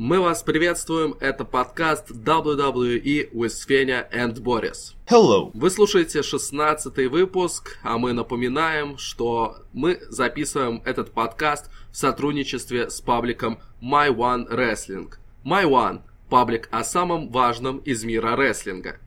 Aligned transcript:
Мы 0.00 0.20
вас 0.20 0.44
приветствуем, 0.44 1.16
это 1.18 1.44
подкаст 1.44 2.12
WWE 2.12 3.32
with 3.32 3.48
Svenja 3.48 4.08
and 4.12 4.34
Boris. 4.34 4.94
Hello! 5.08 5.50
Вы 5.54 5.70
слушаете 5.70 6.22
16 6.22 7.10
выпуск, 7.10 7.80
а 7.82 7.98
мы 7.98 8.12
напоминаем, 8.12 8.96
что 8.96 9.56
мы 9.72 10.00
записываем 10.08 10.82
этот 10.84 11.10
подкаст 11.10 11.68
в 11.90 11.96
сотрудничестве 11.96 12.90
с 12.90 13.00
пабликом 13.00 13.58
My 13.82 14.14
One 14.14 14.48
Wrestling. 14.48 15.14
My 15.44 15.64
One– 15.64 16.02
паблик 16.30 16.68
о 16.70 16.84
самом 16.84 17.32
важном 17.32 17.78
из 17.78 18.04
мира 18.04 18.36
рестлинга. 18.36 19.00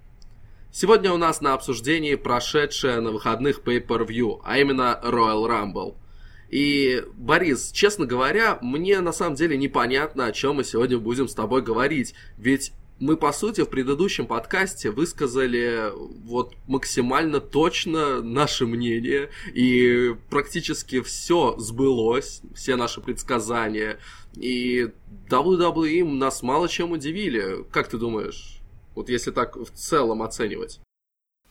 Сегодня 0.73 1.13
у 1.13 1.17
нас 1.17 1.39
на 1.39 1.53
обсуждении 1.53 2.15
прошедшее 2.15 2.99
на 2.99 3.11
выходных 3.11 3.61
Pay-Per-View, 3.61 4.41
а 4.43 4.57
именно 4.57 4.99
Royal 5.01 5.47
Rumble– 5.47 5.95
и, 6.51 7.05
Борис, 7.15 7.71
честно 7.71 8.05
говоря, 8.05 8.59
мне 8.61 8.99
на 8.99 9.13
самом 9.13 9.35
деле 9.35 9.55
непонятно, 9.55 10.25
о 10.25 10.33
чем 10.33 10.57
мы 10.57 10.65
сегодня 10.65 10.97
будем 10.97 11.29
с 11.29 11.33
тобой 11.33 11.61
говорить. 11.61 12.13
Ведь 12.37 12.73
мы, 12.99 13.15
по 13.15 13.31
сути, 13.31 13.61
в 13.61 13.69
предыдущем 13.69 14.27
подкасте 14.27 14.91
высказали 14.91 15.91
вот 16.25 16.53
максимально 16.67 17.39
точно 17.39 18.21
наше 18.21 18.67
мнение, 18.67 19.29
и 19.53 20.13
практически 20.29 21.01
все 21.01 21.55
сбылось, 21.57 22.41
все 22.53 22.75
наши 22.75 22.99
предсказания. 22.99 23.97
И 24.35 24.91
WWE 25.29 26.03
нас 26.03 26.43
мало 26.43 26.67
чем 26.67 26.91
удивили. 26.91 27.65
Как 27.71 27.87
ты 27.87 27.97
думаешь? 27.97 28.59
Вот 28.93 29.07
если 29.07 29.31
так 29.31 29.55
в 29.55 29.71
целом 29.73 30.21
оценивать. 30.21 30.81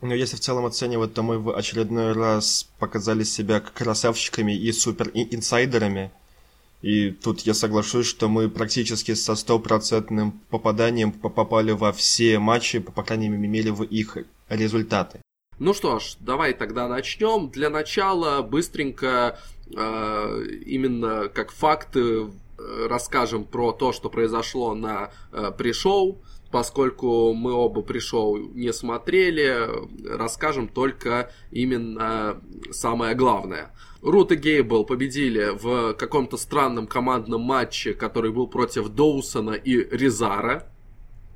Но 0.02 0.14
если 0.14 0.36
в 0.36 0.40
целом 0.40 0.64
оценивать, 0.64 1.12
то 1.12 1.22
мы 1.22 1.38
в 1.38 1.54
очередной 1.54 2.12
раз 2.12 2.68
показали 2.78 3.22
себя 3.22 3.60
красавчиками 3.60 4.56
и 4.56 4.72
супер 4.72 5.10
инсайдерами. 5.14 6.10
И 6.80 7.10
тут 7.10 7.41
я 7.41 7.52
соглашусь, 7.52 8.06
что 8.06 8.28
мы 8.28 8.48
практически 8.48 9.12
со 9.12 9.34
стопроцентным 9.34 10.41
попаданием 10.48 11.12
попали 11.12 11.72
во 11.72 11.92
все 11.92 12.38
матчи, 12.38 12.78
по 12.78 13.02
крайней 13.02 13.28
мере, 13.28 13.72
в 13.72 13.83
их 13.83 14.16
результаты. 14.48 15.20
Ну 15.58 15.75
что 15.75 15.98
ж, 15.98 16.16
давай 16.20 16.55
тогда 16.55 16.88
начнем. 16.88 17.50
Для 17.50 17.69
начала 17.69 18.41
быстренько 18.41 19.38
э, 19.77 20.42
именно 20.64 21.28
как 21.28 21.53
факты 21.53 22.00
э, 22.00 22.86
расскажем 22.88 23.44
про 23.44 23.72
то, 23.72 23.92
что 23.92 24.08
произошло 24.08 24.75
на 24.75 25.10
э, 25.32 25.53
пришоу 25.56 26.16
поскольку 26.51 27.33
мы 27.33 27.53
оба 27.53 27.83
pre-show 27.83 28.36
не 28.37 28.73
смотрели, 28.73 29.69
расскажем 30.09 30.69
только 30.69 31.31
именно 31.51 32.41
самое 32.70 33.15
главное. 33.15 33.73
Рут 34.03 34.33
и 34.33 34.37
Гейбл 34.37 34.84
победили 34.84 35.51
в 35.53 35.93
каком-то 35.95 36.37
странном 36.37 36.87
командном 36.87 37.43
матче, 37.43 37.93
который 37.93 38.33
был 38.33 38.48
против 38.48 38.89
Доусона 38.89 39.53
и 39.53 39.77
Резара. 39.94 40.66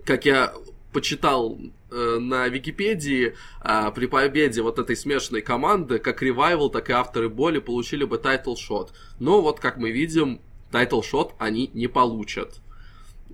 Как 0.05 0.25
я 0.25 0.55
почитал 0.93 1.59
э, 1.91 2.19
на 2.21 2.49
Википедии, 2.49 3.35
э, 3.63 3.91
при 3.95 4.07
победе 4.07 4.63
вот 4.63 4.79
этой 4.79 4.97
смешанной 4.97 5.43
команды, 5.43 5.99
как 5.99 6.23
Ревайвал, 6.23 6.71
так 6.71 6.89
и 6.89 6.93
авторы 6.93 7.29
боли 7.29 7.59
получили 7.59 8.05
бы 8.05 8.17
title 8.17 8.55
shot. 8.57 8.95
Но 9.19 9.43
вот, 9.43 9.61
как 9.61 9.77
мы 9.77 9.91
видим, 9.91 10.41
title 10.71 11.03
shot 11.03 11.35
они 11.39 11.71
не 11.75 11.89
получат. 11.89 12.61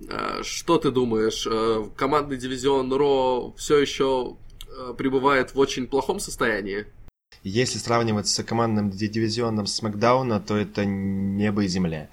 Э, 0.07 0.41
что 0.43 0.77
ты 0.77 0.91
думаешь? 0.91 1.47
Э, 1.49 1.87
командный 1.95 2.37
дивизион 2.37 2.91
Raw 2.91 3.53
все 3.57 3.77
еще 3.79 4.37
э, 4.67 4.93
пребывает 4.97 5.53
в 5.53 5.59
очень 5.59 5.87
плохом 5.87 6.19
состоянии? 6.19 6.87
Если 7.43 7.79
сравнивать 7.79 8.27
с 8.27 8.43
командным 8.43 8.89
дивизионом 8.89 9.65
Смакдауна, 9.65 10.39
то 10.39 10.55
это 10.57 10.85
небо 10.85 11.63
и 11.63 11.67
земля. 11.67 12.09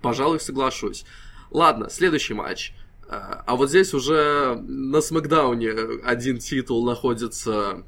Пожалуй, 0.00 0.40
соглашусь. 0.40 1.04
Ладно, 1.50 1.90
следующий 1.90 2.34
матч. 2.34 2.72
А 3.08 3.54
вот 3.54 3.68
здесь 3.68 3.94
уже 3.94 4.56
на 4.66 5.00
Смакдауне 5.00 5.70
один 6.02 6.38
титул 6.38 6.84
находится 6.84 7.84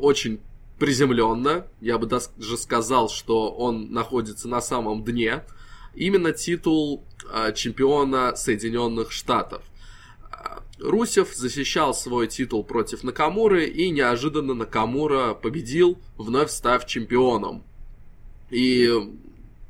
очень 0.00 0.40
приземленно. 0.80 1.66
Я 1.80 1.98
бы 1.98 2.06
даже 2.06 2.56
сказал, 2.56 3.08
что 3.08 3.50
он 3.50 3.92
находится 3.92 4.48
на 4.48 4.60
самом 4.60 5.04
дне. 5.04 5.44
Именно 5.94 6.32
титул 6.32 7.04
а, 7.30 7.52
чемпиона 7.52 8.34
Соединенных 8.36 9.12
Штатов. 9.12 9.62
А, 10.30 10.62
Русев 10.78 11.34
защищал 11.34 11.94
свой 11.94 12.26
титул 12.28 12.64
против 12.64 13.02
Накамуры, 13.02 13.66
и 13.66 13.90
неожиданно 13.90 14.54
Накамура 14.54 15.34
победил, 15.34 15.98
вновь 16.16 16.50
став 16.50 16.86
чемпионом. 16.86 17.64
И 18.50 18.90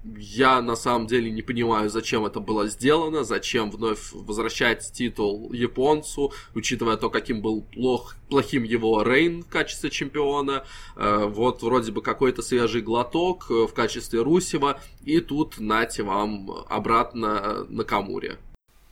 я 0.05 0.61
на 0.63 0.77
самом 0.77 1.07
деле 1.07 1.31
не 1.31 1.43
понимаю, 1.43 1.91
зачем 1.91 2.25
это 2.25 2.41
было 2.41 2.69
сделано, 2.69 3.25
зачем 3.25 3.71
вновь 3.71 4.13
возвращать 4.13 4.93
титул 4.93 5.53
японцу, 5.53 6.33
учитывая 6.55 6.97
то, 6.97 7.11
каким 7.11 7.43
был 7.43 7.63
плох, 7.63 8.17
плохим 8.29 8.63
его 8.63 9.03
Рейн 9.03 9.43
в 9.43 9.49
качестве 9.49 9.91
чемпиона. 9.91 10.65
Э, 10.97 11.27
вот 11.27 11.63
вроде 11.63 11.93
бы 11.93 12.03
какой-то 12.03 12.43
свежий 12.43 12.81
глоток 12.81 13.51
э, 13.51 13.67
в 13.67 13.75
качестве 13.75 14.23
Русева, 14.23 14.81
и 15.05 15.21
тут 15.21 15.59
нате 15.59 16.03
вам 16.03 16.51
обратно 16.69 17.65
на 17.69 17.85
Камуре. 17.85 18.39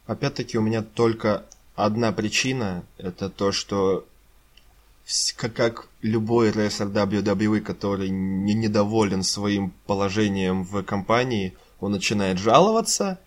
Опять-таки 0.06 0.58
у 0.58 0.62
меня 0.62 0.82
только 0.82 1.47
одна 1.74 2.12
причина, 2.12 2.84
это 2.98 3.30
то, 3.30 3.52
что 3.52 4.06
как, 5.36 5.54
как 5.54 5.88
любой 6.02 6.50
рестлер 6.50 6.88
WWE, 6.88 7.60
который 7.60 8.10
не 8.10 8.54
недоволен 8.54 9.22
своим 9.22 9.72
положением 9.86 10.64
в 10.64 10.82
компании, 10.82 11.54
он 11.80 11.92
начинает 11.92 12.38
жаловаться, 12.38 13.18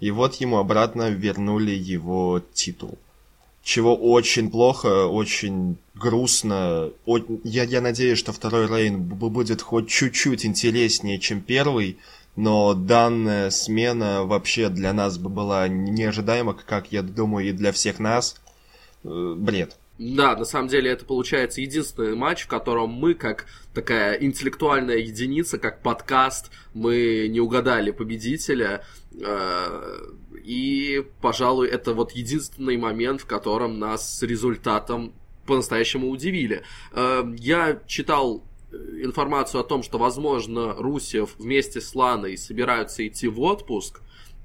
и 0.00 0.10
вот 0.10 0.36
ему 0.36 0.58
обратно 0.58 1.10
вернули 1.10 1.72
его 1.72 2.42
титул. 2.54 2.98
Чего 3.62 3.96
очень 3.96 4.50
плохо, 4.50 5.06
очень 5.06 5.76
грустно. 5.94 6.90
Я, 7.42 7.64
я 7.64 7.80
надеюсь, 7.80 8.18
что 8.18 8.32
второй 8.32 8.68
Рейн 8.68 9.02
будет 9.02 9.60
хоть 9.60 9.88
чуть-чуть 9.88 10.46
интереснее, 10.46 11.18
чем 11.18 11.40
первый, 11.40 11.98
но 12.36 12.74
данная 12.74 13.50
смена 13.50 14.24
вообще 14.24 14.68
для 14.68 14.92
нас 14.92 15.18
бы 15.18 15.28
была 15.28 15.66
неожидаема, 15.68 16.54
как 16.54 16.92
я 16.92 17.02
думаю, 17.02 17.48
и 17.48 17.52
для 17.52 17.72
всех 17.72 17.98
нас. 17.98 18.40
Э, 19.02 19.34
бред. 19.36 19.76
Да, 19.98 20.36
на 20.36 20.44
самом 20.44 20.68
деле 20.68 20.90
это 20.90 21.06
получается 21.06 21.62
единственный 21.62 22.14
матч, 22.14 22.42
в 22.42 22.48
котором 22.48 22.90
мы, 22.90 23.14
как 23.14 23.46
такая 23.72 24.14
интеллектуальная 24.14 24.98
единица, 24.98 25.58
как 25.58 25.82
подкаст, 25.82 26.50
мы 26.74 27.28
не 27.30 27.40
угадали 27.40 27.92
победителя. 27.92 28.84
Э, 29.18 29.96
и, 30.44 31.02
пожалуй, 31.22 31.68
это 31.68 31.94
вот 31.94 32.12
единственный 32.12 32.76
момент, 32.76 33.22
в 33.22 33.26
котором 33.26 33.78
нас 33.78 34.18
с 34.18 34.22
результатом 34.22 35.14
по-настоящему 35.46 36.10
удивили. 36.10 36.62
Э, 36.92 37.24
я 37.38 37.80
читал 37.86 38.44
информацию 38.72 39.62
о 39.62 39.64
том, 39.64 39.82
что, 39.82 39.98
возможно, 39.98 40.74
Русев 40.74 41.36
вместе 41.38 41.80
с 41.80 41.94
Ланой 41.94 42.36
собираются 42.36 43.06
идти 43.06 43.28
в 43.28 43.40
отпуск, 43.40 44.00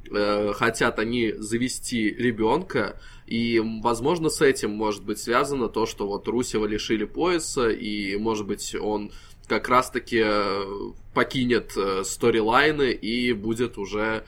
э, 0.09 0.53
хотят 0.53 1.00
они 1.00 1.33
завести 1.38 2.09
ребенка, 2.09 3.00
и, 3.31 3.62
возможно, 3.81 4.28
с 4.30 4.42
этим 4.42 4.72
может 4.72 5.06
быть 5.06 5.18
связано 5.18 5.69
то, 5.69 5.86
что 5.86 6.06
вот 6.06 6.28
Русева 6.28 6.66
лишили 6.66 7.06
пояса, 7.06 7.69
и, 7.69 8.18
может 8.18 8.46
быть, 8.46 8.75
он 8.75 9.14
как 9.47 9.69
раз-таки 9.69 10.22
э, 10.22 10.66
покинет 11.14 11.72
э, 11.78 12.03
сторилайны 12.03 12.92
и 12.92 13.31
будет 13.31 13.78
уже 13.78 14.25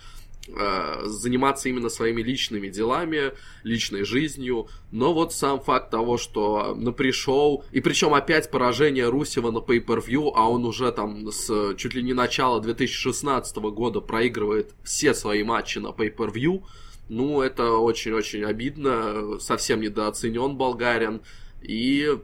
э, 0.48 1.02
заниматься 1.04 1.68
именно 1.68 1.90
своими 1.90 2.22
личными 2.22 2.70
делами, 2.70 3.34
личной 3.64 4.06
жизнью. 4.06 4.70
Но 4.92 5.14
вот 5.14 5.34
сам 5.34 5.60
факт 5.60 5.92
того, 5.92 6.18
что 6.18 6.74
на 6.74 6.94
пришел, 6.94 7.66
и 7.74 7.82
причем 7.82 8.14
опять 8.14 8.50
поражение 8.50 9.10
Русева 9.10 9.52
на 9.52 9.58
Pay-Per-View, 9.58 10.32
а 10.34 10.50
он 10.50 10.64
уже 10.64 10.90
там 10.94 11.30
с 11.30 11.76
чуть 11.76 11.94
ли 11.94 12.04
не 12.04 12.14
начала 12.14 12.62
2016 12.62 13.58
года 13.58 14.00
проигрывает 14.00 14.74
все 14.86 15.14
свои 15.14 15.44
матчи 15.44 15.80
на 15.80 15.88
Pay-Per-View, 15.88 16.64
ну, 17.10 17.42
это 17.42 17.72
очень-очень 17.74 18.44
обидно, 18.44 19.40
совсем 19.40 19.82
недооценен 19.82 20.56
болгарин, 20.56 21.22
и 21.62 22.18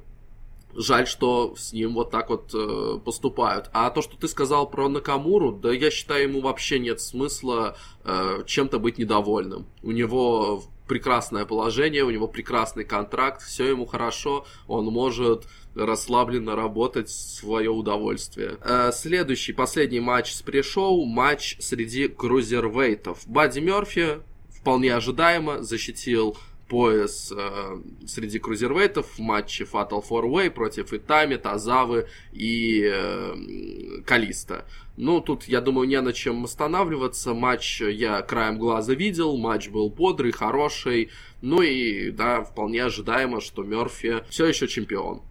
жаль, 0.75 1.07
что 1.07 1.55
с 1.57 1.73
ним 1.73 1.93
вот 1.93 2.11
так 2.11 2.29
вот 2.29 2.53
э, 2.53 2.99
поступают. 3.03 3.69
А 3.73 3.89
то, 3.89 4.01
что 4.01 4.17
ты 4.17 4.27
сказал 4.27 4.69
про 4.69 4.87
Накамуру, 4.87 5.51
да 5.51 5.71
я 5.71 5.91
считаю, 5.91 6.29
ему 6.29 6.41
вообще 6.41 6.79
нет 6.79 7.01
смысла 7.01 7.77
э, 8.03 8.43
чем-то 8.45 8.79
быть 8.79 8.97
недовольным. 8.97 9.65
У 9.81 9.91
него 9.91 10.63
прекрасное 10.87 11.45
положение, 11.45 12.03
у 12.03 12.09
него 12.09 12.27
прекрасный 12.27 12.83
контракт, 12.83 13.41
все 13.43 13.69
ему 13.69 13.85
хорошо, 13.85 14.45
он 14.67 14.85
может 14.85 15.45
расслабленно 15.75 16.55
работать 16.55 17.09
в 17.09 17.11
свое 17.11 17.69
удовольствие. 17.69 18.57
Э, 18.61 18.91
следующий, 18.91 19.53
последний 19.53 19.99
матч 19.99 20.33
с 20.33 20.41
пришоу, 20.41 21.05
матч 21.05 21.57
среди 21.59 22.07
крузервейтов. 22.07 23.27
Бадди 23.27 23.59
Мерфи 23.59 24.19
вполне 24.59 24.95
ожидаемо 24.95 25.63
защитил 25.63 26.37
пояс 26.67 27.33
э, 27.35 27.81
среди 28.05 28.39
крузервейтов 28.39 29.17
в 29.17 29.19
матче 29.19 29.63
Fatal 29.63 30.03
4-Way 30.07 30.51
против 30.51 30.93
Итами, 30.93 31.35
Тазавы 31.35 32.07
и 32.31 32.83
э, 32.85 34.01
Калиста. 34.05 34.65
Ну, 34.95 35.21
тут, 35.21 35.45
я 35.45 35.61
думаю, 35.61 35.87
не 35.87 35.99
на 36.01 36.13
чем 36.13 36.43
останавливаться. 36.43 37.33
Матч 37.33 37.81
я 37.81 38.21
краем 38.21 38.59
глаза 38.59 38.93
видел, 38.93 39.37
матч 39.37 39.69
был 39.69 39.89
бодрый, 39.89 40.31
хороший. 40.31 41.09
Ну 41.41 41.61
и, 41.61 42.11
да, 42.11 42.43
вполне 42.43 42.83
ожидаемо, 42.83 43.41
что 43.41 43.63
Мерфи 43.63 44.23
все 44.29 44.45
еще 44.45 44.67
чемпион. 44.67 45.21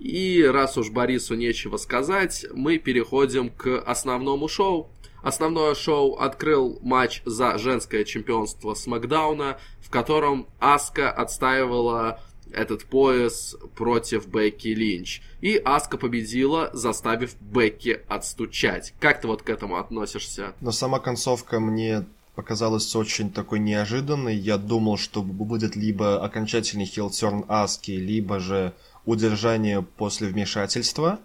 И 0.00 0.42
раз 0.42 0.76
уж 0.76 0.90
Борису 0.90 1.34
нечего 1.34 1.76
сказать, 1.76 2.46
мы 2.54 2.78
переходим 2.78 3.50
к 3.50 3.78
основному 3.78 4.48
шоу. 4.48 4.90
Основное 5.26 5.74
шоу 5.74 6.14
открыл 6.14 6.78
матч 6.82 7.20
за 7.24 7.58
женское 7.58 8.04
чемпионство 8.04 8.74
Смакдауна, 8.74 9.58
в 9.80 9.90
котором 9.90 10.46
Аска 10.60 11.10
отстаивала 11.10 12.20
этот 12.52 12.84
пояс 12.84 13.56
против 13.74 14.28
Бекки 14.28 14.68
Линч. 14.68 15.22
И 15.40 15.56
Аска 15.56 15.98
победила, 15.98 16.70
заставив 16.72 17.34
Бекки 17.40 18.02
отстучать. 18.06 18.94
Как 19.00 19.20
ты 19.20 19.26
вот 19.26 19.42
к 19.42 19.50
этому 19.50 19.78
относишься? 19.78 20.52
Но 20.60 20.70
сама 20.70 21.00
концовка 21.00 21.58
мне 21.58 22.06
показалась 22.36 22.94
очень 22.94 23.32
такой 23.32 23.58
неожиданной. 23.58 24.36
Я 24.36 24.58
думал, 24.58 24.96
что 24.96 25.22
будет 25.22 25.74
либо 25.74 26.24
окончательный 26.24 26.86
хилтерн 26.86 27.44
Аски, 27.48 27.90
либо 27.90 28.38
же 28.38 28.74
удержание 29.04 29.82
после 29.82 30.28
вмешательства. 30.28 31.18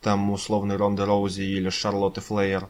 Там 0.00 0.32
условный 0.32 0.74
Ронда 0.74 1.06
Роузи 1.06 1.42
или 1.42 1.68
Шарлотты 1.68 2.20
Флеер. 2.20 2.68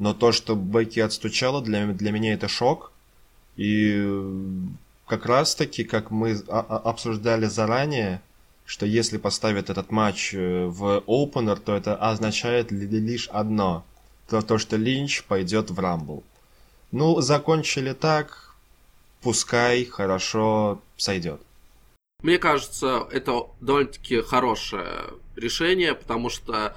Но 0.00 0.14
то, 0.14 0.32
что 0.32 0.56
Бекки 0.56 0.98
отстучала, 0.98 1.60
для, 1.60 1.86
для 1.86 2.10
меня 2.10 2.32
это 2.32 2.48
шок. 2.48 2.90
И 3.56 4.02
как 5.06 5.26
раз 5.26 5.54
таки, 5.54 5.84
как 5.84 6.10
мы 6.10 6.32
обсуждали 6.48 7.44
заранее, 7.44 8.22
что 8.64 8.86
если 8.86 9.18
поставят 9.18 9.68
этот 9.68 9.90
матч 9.90 10.32
э, 10.32 10.64
в 10.64 11.02
опенер, 11.06 11.58
то 11.58 11.76
это 11.76 11.96
означает 11.96 12.72
лишь 12.72 13.28
одно. 13.28 13.84
То, 14.28 14.40
то 14.40 14.56
что 14.56 14.76
Линч 14.76 15.24
пойдет 15.24 15.70
в 15.70 15.78
Рамбл. 15.78 16.22
Ну, 16.92 17.20
закончили 17.20 17.92
так, 17.92 18.54
пускай, 19.20 19.84
хорошо, 19.84 20.80
сойдет. 20.96 21.42
Мне 22.22 22.38
кажется, 22.38 23.06
это 23.10 23.48
довольно-таки 23.60 24.22
хорошее 24.22 24.88
решение, 25.36 25.94
потому 25.94 26.30
что 26.30 26.74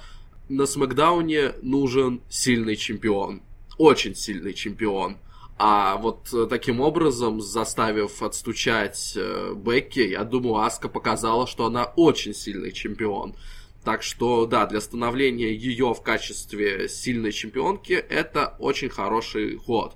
на 0.48 0.66
Смакдауне 0.66 1.54
нужен 1.62 2.22
сильный 2.28 2.76
чемпион. 2.76 3.42
Очень 3.78 4.14
сильный 4.14 4.54
чемпион. 4.54 5.18
А 5.56 5.96
вот 5.96 6.32
э, 6.32 6.46
таким 6.48 6.80
образом, 6.80 7.40
заставив 7.40 8.22
отстучать 8.22 9.14
э, 9.16 9.54
Бекки, 9.54 10.00
я 10.00 10.24
думаю, 10.24 10.56
Аска 10.56 10.88
показала, 10.88 11.46
что 11.46 11.66
она 11.66 11.84
очень 11.96 12.34
сильный 12.34 12.72
чемпион. 12.72 13.36
Так 13.84 14.02
что, 14.02 14.46
да, 14.46 14.66
для 14.66 14.80
становления 14.80 15.54
ее 15.54 15.94
в 15.94 16.02
качестве 16.02 16.88
сильной 16.88 17.32
чемпионки 17.32 17.92
это 17.92 18.56
очень 18.58 18.88
хороший 18.88 19.56
ход. 19.56 19.94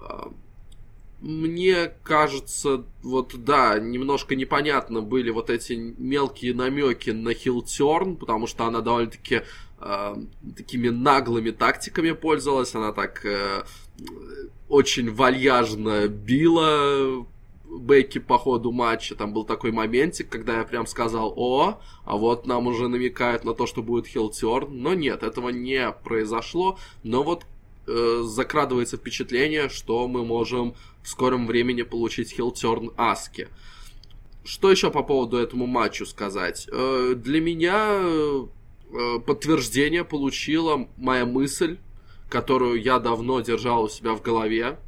Э, 0.00 0.30
мне 1.20 1.90
кажется, 2.02 2.84
вот 3.02 3.34
да, 3.44 3.78
немножко 3.78 4.36
непонятно 4.36 5.00
были 5.00 5.30
вот 5.30 5.48
эти 5.48 5.72
мелкие 5.72 6.54
намеки 6.54 7.10
на 7.10 7.32
хилтерн, 7.32 8.16
потому 8.16 8.46
что 8.46 8.64
она 8.64 8.80
довольно-таки 8.80 9.40
э, 9.80 10.16
такими 10.56 10.88
наглыми 10.88 11.50
тактиками 11.50 12.12
пользовалась, 12.12 12.74
она 12.74 12.92
так 12.92 13.24
э, 13.24 13.64
очень 14.68 15.12
вальяжно 15.12 16.08
била 16.08 17.26
Бекки 17.78 18.18
по 18.18 18.38
ходу 18.38 18.72
матча. 18.72 19.14
Там 19.14 19.32
был 19.32 19.44
такой 19.44 19.72
моментик, 19.72 20.28
когда 20.28 20.58
я 20.58 20.64
прям 20.64 20.86
сказал, 20.86 21.32
о, 21.36 21.80
а 22.04 22.16
вот 22.16 22.46
нам 22.46 22.66
уже 22.66 22.88
намекают 22.88 23.44
на 23.44 23.54
то, 23.54 23.66
что 23.66 23.82
будет 23.82 24.06
хилтерн. 24.06 24.68
Но 24.70 24.94
нет, 24.94 25.22
этого 25.22 25.48
не 25.48 25.90
произошло. 25.90 26.78
Но 27.02 27.22
вот 27.22 27.46
э, 27.86 28.22
закрадывается 28.22 28.96
впечатление, 28.96 29.68
что 29.68 30.06
мы 30.08 30.24
можем 30.24 30.74
в 31.02 31.08
скором 31.08 31.46
времени 31.46 31.82
получить 31.82 32.32
хилтерн 32.32 32.92
Аски. 32.96 33.48
Что 34.44 34.70
еще 34.70 34.90
по 34.90 35.02
поводу 35.02 35.38
этому 35.38 35.66
матчу 35.66 36.06
сказать? 36.06 36.68
Э, 36.70 37.14
для 37.16 37.40
меня 37.40 37.98
э, 38.02 38.46
подтверждение 39.26 40.04
получила 40.04 40.88
моя 40.96 41.24
мысль, 41.26 41.78
которую 42.28 42.80
я 42.82 42.98
давно 42.98 43.40
держал 43.40 43.84
у 43.84 43.88
себя 43.88 44.14
в 44.14 44.22
голове, 44.22 44.78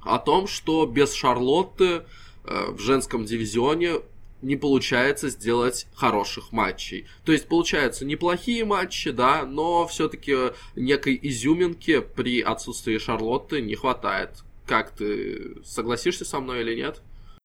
о 0.00 0.18
том, 0.18 0.46
что 0.46 0.86
без 0.86 1.12
Шарлотты 1.12 2.04
э, 2.44 2.70
в 2.70 2.78
женском 2.78 3.24
дивизионе 3.24 4.00
не 4.42 4.56
получается 4.56 5.28
сделать 5.28 5.86
хороших 5.94 6.52
матчей. 6.52 7.06
То 7.24 7.32
есть 7.32 7.48
получаются 7.48 8.06
неплохие 8.06 8.64
матчи, 8.64 9.10
да, 9.10 9.44
но 9.44 9.86
все-таки 9.86 10.34
некой 10.74 11.18
изюминки 11.22 12.00
при 12.00 12.40
отсутствии 12.40 12.96
Шарлотты 12.98 13.60
не 13.60 13.74
хватает. 13.74 14.42
Как 14.66 14.90
ты 14.90 15.56
согласишься 15.64 16.24
со 16.24 16.40
мной 16.40 16.62
или 16.62 16.74
нет? 16.74 17.02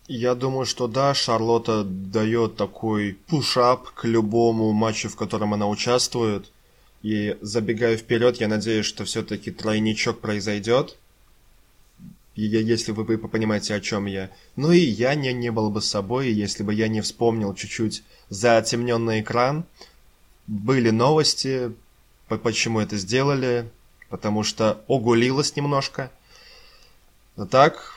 Я 0.08 0.36
думаю, 0.36 0.66
что 0.66 0.88
да, 0.88 1.16
Шарлотта 1.16 1.84
дает 1.84 2.58
такой 2.58 3.18
пушап 3.28 3.90
к 3.90 4.06
любому 4.06 4.72
матчу, 4.72 5.10
в 5.10 5.16
котором 5.16 5.54
она 5.54 5.68
участвует. 5.68 6.52
И 7.02 7.38
забегая 7.42 7.98
вперед, 7.98 8.38
я 8.38 8.48
надеюсь, 8.48 8.86
что 8.86 9.04
все-таки 9.06 9.52
тройничок 9.52 10.20
произойдет. 10.20 10.98
Если 12.36 12.92
вы, 12.92 13.04
вы 13.04 13.18
понимаете, 13.18 13.74
о 13.74 13.80
чем 13.80 14.06
я. 14.06 14.30
Ну 14.56 14.72
и 14.72 14.80
я 14.80 15.16
не, 15.16 15.34
не 15.34 15.52
был 15.52 15.70
бы 15.72 15.82
собой, 15.82 16.32
если 16.32 16.64
бы 16.64 16.74
я 16.74 16.88
не 16.88 17.02
вспомнил 17.02 17.56
чуть-чуть 17.56 18.04
затемненный 18.30 19.22
экран. 19.22 19.66
Были 20.46 20.92
новости, 20.92 21.72
почему 22.28 22.80
это 22.80 22.98
сделали, 22.98 23.72
потому 24.10 24.44
что 24.44 24.84
огулилось 24.88 25.56
немножко. 25.56 26.12
Так, 27.50 27.95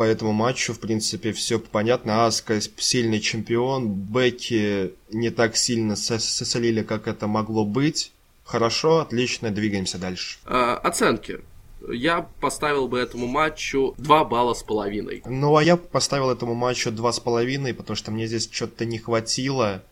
по 0.00 0.04
этому 0.04 0.32
матчу, 0.32 0.72
в 0.72 0.80
принципе, 0.80 1.30
все 1.34 1.58
понятно. 1.58 2.24
Аска 2.24 2.58
сильный 2.78 3.20
чемпион, 3.20 3.90
Бекки 3.90 4.94
не 5.10 5.28
так 5.28 5.58
сильно 5.58 5.94
сосолили, 5.94 6.82
как 6.82 7.06
это 7.06 7.26
могло 7.26 7.66
быть. 7.66 8.10
Хорошо, 8.42 9.00
отлично, 9.00 9.50
двигаемся 9.50 9.98
дальше. 9.98 10.38
Э, 10.46 10.78
оценки. 10.82 11.40
Я 11.86 12.26
поставил 12.40 12.88
бы 12.88 12.98
этому 12.98 13.26
матчу 13.26 13.94
2 13.98 14.24
балла 14.24 14.54
с 14.54 14.62
половиной. 14.62 15.22
Ну, 15.26 15.54
а 15.54 15.62
я 15.62 15.76
поставил 15.76 16.30
этому 16.30 16.54
матчу 16.54 16.88
2,5, 16.88 17.74
потому 17.74 17.94
что 17.94 18.10
мне 18.10 18.26
здесь 18.26 18.48
что-то 18.50 18.86
не 18.86 18.96
хватило 18.96 19.82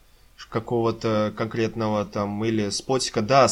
какого-то 0.49 1.35
конкретного 1.37 2.07
там 2.07 2.43
или 2.47 2.71
спотика. 2.71 3.21
Да, 3.21 3.47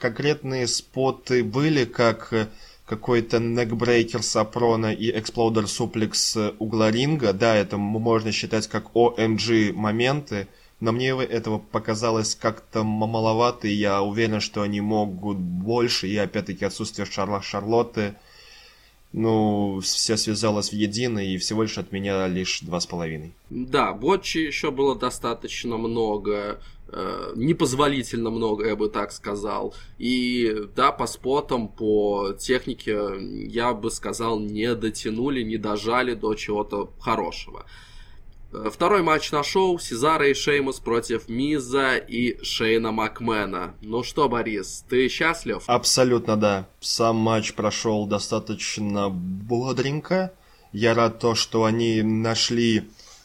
конкретные 0.00 0.66
споты 0.66 1.44
были, 1.44 1.84
как 1.84 2.48
какой-то 2.88 3.38
некбрейкер 3.38 4.22
Сапрона 4.22 4.92
и 4.92 5.10
эксплодер 5.10 5.68
суплекс 5.68 6.36
угла 6.58 6.90
ринга. 6.90 7.32
Да, 7.32 7.54
это 7.54 7.76
можно 7.76 8.32
считать 8.32 8.66
как 8.66 8.92
OMG 8.94 9.72
моменты, 9.74 10.48
но 10.80 10.92
мне 10.92 11.10
этого 11.10 11.58
показалось 11.58 12.34
как-то 12.34 12.84
маловато, 12.84 13.68
и 13.68 13.74
я 13.74 14.00
уверен, 14.00 14.40
что 14.40 14.62
они 14.62 14.80
могут 14.80 15.36
больше, 15.36 16.08
и 16.08 16.16
опять-таки 16.16 16.64
отсутствие 16.64 17.06
Шарла 17.06 17.42
Шарлотты, 17.42 18.14
ну, 19.12 19.80
все 19.82 20.16
связалось 20.16 20.70
в 20.70 20.74
едино, 20.74 21.18
и 21.18 21.38
всего 21.38 21.62
лишь 21.62 21.78
от 21.78 21.92
меня 21.92 22.26
лишь 22.28 22.60
два 22.60 22.80
с 22.80 22.86
половиной. 22.86 23.32
Да, 23.50 23.92
Ботчи 23.92 24.38
еще 24.38 24.70
было 24.70 24.94
достаточно 24.94 25.78
много, 25.78 26.60
э, 26.88 27.32
непозволительно 27.34 28.30
много, 28.30 28.68
я 28.68 28.76
бы 28.76 28.88
так 28.88 29.12
сказал. 29.12 29.74
И 29.98 30.54
да, 30.76 30.92
по 30.92 31.06
спотам, 31.06 31.68
по 31.68 32.32
технике, 32.38 32.98
я 33.48 33.72
бы 33.72 33.90
сказал, 33.90 34.38
не 34.38 34.74
дотянули, 34.74 35.42
не 35.42 35.56
дожали 35.56 36.14
до 36.14 36.34
чего-то 36.34 36.92
хорошего. 37.00 37.64
Э, 38.50 38.70
второй 38.72 39.02
матч 39.02 39.30
на 39.30 39.42
шоу 39.42 39.78
Сезара 39.78 40.28
и 40.28 40.34
Шеймус 40.34 40.80
против 40.80 41.28
Миза 41.28 41.96
и 41.96 42.42
Шейна 42.42 42.92
Макмена. 42.92 43.74
Ну 43.82 44.02
что, 44.02 44.28
Борис, 44.28 44.84
ты 44.88 45.08
счастлив? 45.08 45.62
Абсолютно 45.66 46.36
да. 46.36 46.68
Сам 46.80 47.16
матч 47.16 47.52
прошел 47.54 48.06
достаточно 48.06 49.10
бодренько. 49.10 50.32
Я 50.72 50.94
рад 50.94 51.18
то, 51.18 51.34
что 51.34 51.64
они 51.64 52.02
нашли 52.02 52.84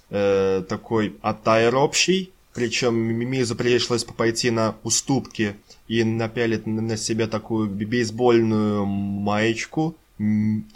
э, 0.09 0.63
такой 0.67 1.15
оттайр 1.21 1.75
общий. 1.75 2.31
Причем 2.53 2.95
Мизу 2.95 3.55
пришлось 3.55 4.03
пойти 4.03 4.51
на 4.51 4.75
уступки 4.83 5.55
и 5.87 6.03
напялить 6.03 6.67
на 6.67 6.97
себя 6.97 7.27
такую 7.27 7.67
бейсбольную 7.69 8.85
маечку. 8.85 9.95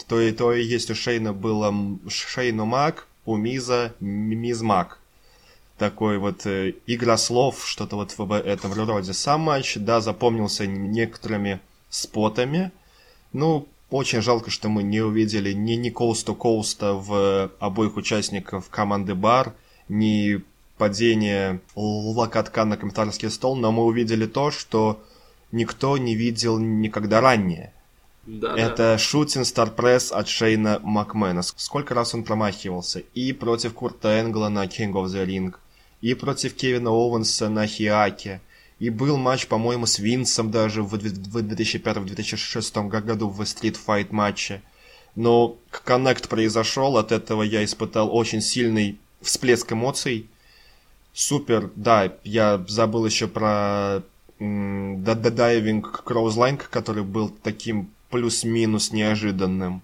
То 0.08 0.20
и 0.20 0.32
то 0.32 0.54
и 0.54 0.64
есть 0.64 0.90
у 0.90 0.96
Шейна 0.96 1.34
было 1.34 1.74
Шейну 2.08 2.66
Мак, 2.66 3.08
у 3.28 3.36
Миза 3.36 3.94
Мизмак. 4.00 5.00
Такой 5.78 6.18
вот 6.18 6.48
э, 6.48 6.74
игра 6.88 7.18
слов, 7.18 7.68
что-то 7.68 7.98
вот 7.98 8.18
в 8.18 8.32
этом 8.34 8.74
роде. 8.74 9.14
Сам 9.14 9.42
матч, 9.42 9.76
да, 9.76 10.02
запомнился 10.02 10.66
некоторыми 10.66 11.60
спотами. 11.90 12.72
Ну, 13.34 13.68
Очень 13.90 14.22
жалко, 14.22 14.50
что 14.50 14.68
мы 14.68 14.84
не 14.84 15.02
увидели 15.02 15.54
ни, 15.54 15.74
ни 15.74 15.90
коуста 15.90 16.34
коуста 16.34 16.94
в 16.94 17.52
обоих 17.60 17.96
участников 17.96 18.70
команды 18.70 19.16
Бар, 19.16 19.54
ни 19.88 20.42
падение 20.78 21.62
локотка 21.76 22.66
на 22.66 22.76
комментаторский 22.76 23.30
стол, 23.30 23.56
но 23.56 23.72
мы 23.72 23.86
увидели 23.86 24.26
то, 24.26 24.52
что 24.52 25.02
никто 25.54 25.98
не 25.98 26.16
видел 26.16 26.60
никогда 26.60 27.22
ранее. 27.22 27.72
Да, 28.28 28.56
Это 28.58 29.00
да. 29.00 29.46
Стар 29.46 29.72
Пресс 29.72 30.12
от 30.12 30.28
Шейна 30.28 30.82
Макмена. 30.84 31.42
Сколько 31.42 31.96
раз 31.96 32.14
он 32.14 32.26
промахивался? 32.26 33.00
И 33.14 33.32
против 33.32 33.74
Курта 33.74 34.20
Энгла 34.20 34.50
на 34.50 34.66
King 34.66 34.92
of 34.92 35.06
the 35.06 35.26
Ring, 35.26 35.56
и 36.02 36.14
против 36.14 36.54
Кевина 36.54 36.90
Оуэнса 36.90 37.48
на 37.48 37.66
Хиаке. 37.68 38.42
И 38.80 38.90
был 38.90 39.16
матч, 39.18 39.48
по-моему, 39.48 39.86
с 39.86 39.98
Винсом 39.98 40.52
даже 40.52 40.84
в 40.84 40.94
2005-2006 40.94 42.88
году 42.90 43.30
в 43.30 43.42
Street 43.42 43.78
Fight 43.88 44.08
матче. 44.12 44.62
Но 45.16 45.56
коннект 45.72 46.28
произошел, 46.28 46.98
от 46.98 47.14
этого 47.14 47.44
я 47.44 47.64
испытал 47.64 48.14
очень 48.14 48.42
сильный 48.42 49.00
всплеск 49.22 49.72
эмоций. 49.72 50.30
Супер, 51.14 51.72
да, 51.76 52.14
я 52.24 52.64
забыл 52.68 53.06
еще 53.06 53.28
про 53.28 54.04
diving 54.40 56.04
clothesline, 56.04 56.58
который 56.58 57.04
был 57.04 57.30
таким 57.30 57.90
плюс-минус 58.10 58.92
неожиданным. 58.92 59.82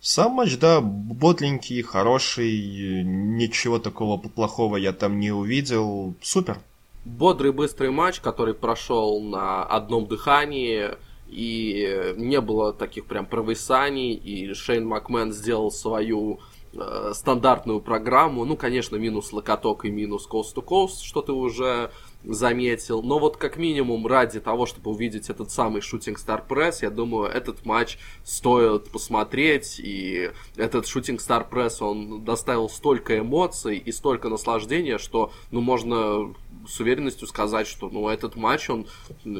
Сам 0.00 0.32
матч, 0.32 0.56
да, 0.58 0.80
бодленький, 0.80 1.82
хороший, 1.82 3.02
ничего 3.02 3.78
такого 3.78 4.16
плохого 4.16 4.76
я 4.76 4.92
там 4.92 5.18
не 5.18 5.32
увидел. 5.32 6.14
Супер. 6.22 6.58
Бодрый, 7.04 7.52
быстрый 7.52 7.90
матч, 7.90 8.20
который 8.20 8.54
прошел 8.54 9.20
на 9.20 9.64
одном 9.64 10.06
дыхании, 10.06 10.90
и 11.28 12.14
не 12.16 12.40
было 12.40 12.72
таких 12.72 13.06
прям 13.06 13.26
провисаний, 13.26 14.14
и 14.14 14.52
Шейн 14.54 14.86
Макмен 14.86 15.32
сделал 15.32 15.70
свою 15.70 16.40
э, 16.72 17.12
стандартную 17.14 17.80
программу. 17.80 18.44
Ну, 18.44 18.56
конечно, 18.56 18.96
минус 18.96 19.32
локоток 19.32 19.84
и 19.84 19.90
минус 19.90 20.28
coast-to-coast, 20.30 21.02
что 21.02 21.22
ты 21.22 21.32
уже 21.32 21.90
заметил. 22.24 23.02
Но 23.02 23.18
вот 23.18 23.36
как 23.36 23.56
минимум 23.56 24.06
ради 24.06 24.40
того, 24.40 24.66
чтобы 24.66 24.90
увидеть 24.90 25.30
этот 25.30 25.50
самый 25.50 25.80
шутинг 25.80 26.18
Star 26.18 26.46
Press, 26.46 26.78
я 26.82 26.90
думаю, 26.90 27.30
этот 27.30 27.64
матч 27.64 27.98
стоит 28.24 28.90
посмотреть. 28.90 29.78
И 29.78 30.30
этот 30.56 30.86
шутинг 30.86 31.20
Star 31.20 31.48
Press, 31.48 31.76
он 31.80 32.24
доставил 32.24 32.68
столько 32.68 33.18
эмоций 33.18 33.78
и 33.78 33.92
столько 33.92 34.28
наслаждения, 34.28 34.98
что, 34.98 35.32
ну, 35.50 35.60
можно 35.60 36.34
с 36.66 36.80
уверенностью 36.80 37.26
сказать, 37.28 37.66
что, 37.66 37.88
ну, 37.88 38.08
этот 38.08 38.36
матч, 38.36 38.68
он 38.68 38.86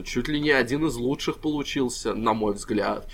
чуть 0.04 0.28
ли 0.28 0.40
не 0.40 0.50
один 0.50 0.86
из 0.86 0.96
лучших 0.96 1.38
получился, 1.38 2.14
на 2.14 2.32
мой 2.32 2.54
взгляд. 2.54 3.08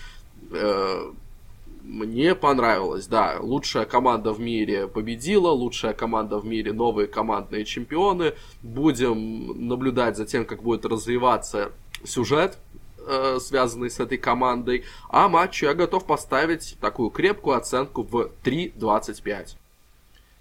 Мне 1.85 2.35
понравилось, 2.35 3.07
да. 3.07 3.37
Лучшая 3.41 3.85
команда 3.85 4.33
в 4.33 4.41
мире 4.41 4.89
победила, 4.89 5.51
лучшая 5.51 5.93
команда 5.93 6.39
в 6.39 6.47
мире 6.47 6.73
новые 6.73 7.07
командные 7.07 7.67
чемпионы. 7.67 8.33
Будем 8.63 9.69
наблюдать 9.69 10.17
за 10.17 10.25
тем, 10.25 10.47
как 10.47 10.63
будет 10.63 10.87
развиваться 10.87 11.73
сюжет, 12.03 12.57
э, 13.07 13.39
связанный 13.39 13.91
с 13.91 14.01
этой 14.01 14.17
командой. 14.17 14.85
А 15.11 15.29
матчу 15.29 15.67
я 15.67 15.75
готов 15.75 16.07
поставить 16.07 16.79
такую 16.81 17.11
крепкую 17.11 17.59
оценку 17.59 18.03
в 18.03 18.31
3.25. 18.43 19.57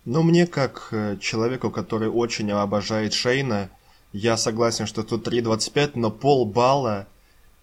Ну, 0.06 0.24
мне, 0.24 0.48
как 0.48 0.88
э, 0.92 1.18
человеку, 1.20 1.70
который 1.72 2.08
очень 2.08 2.52
обожает 2.52 3.12
Шейна, 3.12 3.70
я 4.14 4.38
согласен, 4.38 4.86
что 4.86 5.04
тут 5.04 5.28
3.25, 5.28 5.92
но 5.96 6.10
полбалла 6.10 7.06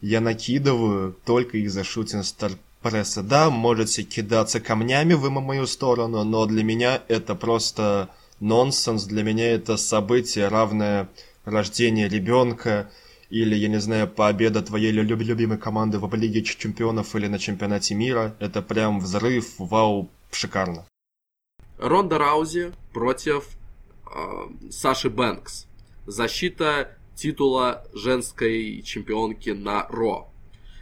я 0.02 0.20
накидываю 0.20 1.16
только 1.24 1.56
из-за 1.56 1.82
шутинг 1.82 2.24
пресса. 2.82 3.22
Да, 3.22 3.50
можете 3.50 4.02
кидаться 4.02 4.60
камнями 4.60 5.14
в 5.14 5.28
мою 5.28 5.66
сторону, 5.66 6.24
но 6.24 6.46
для 6.46 6.62
меня 6.64 7.02
это 7.08 7.34
просто 7.34 8.08
нонсенс. 8.40 9.04
Для 9.04 9.22
меня 9.22 9.52
это 9.52 9.76
событие, 9.76 10.48
равное 10.48 11.08
рождению 11.44 12.10
ребенка 12.10 12.90
или, 13.30 13.54
я 13.54 13.68
не 13.68 13.80
знаю, 13.80 14.08
победа 14.08 14.60
твоей 14.60 14.90
люб 14.90 15.20
любимой 15.20 15.58
команды 15.58 15.98
в 15.98 16.14
Лиге 16.14 16.42
Чемпионов 16.42 17.14
или 17.14 17.28
на 17.28 17.38
Чемпионате 17.38 17.94
мира. 17.94 18.34
Это 18.40 18.60
прям 18.60 18.98
взрыв, 19.00 19.54
вау, 19.58 20.10
шикарно. 20.32 20.86
Ронда 21.78 22.18
Раузи 22.18 22.72
против 22.92 23.44
э, 24.04 24.70
Саши 24.70 25.08
Бэнкс. 25.08 25.66
Защита 26.06 26.96
титула 27.14 27.84
женской 27.94 28.82
чемпионки 28.82 29.50
на 29.50 29.86
Ро. 29.88 30.29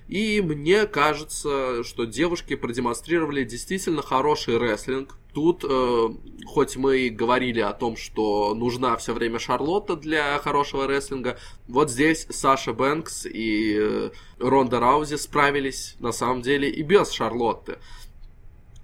И 0.09 0.41
мне 0.41 0.87
кажется, 0.87 1.85
что 1.85 2.07
девушки 2.07 2.57
продемонстрировали 2.57 3.45
действительно 3.45 4.01
хороший 4.01 4.57
рестлинг. 4.57 5.17
Тут, 5.35 5.65
э, 5.69 6.09
хоть 6.47 6.77
мы 6.77 7.01
и 7.01 7.11
говорили 7.11 7.61
о 7.61 7.75
том, 7.75 7.97
что 7.97 8.55
нужна 8.55 8.97
все 8.97 9.13
время 9.13 9.39
Шарлотта 9.39 9.97
для 9.97 10.39
хорошего 10.39 10.87
рестлинга, 10.87 11.39
вот 11.69 11.91
здесь 11.91 12.27
Саша 12.31 12.73
Бэнкс 12.73 13.27
и 13.27 13.77
э, 13.79 14.11
Ронда 14.39 14.81
Раузи 14.81 15.17
справились 15.17 15.97
на 16.01 16.13
самом 16.13 16.41
деле 16.41 16.71
и 16.71 16.83
без 16.83 17.11
Шарлотты. 17.11 17.77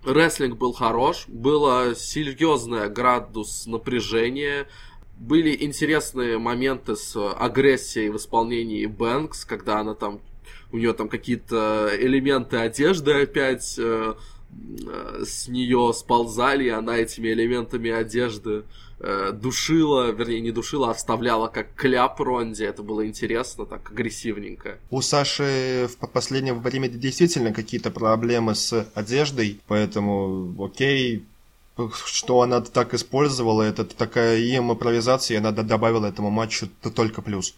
Рестлинг 0.04 0.58
был 0.58 0.74
хорош, 0.74 1.24
было 1.26 1.94
серьезное 1.96 2.90
градус 2.90 3.66
напряжения, 3.66 4.68
были 5.16 5.56
интересные 5.64 6.36
моменты 6.36 6.96
с 6.96 7.16
агрессией 7.32 8.10
в 8.10 8.16
исполнении 8.16 8.84
Бэнкс, 8.84 9.46
когда 9.46 9.80
она 9.80 9.94
там 9.94 10.20
у 10.74 10.76
нее 10.76 10.92
там 10.92 11.08
какие-то 11.08 11.88
элементы 12.00 12.56
одежды 12.56 13.12
опять 13.12 13.76
э, 13.78 14.14
э, 14.88 15.24
с 15.24 15.46
нее 15.46 15.92
сползали, 15.94 16.64
и 16.64 16.68
она 16.68 16.96
этими 16.96 17.28
элементами 17.28 17.92
одежды 17.92 18.64
э, 18.98 19.30
душила, 19.32 20.10
вернее, 20.10 20.40
не 20.40 20.50
душила, 20.50 20.90
а 20.90 20.94
вставляла 20.94 21.46
как 21.46 21.72
кляп 21.76 22.20
Ронди. 22.20 22.64
Это 22.64 22.82
было 22.82 23.06
интересно, 23.06 23.66
так 23.66 23.88
агрессивненько. 23.92 24.78
У 24.90 25.00
Саши 25.00 25.88
в 25.88 26.08
последнее 26.08 26.54
время 26.54 26.88
действительно 26.88 27.52
какие-то 27.52 27.92
проблемы 27.92 28.56
с 28.56 28.90
одеждой, 28.94 29.60
поэтому 29.68 30.56
окей, 30.60 31.24
что 32.04 32.40
она 32.40 32.62
так 32.62 32.94
использовала, 32.94 33.62
это 33.62 33.84
такая 33.84 34.38
им 34.38 34.72
импровизация, 34.72 35.36
и 35.36 35.38
она 35.38 35.52
добавила 35.52 36.06
этому 36.06 36.30
матчу 36.30 36.68
только 36.96 37.22
плюс. 37.22 37.54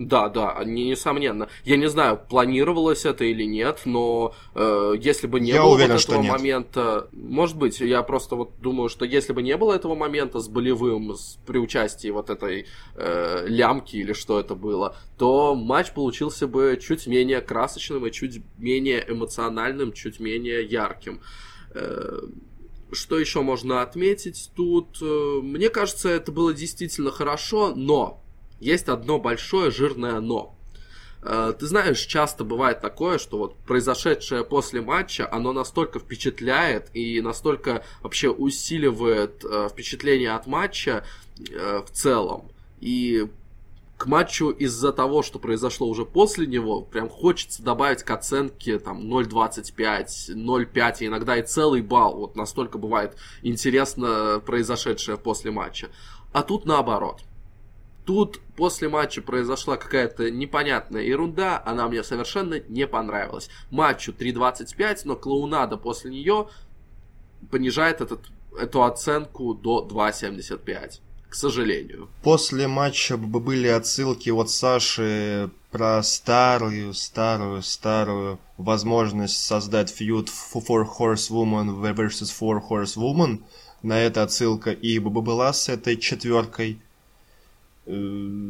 Да, 0.00 0.30
да, 0.30 0.62
несомненно. 0.64 1.50
Я 1.62 1.76
не 1.76 1.86
знаю, 1.90 2.18
планировалось 2.26 3.04
это 3.04 3.26
или 3.26 3.44
нет, 3.44 3.82
но 3.84 4.34
э, 4.54 4.94
если 4.98 5.26
бы 5.26 5.40
не 5.40 5.50
я 5.50 5.62
было 5.62 5.74
уверен, 5.74 5.92
вот 5.92 6.02
этого 6.02 6.22
момента, 6.22 7.08
может 7.12 7.58
быть, 7.58 7.80
я 7.80 8.02
просто 8.02 8.34
вот 8.34 8.52
думаю, 8.62 8.88
что 8.88 9.04
если 9.04 9.34
бы 9.34 9.42
не 9.42 9.54
было 9.58 9.74
этого 9.74 9.94
момента 9.94 10.40
с 10.40 10.48
болевым, 10.48 11.14
с, 11.14 11.38
при 11.46 11.58
участии 11.58 12.08
вот 12.08 12.30
этой 12.30 12.64
э, 12.94 13.44
лямки 13.46 13.96
или 13.96 14.14
что 14.14 14.40
это 14.40 14.54
было, 14.54 14.96
то 15.18 15.54
матч 15.54 15.92
получился 15.92 16.46
бы 16.46 16.78
чуть 16.80 17.06
менее 17.06 17.42
красочным 17.42 18.06
и 18.06 18.10
чуть 18.10 18.40
менее 18.56 19.04
эмоциональным, 19.06 19.92
чуть 19.92 20.18
менее 20.18 20.64
ярким. 20.64 21.20
Э, 21.74 22.20
что 22.90 23.18
еще 23.18 23.42
можно 23.42 23.82
отметить 23.82 24.50
тут? 24.56 24.96
Э, 25.02 25.40
Мне 25.42 25.68
кажется, 25.68 26.08
это 26.08 26.32
было 26.32 26.54
действительно 26.54 27.10
хорошо, 27.10 27.74
но 27.76 28.22
есть 28.60 28.88
одно 28.88 29.18
большое 29.18 29.70
жирное 29.70 30.20
но. 30.20 30.54
Э, 31.22 31.52
Ты 31.58 31.66
знаешь, 31.66 32.00
часто 32.00 32.44
бывает 32.44 32.80
такое, 32.80 33.18
что 33.18 33.38
вот 33.38 33.56
произошедшее 33.56 34.44
после 34.44 34.80
матча, 34.80 35.28
оно 35.30 35.52
настолько 35.52 35.98
впечатляет 35.98 36.90
и 36.94 37.20
настолько 37.20 37.84
вообще 38.02 38.30
усиливает 38.30 39.44
э, 39.44 39.68
впечатление 39.70 40.32
от 40.32 40.46
матча 40.46 41.04
э, 41.38 41.82
в 41.84 41.90
целом. 41.90 42.50
И 42.80 43.26
к 44.00 44.06
матчу 44.06 44.48
из-за 44.48 44.92
того, 44.92 45.22
что 45.22 45.38
произошло 45.38 45.86
уже 45.86 46.06
после 46.06 46.46
него, 46.46 46.80
прям 46.80 47.10
хочется 47.10 47.62
добавить 47.62 48.02
к 48.02 48.10
оценке 48.10 48.78
там 48.78 49.02
0.25, 49.02 50.30
0.5, 50.30 50.94
иногда 51.00 51.36
и 51.36 51.42
целый 51.42 51.82
балл. 51.82 52.16
Вот 52.16 52.34
настолько 52.34 52.78
бывает 52.78 53.14
интересно 53.42 54.42
произошедшее 54.44 55.18
после 55.18 55.50
матча. 55.50 55.90
А 56.32 56.42
тут 56.42 56.64
наоборот. 56.64 57.20
Тут 58.10 58.40
после 58.56 58.88
матча 58.88 59.22
произошла 59.22 59.76
какая-то 59.76 60.32
непонятная 60.32 61.02
ерунда, 61.02 61.62
она 61.64 61.86
мне 61.86 62.02
совершенно 62.02 62.58
не 62.58 62.88
понравилась. 62.88 63.48
Матчу 63.70 64.10
3.25, 64.10 65.02
но 65.04 65.14
клоунада 65.14 65.76
после 65.76 66.10
нее 66.10 66.48
понижает 67.52 68.00
этот, 68.00 68.22
эту 68.58 68.82
оценку 68.82 69.54
до 69.54 69.86
2.75 69.88 70.98
к 71.28 71.36
сожалению. 71.36 72.08
После 72.24 72.66
матча 72.66 73.16
были 73.16 73.68
отсылки 73.68 74.30
от 74.30 74.50
Саши 74.50 75.48
про 75.70 76.02
старую, 76.02 76.94
старую, 76.94 77.62
старую 77.62 78.40
возможность 78.56 79.38
создать 79.38 79.88
фьюд 79.90 80.28
Four 80.28 80.84
Horsewoman 80.98 81.80
versus 81.80 82.34
Four 82.36 82.60
Horsewoman. 82.68 83.44
На 83.84 84.00
это 84.00 84.24
отсылка 84.24 84.72
и 84.72 84.98
была 84.98 85.52
с 85.52 85.68
этой 85.68 85.96
четверкой. 85.96 86.80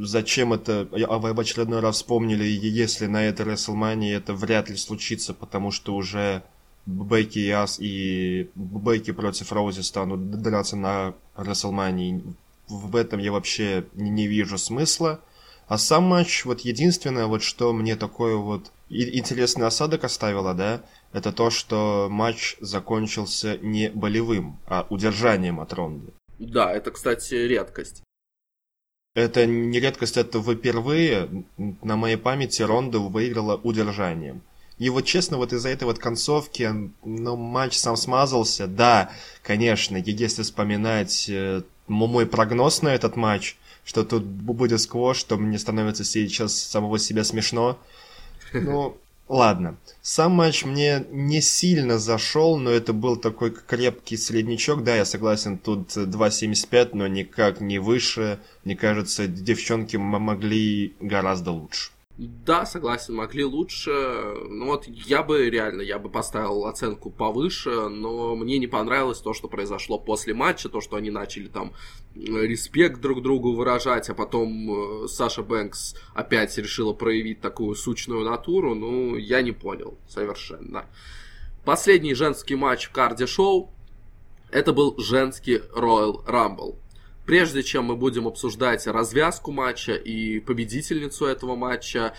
Зачем 0.02 0.52
это 0.52 0.88
в 0.90 1.40
очередной 1.40 1.80
раз 1.80 1.97
вспомнили, 1.97 2.44
если 2.44 3.06
на 3.06 3.25
этой 3.25 3.47
WrestleMania 3.47 4.16
это 4.16 4.35
вряд 4.35 4.68
ли 4.68 4.76
случится, 4.76 5.35
потому 5.35 5.70
что 5.70 5.94
уже 5.94 6.42
Бейки 6.87 7.38
и 7.38 7.50
Ас 7.50 7.78
и 7.78 8.50
Бейки 8.54 9.12
против 9.12 9.52
Роузи 9.52 9.80
станут 9.80 10.30
драться 10.42 10.76
на 10.76 11.14
Расселмании. 11.37 12.23
В 12.68 12.97
этом 12.97 13.20
я 13.20 13.32
вообще 13.32 13.85
не 13.94 14.26
вижу 14.26 14.59
смысла. 14.59 15.20
А 15.68 15.78
сам 15.78 16.04
матч, 16.04 16.44
вот 16.44 16.61
единственное, 16.61 17.26
вот 17.26 17.42
что 17.42 17.73
мне 17.73 17.94
такое 17.94 18.35
вот 18.35 18.73
интересный 18.88 19.66
осадок 19.66 20.02
оставило, 20.02 20.52
да, 20.52 20.82
это 21.12 21.30
то, 21.32 21.50
что 21.50 22.09
матч 22.11 22.56
закончился 22.61 23.56
не 23.59 23.88
болевым, 23.88 24.59
а 24.66 24.87
удержанием 24.90 25.61
от 25.61 25.73
Ронды. 25.73 26.12
Да, 26.40 26.73
это, 26.73 26.90
кстати, 26.90 27.35
редкость. 27.35 28.02
Это 29.14 29.45
не 29.45 29.81
редкость, 29.81 30.17
это 30.17 30.40
впервые 30.40 31.45
на 31.57 31.97
моей 31.97 32.17
памяти 32.17 32.62
Ронда 32.62 33.00
выиграла 33.00 33.57
удержанием. 33.57 34.43
И 34.79 34.88
вот 34.88 35.05
честно, 35.05 35.37
вот 35.37 35.52
из-за 35.52 35.69
этой 35.69 35.85
вот 35.85 35.99
концовки, 35.99 36.73
ну, 37.05 37.37
матч 37.37 37.76
сам 37.76 37.97
смазался. 37.97 38.67
Да, 38.67 39.11
конечно, 39.43 39.97
если 39.97 40.43
вспоминать 40.43 41.29
э, 41.29 41.62
мой 41.87 42.25
прогноз 42.25 42.83
на 42.83 42.95
этот 42.95 43.17
матч, 43.17 43.57
что 43.85 44.05
тут 44.05 44.25
будет 44.25 44.81
сквош, 44.81 45.19
что 45.19 45.37
мне 45.37 45.59
становится 45.59 46.05
сейчас 46.05 46.55
самого 46.57 46.99
себя 46.99 47.25
смешно. 47.25 47.79
Ну, 48.52 48.97
ладно. 49.31 49.77
Сам 50.03 50.33
матч 50.33 50.65
мне 50.65 51.05
не 51.11 51.41
сильно 51.41 51.99
зашел, 51.99 52.59
но 52.59 52.71
это 52.71 52.93
был 52.93 53.17
такой 53.17 53.53
крепкий 53.53 54.17
среднячок. 54.17 54.85
Да, 54.85 54.97
я 54.97 55.05
согласен, 55.05 55.57
тут 55.57 55.97
2.75, 55.97 56.91
но 56.95 57.07
никак 57.07 57.61
не 57.61 57.79
выше. 57.79 58.41
Мне 58.65 58.77
кажется, 58.77 59.27
девчонки 59.27 59.97
могли 59.97 60.95
гораздо 61.01 61.53
лучше. 61.53 61.93
Да, 62.21 62.67
согласен, 62.67 63.15
могли 63.15 63.45
лучше. 63.45 63.91
Ну 64.50 64.67
вот 64.67 64.87
я 64.87 65.23
бы 65.23 65.49
реально, 65.49 65.81
я 65.81 65.99
бы 65.99 66.11
поставил 66.11 66.67
оценку 66.67 67.09
повыше, 67.09 67.89
но 67.89 68.37
мне 68.37 68.59
не 68.59 68.67
понравилось 68.67 69.21
то, 69.21 69.33
что 69.33 69.49
произошло 69.49 69.99
после 69.99 70.35
матча, 70.35 70.69
то, 70.69 70.83
что 70.83 70.97
они 70.97 71.11
начали 71.11 71.49
там 71.49 71.73
респект 72.15 73.00
друг 73.00 73.23
другу 73.23 73.55
выражать, 73.55 74.11
а 74.11 74.15
потом 74.15 75.05
э, 75.05 75.09
Саша 75.09 75.43
Бэнкс 75.43 75.95
опять 76.12 76.59
решила 76.59 76.93
проявить 76.93 77.41
такую 77.41 77.75
сучную 77.75 78.23
натуру, 78.23 78.75
ну, 78.75 79.17
я 79.17 79.41
не 79.41 79.53
понял 79.53 79.97
совершенно. 80.07 80.85
Последний 81.65 82.12
женский 82.12 82.55
матч 82.55 82.89
в 82.89 82.93
карде-шоу, 82.93 83.73
это 84.50 84.75
был 84.75 84.99
женский 84.99 85.62
Royal 85.75 86.23
Rumble. 86.27 86.77
Прежде 87.31 87.63
чем 87.63 87.85
мы 87.85 87.95
будем 87.95 88.27
обсуждать 88.27 88.89
развязку 88.89 89.53
матча 89.53 89.93
и 89.93 90.41
победительницу 90.41 91.27
этого 91.27 91.55
матча, 91.55 92.13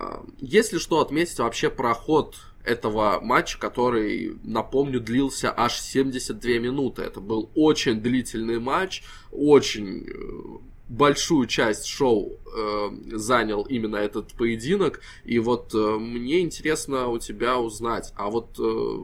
э, 0.00 0.24
есть 0.40 0.72
ли 0.72 0.80
что 0.80 0.98
отметить 0.98 1.38
вообще 1.38 1.70
про 1.70 1.94
ход 1.94 2.34
этого 2.64 3.20
матча, 3.20 3.60
который, 3.60 4.36
напомню, 4.42 4.98
длился 4.98 5.54
аж 5.56 5.78
72 5.78 6.58
минуты. 6.58 7.02
Это 7.02 7.20
был 7.20 7.48
очень 7.54 8.00
длительный 8.00 8.58
матч, 8.58 9.04
очень 9.30 10.04
э, 10.04 10.58
большую 10.88 11.46
часть 11.46 11.86
шоу 11.86 12.32
э, 12.32 12.88
занял 13.12 13.62
именно 13.62 13.94
этот 13.94 14.32
поединок. 14.34 15.00
И 15.24 15.38
вот 15.38 15.74
э, 15.74 15.78
мне 15.78 16.40
интересно 16.40 17.06
у 17.06 17.20
тебя 17.20 17.60
узнать, 17.60 18.12
а 18.16 18.30
вот 18.30 18.58
э, 18.58 18.98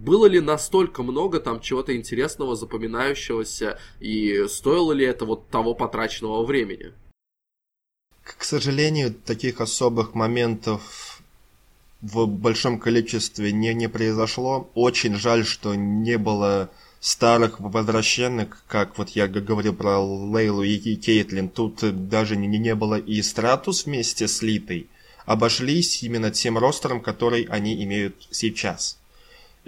было 0.00 0.26
ли 0.26 0.40
настолько 0.40 1.02
много 1.02 1.40
там 1.40 1.60
чего-то 1.60 1.94
интересного, 1.94 2.56
запоминающегося, 2.56 3.78
и 4.00 4.46
стоило 4.48 4.92
ли 4.92 5.04
это 5.04 5.24
вот 5.24 5.48
того 5.48 5.74
потраченного 5.74 6.44
времени? 6.44 6.92
К 8.22 8.44
сожалению, 8.44 9.12
таких 9.12 9.60
особых 9.60 10.14
моментов 10.14 11.22
в 12.00 12.26
большом 12.26 12.78
количестве 12.78 13.52
не, 13.52 13.74
не 13.74 13.88
произошло. 13.88 14.70
Очень 14.74 15.16
жаль, 15.16 15.44
что 15.44 15.74
не 15.74 16.16
было 16.16 16.70
старых 17.00 17.60
возвращенных, 17.60 18.64
как 18.68 18.96
вот 18.96 19.10
я 19.10 19.26
говорил 19.26 19.74
про 19.74 19.98
Лейлу 19.98 20.62
и 20.62 20.96
Кейтлин. 20.96 21.48
Тут 21.48 22.08
даже 22.08 22.36
не, 22.36 22.46
не 22.46 22.74
было 22.74 22.98
и 22.98 23.20
Стратус 23.20 23.84
вместе 23.84 24.28
с 24.28 24.40
Литой. 24.40 24.88
Обошлись 25.26 26.02
именно 26.02 26.30
тем 26.30 26.56
ростером, 26.56 27.00
который 27.00 27.42
они 27.42 27.84
имеют 27.84 28.28
сейчас. 28.30 28.99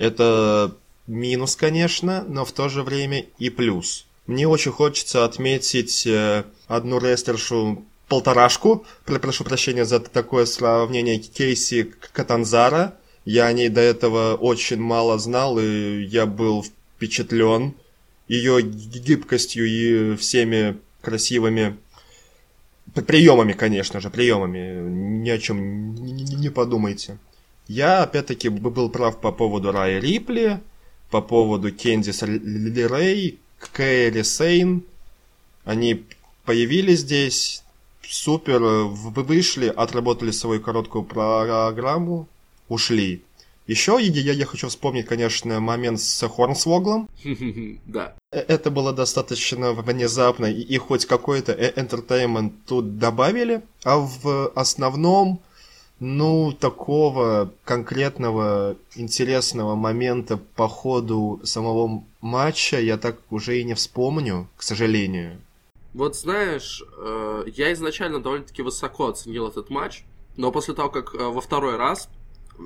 Это 0.02 0.75
минус, 1.06 1.54
конечно, 1.54 2.25
но 2.26 2.44
в 2.44 2.50
то 2.50 2.68
же 2.68 2.82
время 2.82 3.25
и 3.38 3.50
плюс. 3.50 4.04
Мне 4.26 4.49
очень 4.49 4.73
хочется 4.73 5.24
отметить 5.24 6.05
э, 6.09 6.42
одну 6.66 6.98
рестлершу 6.98 7.85
полторашку, 8.09 8.85
прошу 9.05 9.44
прощения 9.44 9.85
за 9.85 10.00
такое 10.00 10.46
сравнение, 10.46 11.18
Кейси 11.18 11.94
Катанзара. 12.12 12.96
Я 13.24 13.46
о 13.46 13.53
ней 13.53 13.68
до 13.68 13.81
этого 13.81 14.35
очень 14.35 14.81
мало 14.81 15.20
знал, 15.20 15.61
и 15.61 16.03
я 16.03 16.27
был 16.27 16.64
впечатлен 16.64 17.74
ее 18.27 18.61
гибкостью 18.61 19.68
и 19.68 20.16
всеми 20.16 20.79
красивыми 21.00 21.77
приемами, 23.07 23.53
конечно 23.53 24.00
же, 24.00 24.11
приемами. 24.11 24.81
Ни 25.22 25.31
о 25.31 25.38
чем 25.38 25.94
не 25.94 26.50
подумайте. 26.50 27.18
Я, 27.68 28.03
опять-таки, 28.03 28.48
был 28.48 28.90
прав 28.90 29.20
по 29.20 29.33
поводу 29.33 29.72
Рая 29.72 30.01
Рипли, 30.01 30.61
по 31.11 31.20
поводу 31.20 31.70
Кендис 31.70 32.22
Лерей, 32.22 33.38
Кэрри 33.72 34.22
Сейн. 34.22 34.83
Они 35.64 36.05
появились 36.44 37.01
здесь, 37.01 37.62
супер, 38.03 38.61
вышли, 38.61 39.66
отработали 39.66 40.31
свою 40.33 40.61
короткую 40.61 41.05
программу, 41.05 42.29
ушли. 42.68 43.22
Еще 43.68 43.96
я, 44.01 44.33
я 44.33 44.44
хочу 44.44 44.68
вспомнить, 44.68 45.07
конечно, 45.07 45.61
момент 45.61 46.01
с 46.01 46.29
Хорнсвоглом. 46.29 47.09
Да. 47.87 48.14
Э, 48.33 48.40
это 48.40 48.70
было 48.70 48.92
достаточно 48.92 49.72
внезапно, 49.72 50.46
и 50.46 50.77
хоть 50.79 51.07
какой-то 51.07 51.53
энтертеймент 51.53 52.53
тут 52.66 52.98
добавили, 52.98 53.62
а 53.85 53.98
в 53.98 54.48
основном 54.57 55.40
ну, 56.05 56.53
такого 56.53 57.55
конкретного 57.62 58.77
интересного 58.97 59.77
момента 59.77 60.37
по 60.37 60.67
ходу 60.67 61.41
самого 61.45 62.03
матча 62.21 62.81
я 62.81 62.99
так 62.99 63.21
уже 63.31 63.61
и 63.61 63.65
не 63.65 63.75
вспомню, 63.75 64.49
к 64.57 64.65
сожалению. 64.65 65.41
Вот 65.95 66.17
знаешь, 66.17 66.83
э, 66.99 67.45
я 67.55 67.73
изначально 67.73 68.21
довольно-таки 68.21 68.62
высоко 68.62 69.11
оценил 69.11 69.47
этот 69.47 69.71
матч, 69.71 70.05
но 70.37 70.51
после 70.51 70.75
того, 70.75 70.91
как 70.91 71.15
э, 71.15 71.19
во 71.19 71.41
второй 71.41 71.77
раз 71.77 72.09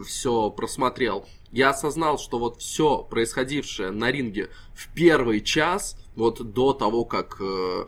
все 0.06 0.48
просмотрел, 0.48 1.26
я 1.52 1.70
осознал, 1.70 2.18
что 2.18 2.38
вот 2.38 2.62
все 2.62 3.02
происходившее 3.02 3.90
на 3.90 4.10
ринге 4.10 4.48
в 4.74 4.88
первый 4.94 5.42
час, 5.42 5.98
вот 6.14 6.40
до 6.54 6.72
того, 6.72 7.04
как 7.04 7.36
э, 7.42 7.86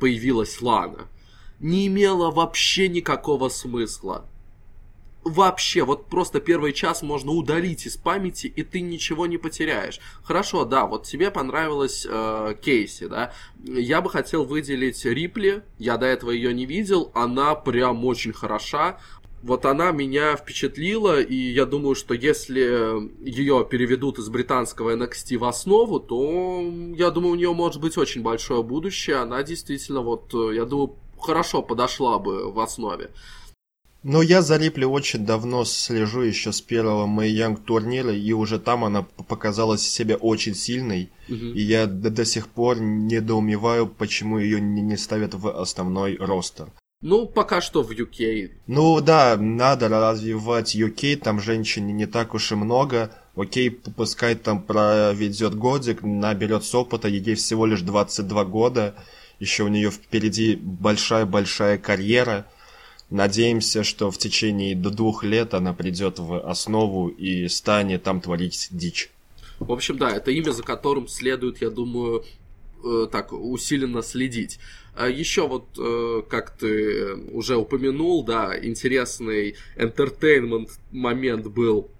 появилась 0.00 0.60
Лана, 0.60 1.06
не 1.60 1.86
имело 1.86 2.32
вообще 2.32 2.88
никакого 2.88 3.48
смысла 3.48 4.24
вообще, 5.26 5.82
вот 5.84 6.06
просто 6.06 6.40
первый 6.40 6.72
час 6.72 7.02
можно 7.02 7.32
удалить 7.32 7.86
из 7.86 7.96
памяти, 7.96 8.46
и 8.46 8.62
ты 8.62 8.80
ничего 8.80 9.26
не 9.26 9.38
потеряешь. 9.38 9.98
Хорошо, 10.22 10.64
да, 10.64 10.86
вот 10.86 11.04
тебе 11.04 11.30
понравилась 11.30 12.06
э, 12.08 12.54
Кейси, 12.62 13.08
да. 13.08 13.32
Я 13.64 14.00
бы 14.00 14.08
хотел 14.08 14.44
выделить 14.44 15.04
Рипли, 15.04 15.64
я 15.78 15.96
до 15.96 16.06
этого 16.06 16.30
ее 16.30 16.54
не 16.54 16.64
видел, 16.64 17.10
она 17.14 17.54
прям 17.54 18.04
очень 18.04 18.32
хороша. 18.32 19.00
Вот 19.42 19.66
она 19.66 19.90
меня 19.90 20.36
впечатлила, 20.36 21.20
и 21.20 21.34
я 21.34 21.66
думаю, 21.66 21.94
что 21.94 22.14
если 22.14 22.60
ее 23.24 23.66
переведут 23.68 24.18
из 24.18 24.28
британского 24.28 24.96
NXT 24.96 25.38
в 25.38 25.44
основу, 25.44 26.00
то 26.00 26.62
я 26.96 27.10
думаю, 27.10 27.32
у 27.32 27.36
нее 27.36 27.52
может 27.52 27.80
быть 27.80 27.98
очень 27.98 28.22
большое 28.22 28.62
будущее. 28.62 29.16
Она 29.16 29.42
действительно, 29.42 30.00
вот, 30.00 30.32
я 30.32 30.64
думаю, 30.64 30.96
хорошо 31.20 31.62
подошла 31.62 32.18
бы 32.18 32.50
в 32.50 32.58
основе. 32.58 33.10
Но 34.08 34.22
я 34.22 34.40
за 34.40 34.56
Рипли 34.56 34.84
очень 34.84 35.26
давно 35.26 35.64
слежу 35.64 36.20
еще 36.20 36.52
с 36.52 36.60
первого 36.60 37.06
Мэй 37.06 37.32
Янг 37.32 37.64
турнира, 37.64 38.14
и 38.14 38.32
уже 38.32 38.60
там 38.60 38.84
она 38.84 39.02
показала 39.02 39.76
себя 39.76 40.14
очень 40.14 40.54
сильной. 40.54 41.10
Угу. 41.28 41.34
И 41.34 41.60
я 41.62 41.86
до, 41.86 42.10
до 42.10 42.24
сих 42.24 42.46
пор 42.46 42.78
недоумеваю, 42.80 43.88
почему 43.88 44.38
ее 44.38 44.60
не, 44.60 44.80
не 44.80 44.96
ставят 44.96 45.34
в 45.34 45.50
основной 45.60 46.16
ростер. 46.18 46.68
Ну, 47.02 47.26
пока 47.26 47.60
что 47.60 47.82
в 47.82 47.90
UK. 47.90 48.50
Ну 48.68 49.00
да, 49.00 49.36
надо 49.36 49.88
развивать 49.88 50.76
UK, 50.76 51.16
там 51.16 51.40
женщин 51.40 51.88
не 51.88 52.06
так 52.06 52.34
уж 52.34 52.52
и 52.52 52.54
много. 52.54 53.10
Окей, 53.34 53.70
пускай 53.70 54.36
там 54.36 54.62
проведет 54.62 55.56
годик, 55.56 56.04
наберет 56.04 56.62
с 56.62 56.72
опыта, 56.76 57.08
ей 57.08 57.34
всего 57.34 57.66
лишь 57.66 57.80
22 57.80 58.44
года. 58.44 58.94
Еще 59.40 59.64
у 59.64 59.68
нее 59.68 59.90
впереди 59.90 60.54
большая-большая 60.54 61.78
карьера. 61.78 62.46
Надеемся, 63.10 63.84
что 63.84 64.10
в 64.10 64.18
течение 64.18 64.74
до 64.74 64.90
двух 64.90 65.22
лет 65.22 65.54
она 65.54 65.72
придет 65.72 66.18
в 66.18 66.40
основу 66.40 67.08
и 67.08 67.46
станет 67.48 68.02
там 68.02 68.20
творить 68.20 68.68
дичь. 68.72 69.10
В 69.58 69.72
общем, 69.72 69.96
да, 69.96 70.10
это 70.10 70.30
имя, 70.32 70.50
за 70.50 70.62
которым 70.62 71.06
следует, 71.08 71.62
я 71.62 71.70
думаю, 71.70 72.24
э, 72.84 73.06
так 73.10 73.32
усиленно 73.32 74.02
следить. 74.02 74.58
А 74.94 75.08
Еще 75.08 75.46
вот, 75.46 75.66
э, 75.78 76.22
как 76.28 76.56
ты 76.56 77.14
уже 77.32 77.56
упомянул, 77.56 78.24
да, 78.24 78.58
интересный 78.60 79.56
entertainment 79.76 80.70
момент 80.90 81.46
был 81.46 81.90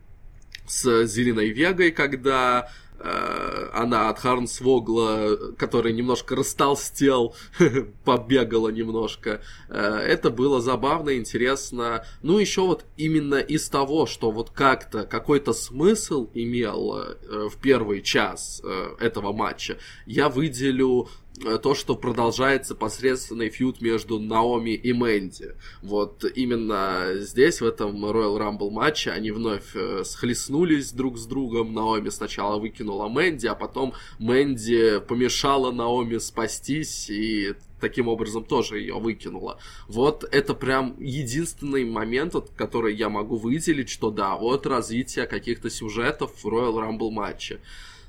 с 0.66 1.06
Зеленой 1.06 1.50
Вегой, 1.50 1.92
когда 1.92 2.70
она 2.98 4.08
от 4.08 4.18
Харнсвогла, 4.18 5.36
который 5.58 5.92
немножко 5.92 6.36
растолстел, 6.36 7.34
побегала 8.04 8.68
немножко. 8.68 9.42
Э, 9.68 9.98
это 9.98 10.30
было 10.30 10.60
забавно, 10.60 11.16
интересно. 11.16 12.04
Ну, 12.22 12.38
еще 12.38 12.62
вот 12.62 12.84
именно 12.96 13.36
из 13.36 13.68
того, 13.68 14.06
что 14.06 14.30
вот 14.30 14.50
как-то 14.50 15.04
какой-то 15.04 15.52
смысл 15.52 16.30
имел 16.34 16.96
э, 16.96 17.48
в 17.48 17.56
первый 17.60 18.02
час 18.02 18.62
этого 18.98 19.32
матча, 19.32 19.78
я 20.06 20.28
выделю 20.28 21.08
Э, 21.25 21.25
то, 21.62 21.74
что 21.74 21.94
продолжается 21.96 22.74
посредственный 22.74 23.50
фьюд 23.50 23.80
между 23.80 24.18
Наоми 24.18 24.74
и 24.74 24.92
Мэнди. 24.92 25.54
Вот 25.82 26.24
именно 26.34 27.14
здесь, 27.16 27.60
в 27.60 27.66
этом 27.66 28.04
Royal 28.04 28.38
Rumble 28.38 28.70
матче, 28.70 29.10
они 29.10 29.30
вновь 29.30 29.74
э, 29.74 30.02
схлестнулись 30.04 30.92
друг 30.92 31.18
с 31.18 31.26
другом. 31.26 31.74
Наоми 31.74 32.08
сначала 32.08 32.58
выкинула 32.58 33.08
Мэнди, 33.08 33.46
а 33.46 33.54
потом 33.54 33.94
Мэнди 34.18 35.00
помешала 35.00 35.70
Наоми 35.72 36.18
спастись 36.18 37.10
и 37.10 37.54
таким 37.80 38.08
образом 38.08 38.44
тоже 38.44 38.78
ее 38.78 38.98
выкинула. 38.98 39.58
Вот 39.88 40.24
это 40.30 40.54
прям 40.54 40.96
единственный 40.98 41.84
момент, 41.84 42.34
который 42.56 42.94
я 42.94 43.08
могу 43.08 43.36
выделить, 43.36 43.88
что 43.88 44.10
да, 44.10 44.36
вот 44.36 44.66
развитие 44.66 45.26
каких-то 45.26 45.70
сюжетов 45.70 46.32
в 46.42 46.46
Royal 46.46 46.74
Rumble 46.74 47.10
матче. 47.10 47.60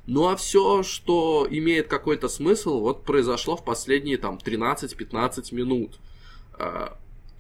Ну 0.08 0.30
а 0.30 0.38
все, 0.38 0.84
что 0.84 1.46
имеет 1.50 1.90
какой-то 1.90 2.30
смысл, 2.30 2.80
вот 2.80 3.04
произошло 3.04 3.58
в 3.58 3.66
последние 3.66 4.18
там 4.18 4.40
13-15 4.44 5.54
минут. 5.54 6.00
А, 6.54 6.98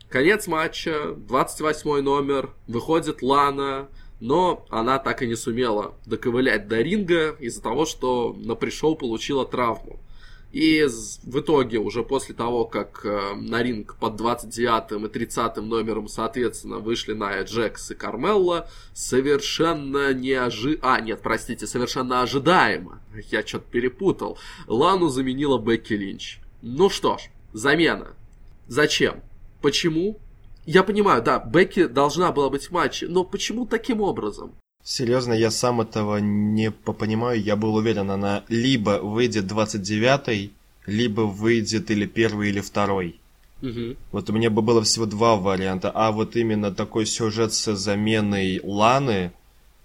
конец 0.09 0.47
матча, 0.47 1.13
28 1.15 2.01
номер, 2.01 2.51
выходит 2.67 3.21
Лана, 3.21 3.87
но 4.19 4.65
она 4.69 4.99
так 4.99 5.21
и 5.21 5.27
не 5.27 5.35
сумела 5.35 5.93
доковылять 6.05 6.67
до 6.67 6.81
ринга 6.81 7.37
из-за 7.39 7.61
того, 7.61 7.85
что 7.85 8.35
на 8.37 8.55
пришел 8.55 8.95
получила 8.95 9.45
травму. 9.45 10.01
И 10.57 10.87
в 11.23 11.39
итоге, 11.39 11.77
уже 11.77 12.01
после 12.01 12.33
того, 12.33 12.65
как 12.65 13.05
э, 13.05 13.35
на 13.35 13.61
ринг 13.61 13.95
под 13.99 14.15
29 14.15 15.05
и 15.05 15.07
30 15.07 15.57
номером, 15.57 16.07
соответственно, 16.07 16.79
вышли 16.79 17.13
Ная 17.13 17.43
Джекс 17.43 17.91
и 17.91 17.93
Кармелла, 17.93 18.67
совершенно 18.91 20.15
неожи... 20.15 20.79
А, 20.81 20.99
нет, 20.99 21.19
простите, 21.21 21.67
совершенно 21.67 22.23
ожидаемо, 22.23 22.99
я 23.29 23.45
что-то 23.45 23.69
перепутал, 23.69 24.39
Лану 24.65 25.09
заменила 25.09 25.59
Бекки 25.59 25.93
Линч. 25.93 26.39
Ну 26.63 26.89
что 26.89 27.19
ж, 27.19 27.29
замена. 27.53 28.15
Зачем? 28.67 29.21
Почему? 29.61 30.17
Я 30.65 30.81
понимаю, 30.81 31.21
да, 31.21 31.37
Бекки 31.37 31.85
должна 31.85 32.31
была 32.31 32.49
быть 32.49 32.69
в 32.69 32.71
матче, 32.71 33.07
но 33.07 33.23
почему 33.23 33.67
таким 33.67 34.01
образом? 34.01 34.55
Серьезно, 34.89 35.33
я 35.33 35.51
сам 35.51 35.81
этого 35.81 36.15
не 36.15 36.71
понимаю. 36.71 37.43
Я 37.43 37.57
был 37.57 37.75
уверен, 37.75 38.09
она 38.09 38.45
либо 38.47 39.01
выйдет 39.01 39.43
29-й, 39.43 40.53
либо 40.85 41.21
выйдет 41.23 41.91
или 41.91 42.05
первый, 42.05 42.47
или 42.47 42.61
второй. 42.61 43.19
Угу. 43.61 43.97
Вот 44.13 44.29
у 44.29 44.33
меня 44.33 44.49
бы 44.49 44.61
было 44.61 44.81
всего 44.81 45.05
два 45.05 45.35
варианта. 45.35 45.91
А 45.93 46.13
вот 46.13 46.37
именно 46.37 46.71
такой 46.71 47.05
сюжет 47.05 47.51
с 47.51 47.75
заменой 47.75 48.61
Ланы, 48.63 49.33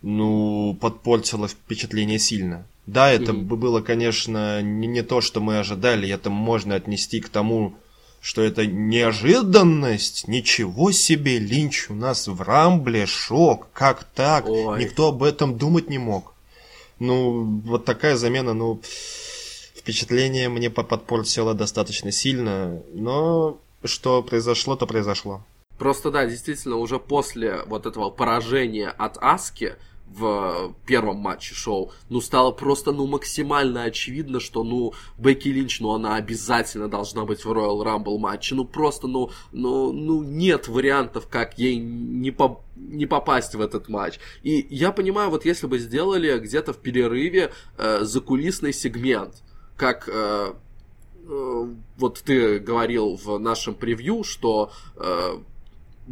ну, 0.02 0.78
подпортило 0.80 1.48
впечатление 1.48 2.20
сильно. 2.20 2.64
Да, 2.86 3.10
это 3.10 3.32
угу. 3.32 3.42
бы 3.42 3.56
было, 3.56 3.80
конечно, 3.80 4.62
не, 4.62 4.86
не 4.86 5.02
то, 5.02 5.20
что 5.20 5.40
мы 5.40 5.58
ожидали. 5.58 6.08
Это 6.08 6.30
можно 6.30 6.76
отнести 6.76 7.18
к 7.18 7.28
тому, 7.28 7.74
что 8.22 8.40
это 8.40 8.64
неожиданность, 8.64 10.28
ничего 10.28 10.92
себе, 10.92 11.40
Линч 11.40 11.90
у 11.90 11.94
нас 11.94 12.28
в 12.28 12.40
Рамбле, 12.40 13.04
шок, 13.04 13.66
как 13.72 14.04
так, 14.04 14.48
Ой. 14.48 14.82
никто 14.85 15.08
об 15.08 15.24
этом 15.24 15.58
думать 15.58 15.90
не 15.90 15.98
мог. 15.98 16.32
Ну, 17.00 17.61
вот 17.64 17.85
такая 17.85 18.16
замена, 18.16 18.54
ну, 18.54 18.80
впечатление 19.74 20.48
мне 20.48 20.70
подпортило 20.70 21.52
достаточно 21.52 22.12
сильно, 22.12 22.80
но 22.94 23.58
что 23.82 24.22
произошло, 24.22 24.76
то 24.76 24.87
произошло. 24.87 25.44
Просто 25.76 26.12
да, 26.12 26.24
действительно, 26.24 26.76
уже 26.76 27.00
после 27.00 27.64
вот 27.66 27.87
этого 27.87 28.08
поражения 28.11 28.88
от 28.88 29.18
Аски, 29.20 29.74
в 30.16 30.75
первом 30.87 31.16
матче 31.16 31.55
шоу, 31.55 31.92
ну, 32.09 32.20
стало 32.20 32.53
просто, 32.53 32.92
ну, 32.92 33.07
максимально 33.07 33.85
очевидно, 33.85 34.40
что, 34.40 34.64
ну, 34.64 34.92
Бекки 35.18 35.48
Линч, 35.48 35.81
ну, 35.81 35.92
она 35.92 36.16
обязательно 36.16 36.88
должна 36.88 37.25
быть 37.25 37.44
в 37.44 37.51
Royal 37.51 37.83
Rumble 37.83 38.18
матче, 38.18 38.55
ну, 38.55 38.64
просто, 38.64 39.07
ну, 39.07 39.31
ну, 39.53 39.92
ну, 39.92 40.22
нет 40.22 40.68
вариантов, 40.68 41.29
как 41.29 41.59
ей 41.59 41.77
не, 41.77 42.31
по, 42.31 42.62
не 42.77 43.07
попасть 43.07 43.55
в 43.55 43.61
этот 43.61 43.88
матч. 43.88 44.18
И 44.42 44.66
я 44.70 44.92
понимаю, 44.92 45.31
вот 45.31 45.44
если 45.44 45.66
бы 45.66 45.79
сделали 45.79 46.38
где-то 46.38 46.72
в 46.72 46.79
перерыве 46.79 47.53
э, 47.79 48.01
закулисный 48.03 48.72
сегмент, 48.72 49.42
как... 49.77 50.09
Э, 50.09 50.53
э, 51.27 51.68
вот 51.96 52.20
ты 52.25 52.59
говорил 52.59 53.16
в 53.16 53.38
нашем 53.38 53.75
превью, 53.75 54.25
что 54.25 54.72
э, 54.96 55.38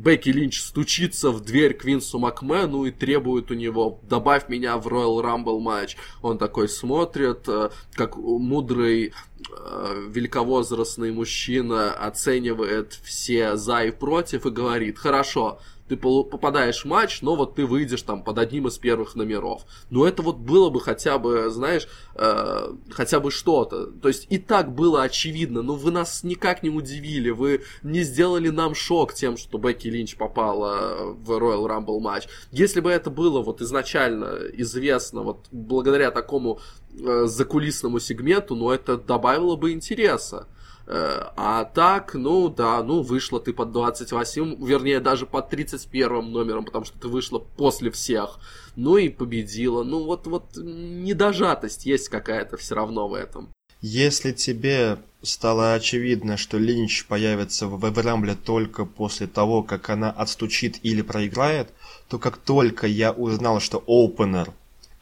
Бекки 0.00 0.30
Линч 0.30 0.62
стучится 0.62 1.30
в 1.30 1.42
дверь 1.42 1.74
Квинсу 1.74 2.18
Макмену 2.18 2.86
и 2.86 2.90
требует 2.90 3.50
у 3.50 3.54
него 3.54 4.00
«добавь 4.02 4.48
меня 4.48 4.78
в 4.78 4.88
Royal 4.88 5.22
Rumble 5.22 5.60
матч». 5.60 5.96
Он 6.22 6.38
такой 6.38 6.70
смотрит, 6.70 7.46
э, 7.46 7.68
как 7.92 8.16
мудрый 8.16 9.12
э, 9.12 10.08
великовозрастный 10.08 11.12
мужчина 11.12 11.92
оценивает 11.92 12.94
все 13.04 13.56
за 13.56 13.84
и 13.84 13.90
против 13.90 14.46
и 14.46 14.50
говорит 14.50 14.98
«хорошо, 14.98 15.60
ты 15.90 15.96
попадаешь 15.96 16.84
в 16.84 16.84
матч, 16.84 17.20
но 17.20 17.34
вот 17.34 17.56
ты 17.56 17.66
выйдешь 17.66 18.02
там 18.02 18.22
под 18.22 18.38
одним 18.38 18.68
из 18.68 18.78
первых 18.78 19.16
номеров. 19.16 19.62
Но 19.90 20.06
это 20.06 20.22
вот 20.22 20.36
было 20.36 20.70
бы 20.70 20.80
хотя 20.80 21.18
бы, 21.18 21.50
знаешь, 21.50 21.88
э, 22.14 22.74
хотя 22.90 23.18
бы 23.18 23.32
что-то. 23.32 23.86
То 23.86 24.06
есть 24.06 24.28
и 24.30 24.38
так 24.38 24.72
было 24.72 25.02
очевидно, 25.02 25.62
но 25.62 25.74
вы 25.74 25.90
нас 25.90 26.22
никак 26.22 26.62
не 26.62 26.70
удивили, 26.70 27.30
вы 27.30 27.62
не 27.82 28.02
сделали 28.02 28.50
нам 28.50 28.76
шок 28.76 29.14
тем, 29.14 29.36
что 29.36 29.58
Бекки 29.58 29.88
Линч 29.88 30.16
попала 30.16 31.12
в 31.12 31.32
Royal 31.32 31.66
Rumble 31.66 31.98
матч. 31.98 32.28
Если 32.52 32.78
бы 32.78 32.90
это 32.90 33.10
было 33.10 33.42
вот 33.42 33.60
изначально 33.60 34.38
известно, 34.52 35.22
вот 35.22 35.46
благодаря 35.50 36.12
такому 36.12 36.60
э, 36.92 37.24
закулисному 37.26 37.98
сегменту, 37.98 38.54
ну 38.54 38.70
это 38.70 38.96
добавило 38.96 39.56
бы 39.56 39.72
интереса. 39.72 40.46
Э, 40.86 41.30
а 41.36 41.64
так, 41.64 42.14
ну 42.14 42.48
да, 42.48 42.82
ну 42.82 43.02
вышла 43.02 43.40
ты 43.40 43.52
под 43.52 43.72
28, 43.72 44.64
вернее 44.64 45.00
даже 45.00 45.26
под 45.26 45.48
31 45.50 46.30
номером, 46.30 46.64
потому 46.64 46.84
что 46.84 46.98
ты 46.98 47.08
вышла 47.08 47.38
после 47.38 47.90
всех. 47.90 48.38
Ну 48.76 48.96
и 48.96 49.08
победила. 49.08 49.82
Ну 49.82 50.04
вот, 50.04 50.26
вот 50.26 50.56
недожатость 50.56 51.86
есть 51.86 52.08
какая-то 52.08 52.56
все 52.56 52.74
равно 52.74 53.08
в 53.08 53.14
этом. 53.14 53.48
Если 53.82 54.32
тебе 54.32 54.98
стало 55.22 55.74
очевидно, 55.74 56.36
что 56.36 56.58
Линч 56.58 57.06
появится 57.06 57.66
в 57.66 58.02
Рамбле 58.02 58.34
только 58.34 58.84
после 58.84 59.26
того, 59.26 59.62
как 59.62 59.88
она 59.90 60.10
отстучит 60.10 60.78
или 60.82 61.02
проиграет, 61.02 61.70
то 62.08 62.18
как 62.18 62.36
только 62.36 62.86
я 62.86 63.12
узнал, 63.12 63.60
что 63.60 63.82
Opener 63.86 64.50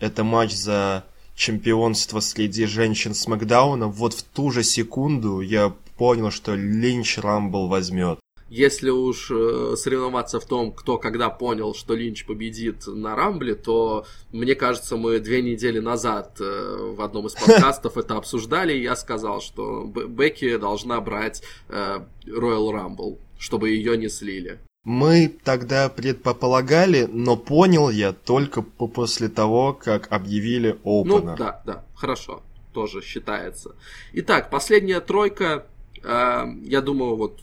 это 0.00 0.22
матч 0.22 0.54
за 0.54 1.04
чемпионство 1.38 2.20
среди 2.20 2.66
женщин 2.66 3.14
Смакдауна, 3.14 3.86
вот 3.86 4.12
в 4.12 4.22
ту 4.22 4.50
же 4.50 4.62
секунду 4.62 5.40
я 5.40 5.72
понял, 5.96 6.30
что 6.30 6.54
Линч 6.54 7.18
Рамбл 7.18 7.68
возьмет. 7.68 8.18
Если 8.50 8.88
уж 8.88 9.30
э, 9.30 9.74
соревноваться 9.76 10.40
в 10.40 10.46
том, 10.46 10.72
кто 10.72 10.96
когда 10.96 11.28
понял, 11.28 11.74
что 11.74 11.94
Линч 11.94 12.24
победит 12.24 12.86
на 12.86 13.14
Рамбле, 13.14 13.54
то 13.54 14.06
мне 14.32 14.54
кажется, 14.54 14.96
мы 14.96 15.20
две 15.20 15.42
недели 15.42 15.80
назад 15.80 16.38
э, 16.40 16.94
в 16.96 17.02
одном 17.02 17.26
из 17.26 17.34
подкастов 17.46 17.98
это 17.98 18.16
обсуждали, 18.16 18.72
и 18.72 18.82
я 18.82 18.96
сказал, 18.96 19.42
что 19.42 19.84
Бекки 19.84 20.56
должна 20.56 20.98
брать 21.00 21.42
э, 21.68 22.00
Royal 22.26 22.72
Rumble, 22.72 23.18
чтобы 23.38 23.68
ее 23.70 23.98
не 23.98 24.08
слили. 24.08 24.58
Мы 24.88 25.28
тогда 25.28 25.90
предполагали, 25.90 27.06
но 27.12 27.36
понял 27.36 27.90
я 27.90 28.14
только 28.14 28.62
после 28.62 29.28
того, 29.28 29.74
как 29.74 30.10
объявили 30.10 30.78
Opener. 30.82 31.04
Ну 31.04 31.36
да, 31.36 31.60
да, 31.66 31.84
хорошо, 31.94 32.40
тоже 32.72 33.02
считается. 33.02 33.74
Итак, 34.14 34.48
последняя 34.48 35.00
тройка. 35.00 35.66
Э, 36.02 36.44
я 36.62 36.80
думаю, 36.80 37.16
вот 37.16 37.38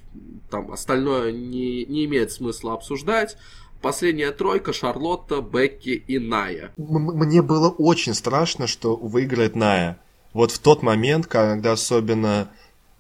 там 0.50 0.72
остальное 0.72 1.32
не, 1.32 1.86
не 1.86 2.06
имеет 2.06 2.32
смысла 2.32 2.74
обсуждать. 2.74 3.38
Последняя 3.80 4.32
тройка 4.32 4.74
Шарлотта, 4.74 5.42
Бекки 5.42 6.04
и 6.08 6.18
Ная. 6.18 6.72
Мне 6.78 7.44
было 7.44 7.70
очень 7.70 8.16
страшно, 8.16 8.66
что 8.66 8.96
выиграет 8.96 9.56
Ная. 9.56 10.00
Вот 10.34 10.50
в 10.50 10.58
тот 10.58 10.82
момент, 10.82 11.28
когда 11.28 11.74
особенно 11.74 12.50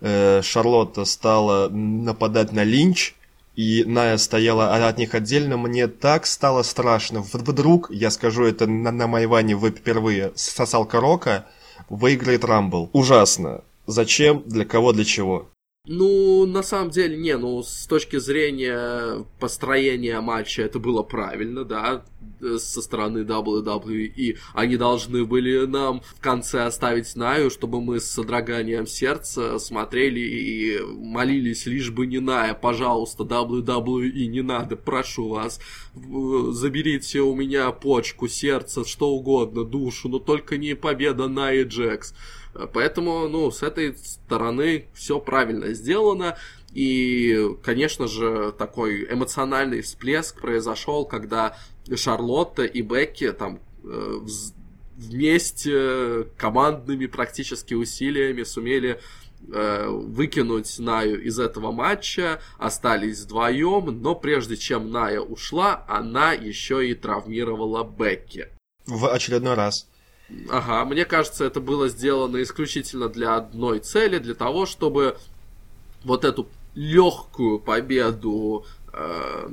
э, 0.01 0.43
Шарлотта 0.43 1.03
стала 1.05 1.67
нападать 1.69 2.51
на 2.51 2.63
Линч, 2.63 3.15
и 3.56 3.84
Ная 3.86 4.18
стояла 4.18 4.74
от 4.88 4.98
них 4.98 5.15
отдельно, 5.15 5.58
мне 5.58 5.88
так 5.88 6.26
стало 6.26 6.63
страшно. 6.63 7.22
Вдруг, 7.22 7.89
я 7.91 8.12
скажу 8.12 8.44
это 8.44 8.68
на, 8.68 8.91
на 8.91 9.08
Майване 9.08 9.56
впервые, 9.56 10.32
сосалка 10.36 11.00
Рока 11.00 11.46
выиграет 11.89 12.44
Рамбл. 12.44 12.89
Ужасно. 12.94 13.62
Зачем, 13.88 14.44
для 14.46 14.65
кого, 14.65 14.94
для 14.94 15.06
чего? 15.06 15.48
Ну, 15.88 16.45
на 16.48 16.63
самом 16.63 16.89
деле, 16.89 17.15
не, 17.15 17.38
ну, 17.38 17.62
с 17.62 17.86
точки 17.86 18.17
зрения 18.17 19.26
построения 19.39 20.19
матча 20.19 20.63
это 20.63 20.80
было 20.80 21.04
правильно, 21.04 21.63
да, 21.63 22.04
со 22.58 22.82
стороны 22.82 23.19
WWE. 23.19 24.38
Они 24.54 24.78
должны 24.78 25.26
были 25.26 25.65
нам 25.65 26.02
в 26.02 26.21
конце 26.21 26.63
оставить 26.63 27.15
Наю, 27.15 27.50
чтобы 27.50 27.82
мы 27.82 28.00
с 28.00 28.06
содроганием 28.06 28.88
сердца 28.88 29.60
смотрели 29.60 30.19
и 30.19 30.80
молились, 30.82 31.67
лишь 31.67 31.91
бы 31.91 32.08
не 32.08 32.19
Ная, 32.19 32.56
пожалуйста, 32.56 33.24
WWE, 33.24 34.26
не 34.26 34.41
надо, 34.41 34.76
прошу 34.76 35.30
вас, 35.30 35.60
заберите 35.93 37.21
у 37.21 37.36
меня 37.36 37.71
почку, 37.71 38.28
сердце, 38.28 38.86
что 38.86 39.10
угодно, 39.10 39.63
душу, 39.63 40.10
но 40.10 40.19
только 40.19 40.58
не 40.58 40.76
победа 40.76 41.28
Найи 41.28 41.63
Джекс. 41.63 42.13
Поэтому, 42.74 43.28
ну, 43.28 43.52
с 43.52 43.63
этой 43.63 43.98
стороны 43.98 44.86
все 44.94 45.20
правильно 45.20 45.74
сделано. 45.74 46.38
И, 46.74 47.56
конечно 47.63 48.08
же, 48.08 48.54
такой 48.58 49.06
эмоциональный 49.12 49.82
всплеск 49.82 50.41
произошел, 50.41 51.06
когда 51.06 51.58
Шарлотта 51.94 52.63
и 52.63 52.82
Бекки 52.82 53.32
там 53.32 53.60
э, 53.84 54.20
вместе 54.98 56.26
командными 56.38 57.06
практически 57.06 57.74
усилиями 57.74 58.44
сумели 58.44 59.00
э, 59.52 59.88
выкинуть 59.88 60.78
Наю 60.80 61.22
из 61.22 61.39
этого 61.39 61.72
матча, 61.72 62.41
остались 62.58 63.22
вдвоем, 63.22 64.02
но 64.02 64.15
прежде 64.15 64.58
чем 64.58 64.91
Ная 64.91 65.20
ушла, 65.20 65.86
она 65.88 66.34
еще 66.34 66.88
и 66.88 66.94
травмировала 66.94 67.84
Бекки. 67.84 68.48
В 68.86 69.08
очередной 69.08 69.56
раз. 69.56 69.88
Ага, 70.50 70.86
мне 70.86 71.06
кажется, 71.06 71.46
это 71.46 71.62
было 71.62 71.88
сделано 71.88 72.42
исключительно 72.42 73.10
для 73.10 73.36
одной 73.36 73.80
цели, 73.80 74.18
для 74.18 74.34
того, 74.34 74.66
чтобы 74.66 75.18
вот 76.04 76.26
эту 76.26 76.48
легкую 76.74 77.60
победу 77.60 78.66
э, 78.92 79.50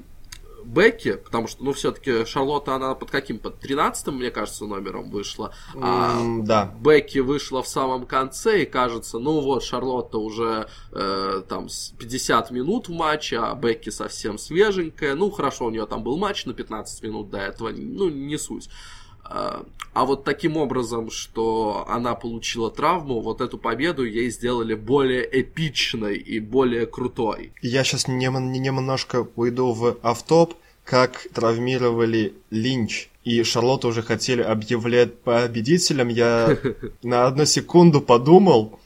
Бекки, 0.65 1.15
потому 1.15 1.49
что, 1.49 1.65
ну, 1.65 1.73
все-таки 1.73 2.25
Шарлотта, 2.25 2.75
она 2.75 2.95
под 2.95 3.11
каким? 3.11 3.39
Под 3.39 3.59
13 3.59 4.09
мне 4.09 4.31
кажется, 4.31 4.65
номером 4.65 5.11
вышла. 5.11 5.53
А 5.75 6.21
mm, 6.21 6.43
да. 6.45 6.73
Бекки 6.81 7.19
вышла 7.19 7.63
в 7.63 7.69
самом 7.69 8.07
конце, 8.07 8.63
и 8.63 8.67
кажется, 8.67 9.19
ну 9.19 9.41
вот, 9.41 9.65
Шарлотта 9.65 10.19
уже 10.19 10.69
э, 10.93 11.43
там 11.49 11.69
50 11.99 12.51
минут 12.51 12.89
в 12.89 12.93
матче, 12.93 13.39
а 13.39 13.55
Бекки 13.55 13.91
совсем 13.91 14.39
свеженькая. 14.39 15.15
Ну, 15.15 15.31
хорошо, 15.31 15.67
у 15.67 15.71
нее 15.71 15.87
там 15.87 16.03
был 16.03 16.17
матч 16.17 16.47
на 16.47 16.55
15 16.55 17.03
минут 17.03 17.31
до 17.31 17.39
этого, 17.39 17.71
ну, 17.71 18.09
не 18.09 18.39
суть. 18.39 18.69
А, 19.35 19.65
а 19.95 20.05
вот 20.05 20.25
таким 20.25 20.59
образом, 20.59 21.11
что 21.11 21.87
она 21.89 22.15
получила 22.15 22.71
травму, 22.71 23.21
вот 23.21 23.41
эту 23.41 23.57
победу 23.57 24.05
ей 24.05 24.31
сделали 24.31 24.75
более 24.75 25.27
эпичной 25.41 26.17
и 26.17 26.39
более 26.39 26.87
крутой. 26.87 27.53
Я 27.63 27.83
сейчас 27.83 28.09
немножко 28.09 29.27
уйду 29.37 29.73
в 29.73 29.97
автоп, 30.03 30.55
как 30.85 31.27
травмировали 31.33 32.35
Линч 32.51 33.09
и 33.25 33.43
Шарлотту 33.43 33.89
уже 33.89 34.03
хотели 34.03 34.43
объявлять 34.43 35.19
победителем. 35.21 36.09
Я 36.09 36.59
на 37.03 37.27
одну 37.27 37.47
секунду 37.47 38.03
подумал, 38.03 38.81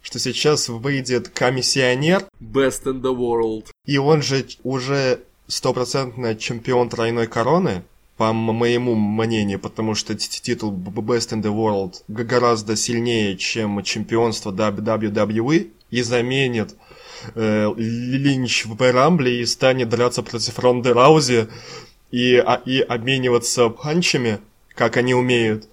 что 0.00 0.18
сейчас 0.18 0.68
выйдет 0.68 1.28
комиссионер. 1.28 2.24
Best 2.40 2.84
in 2.84 3.02
the 3.02 3.14
world. 3.14 3.66
И 3.84 3.98
он 3.98 4.22
же 4.22 4.46
уже 4.62 5.20
стопроцентно 5.48 6.34
чемпион 6.34 6.88
тройной 6.88 7.26
короны 7.26 7.82
по 8.16 8.32
моему 8.32 8.94
мнению, 8.94 9.58
потому 9.58 9.94
что 9.94 10.14
титул 10.14 10.72
Best 10.72 11.30
in 11.30 11.42
the 11.42 11.54
World 11.54 12.02
гораздо 12.08 12.76
сильнее, 12.76 13.36
чем 13.36 13.82
чемпионство 13.82 14.52
WWE, 14.52 15.70
и 15.90 16.02
заменит 16.02 16.74
э, 17.34 17.70
Линч 17.76 18.66
в 18.66 18.92
Рамбле 18.92 19.40
и 19.40 19.46
станет 19.46 19.88
драться 19.88 20.22
против 20.22 20.58
Ронды 20.58 20.92
Раузи 20.92 21.48
и, 22.10 22.36
а, 22.36 22.60
и 22.64 22.80
обмениваться 22.80 23.68
панчами, 23.68 24.40
как 24.74 24.96
они 24.96 25.14
умеют. 25.14 25.68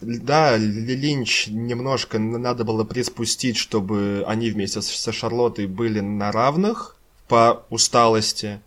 Да, 0.00 0.56
Линч 0.56 1.48
немножко 1.48 2.18
надо 2.18 2.64
было 2.64 2.84
приспустить, 2.84 3.56
чтобы 3.56 4.24
они 4.26 4.50
вместе 4.50 4.80
со 4.80 5.12
Шарлоттой 5.12 5.66
были 5.66 6.00
на 6.00 6.32
равных 6.32 6.96
по 7.28 7.64
усталости. 7.68 8.60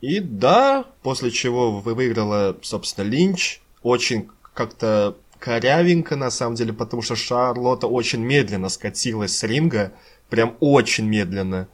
И 0.00 0.20
да, 0.20 0.84
после 1.02 1.30
чего 1.30 1.80
вы 1.80 1.94
выиграла, 1.94 2.56
собственно, 2.62 3.06
Линч. 3.06 3.60
Очень 3.82 4.28
как-то 4.54 5.16
корявенько, 5.38 6.16
на 6.16 6.30
самом 6.30 6.54
деле, 6.56 6.72
потому 6.72 7.02
что 7.02 7.16
Шарлотта 7.16 7.86
очень 7.86 8.20
медленно 8.20 8.68
скатилась 8.68 9.36
с 9.36 9.42
ринга. 9.42 9.92
Прям 10.28 10.56
очень 10.60 11.06
медленно. 11.06 11.68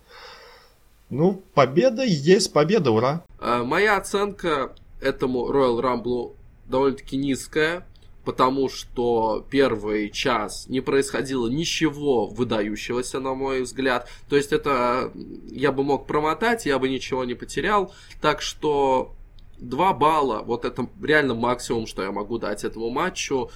Ну, 1.10 1.42
победа 1.54 2.04
есть 2.04 2.52
победа, 2.52 2.90
ура. 2.90 3.24
А, 3.38 3.64
моя 3.64 3.96
оценка 3.96 4.72
этому 5.00 5.50
Royal 5.50 5.80
Rumble 5.80 6.34
довольно-таки 6.66 7.16
низкая 7.16 7.86
потому 8.24 8.68
что 8.68 9.44
первый 9.50 10.10
час 10.10 10.66
не 10.68 10.80
происходило 10.80 11.48
ничего 11.48 12.26
выдающегося, 12.26 13.20
на 13.20 13.34
мой 13.34 13.62
взгляд. 13.62 14.08
То 14.28 14.36
есть 14.36 14.52
это 14.52 15.12
я 15.50 15.72
бы 15.72 15.82
мог 15.82 16.06
промотать, 16.06 16.66
я 16.66 16.78
бы 16.78 16.88
ничего 16.88 17.24
не 17.24 17.34
потерял. 17.34 17.92
Так 18.20 18.42
что 18.42 19.12
2 19.58 19.92
балла, 19.94 20.42
вот 20.42 20.64
это 20.64 20.88
реально 21.02 21.34
максимум, 21.34 21.86
что 21.86 22.02
я 22.02 22.12
могу 22.12 22.38
дать 22.38 22.64
этому 22.64 22.90
матчу. 22.90 23.50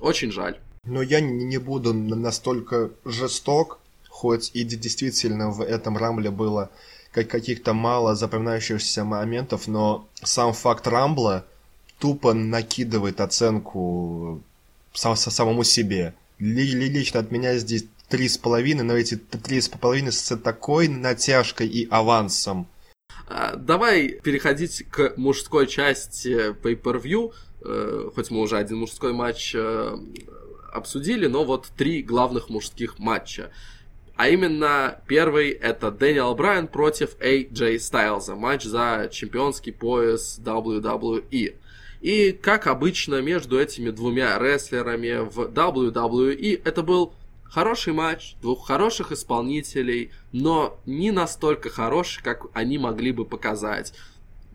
Очень 0.00 0.30
жаль. 0.30 0.58
Но 0.84 1.02
я 1.02 1.20
не 1.20 1.58
буду 1.58 1.92
настолько 1.92 2.90
жесток, 3.04 3.80
хоть 4.08 4.50
и 4.54 4.62
действительно 4.62 5.50
в 5.50 5.60
этом 5.60 5.96
рамбле 5.96 6.30
было 6.30 6.70
каких-то 7.12 7.74
мало 7.74 8.14
запоминающихся 8.14 9.04
моментов, 9.04 9.66
но 9.66 10.06
сам 10.22 10.52
факт 10.52 10.86
рамбла– 10.86 11.44
тупо 11.98 12.32
накидывает 12.32 13.20
оценку 13.20 14.42
сам, 14.92 15.16
самому 15.16 15.64
себе. 15.64 16.14
Лично 16.38 17.20
от 17.20 17.30
меня 17.30 17.56
здесь 17.58 17.86
три 18.08 18.28
с 18.28 18.38
половиной, 18.38 18.84
но 18.84 18.96
эти 18.96 19.16
три 19.16 19.60
с 19.60 19.68
половиной 19.68 20.12
с 20.12 20.36
такой 20.36 20.88
натяжкой 20.88 21.68
и 21.68 21.88
авансом. 21.90 22.66
А, 23.26 23.56
давай 23.56 24.08
переходить 24.08 24.84
к 24.90 25.14
мужской 25.16 25.66
части 25.66 26.52
Pay-Per-View. 26.52 27.32
Э, 27.64 28.10
хоть 28.14 28.30
мы 28.30 28.40
уже 28.40 28.56
один 28.56 28.78
мужской 28.78 29.12
матч 29.12 29.54
э, 29.54 29.96
обсудили, 30.72 31.26
но 31.26 31.44
вот 31.44 31.68
три 31.76 32.02
главных 32.02 32.48
мужских 32.48 32.98
матча. 32.98 33.50
А 34.16 34.28
именно, 34.28 35.00
первый 35.06 35.50
это 35.50 35.90
Дэниел 35.90 36.34
Брайан 36.34 36.66
против 36.66 37.16
AJ 37.20 37.76
Styles. 37.76 38.34
Матч 38.34 38.64
за 38.64 39.08
чемпионский 39.12 39.72
пояс 39.72 40.40
WWE. 40.42 41.54
И, 42.00 42.32
как 42.32 42.66
обычно, 42.66 43.20
между 43.20 43.60
этими 43.60 43.90
двумя 43.90 44.38
рестлерами 44.38 45.28
в 45.28 45.48
WWE 45.48 46.62
это 46.64 46.82
был 46.82 47.12
хороший 47.42 47.92
матч, 47.92 48.36
двух 48.40 48.66
хороших 48.66 49.10
исполнителей, 49.12 50.10
но 50.32 50.78
не 50.86 51.10
настолько 51.10 51.70
хороший, 51.70 52.22
как 52.22 52.46
они 52.52 52.78
могли 52.78 53.12
бы 53.12 53.24
показать. 53.24 53.94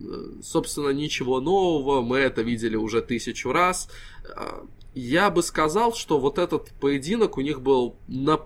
Э, 0.00 0.04
собственно, 0.42 0.90
ничего 0.90 1.40
нового, 1.40 2.00
мы 2.00 2.18
это 2.18 2.42
видели 2.42 2.76
уже 2.76 3.02
тысячу 3.02 3.52
раз. 3.52 3.88
Э, 4.24 4.62
я 4.94 5.30
бы 5.30 5.42
сказал, 5.42 5.94
что 5.94 6.18
вот 6.18 6.38
этот 6.38 6.70
поединок 6.80 7.36
у 7.36 7.40
них 7.40 7.60
был 7.60 7.96
на 8.06 8.40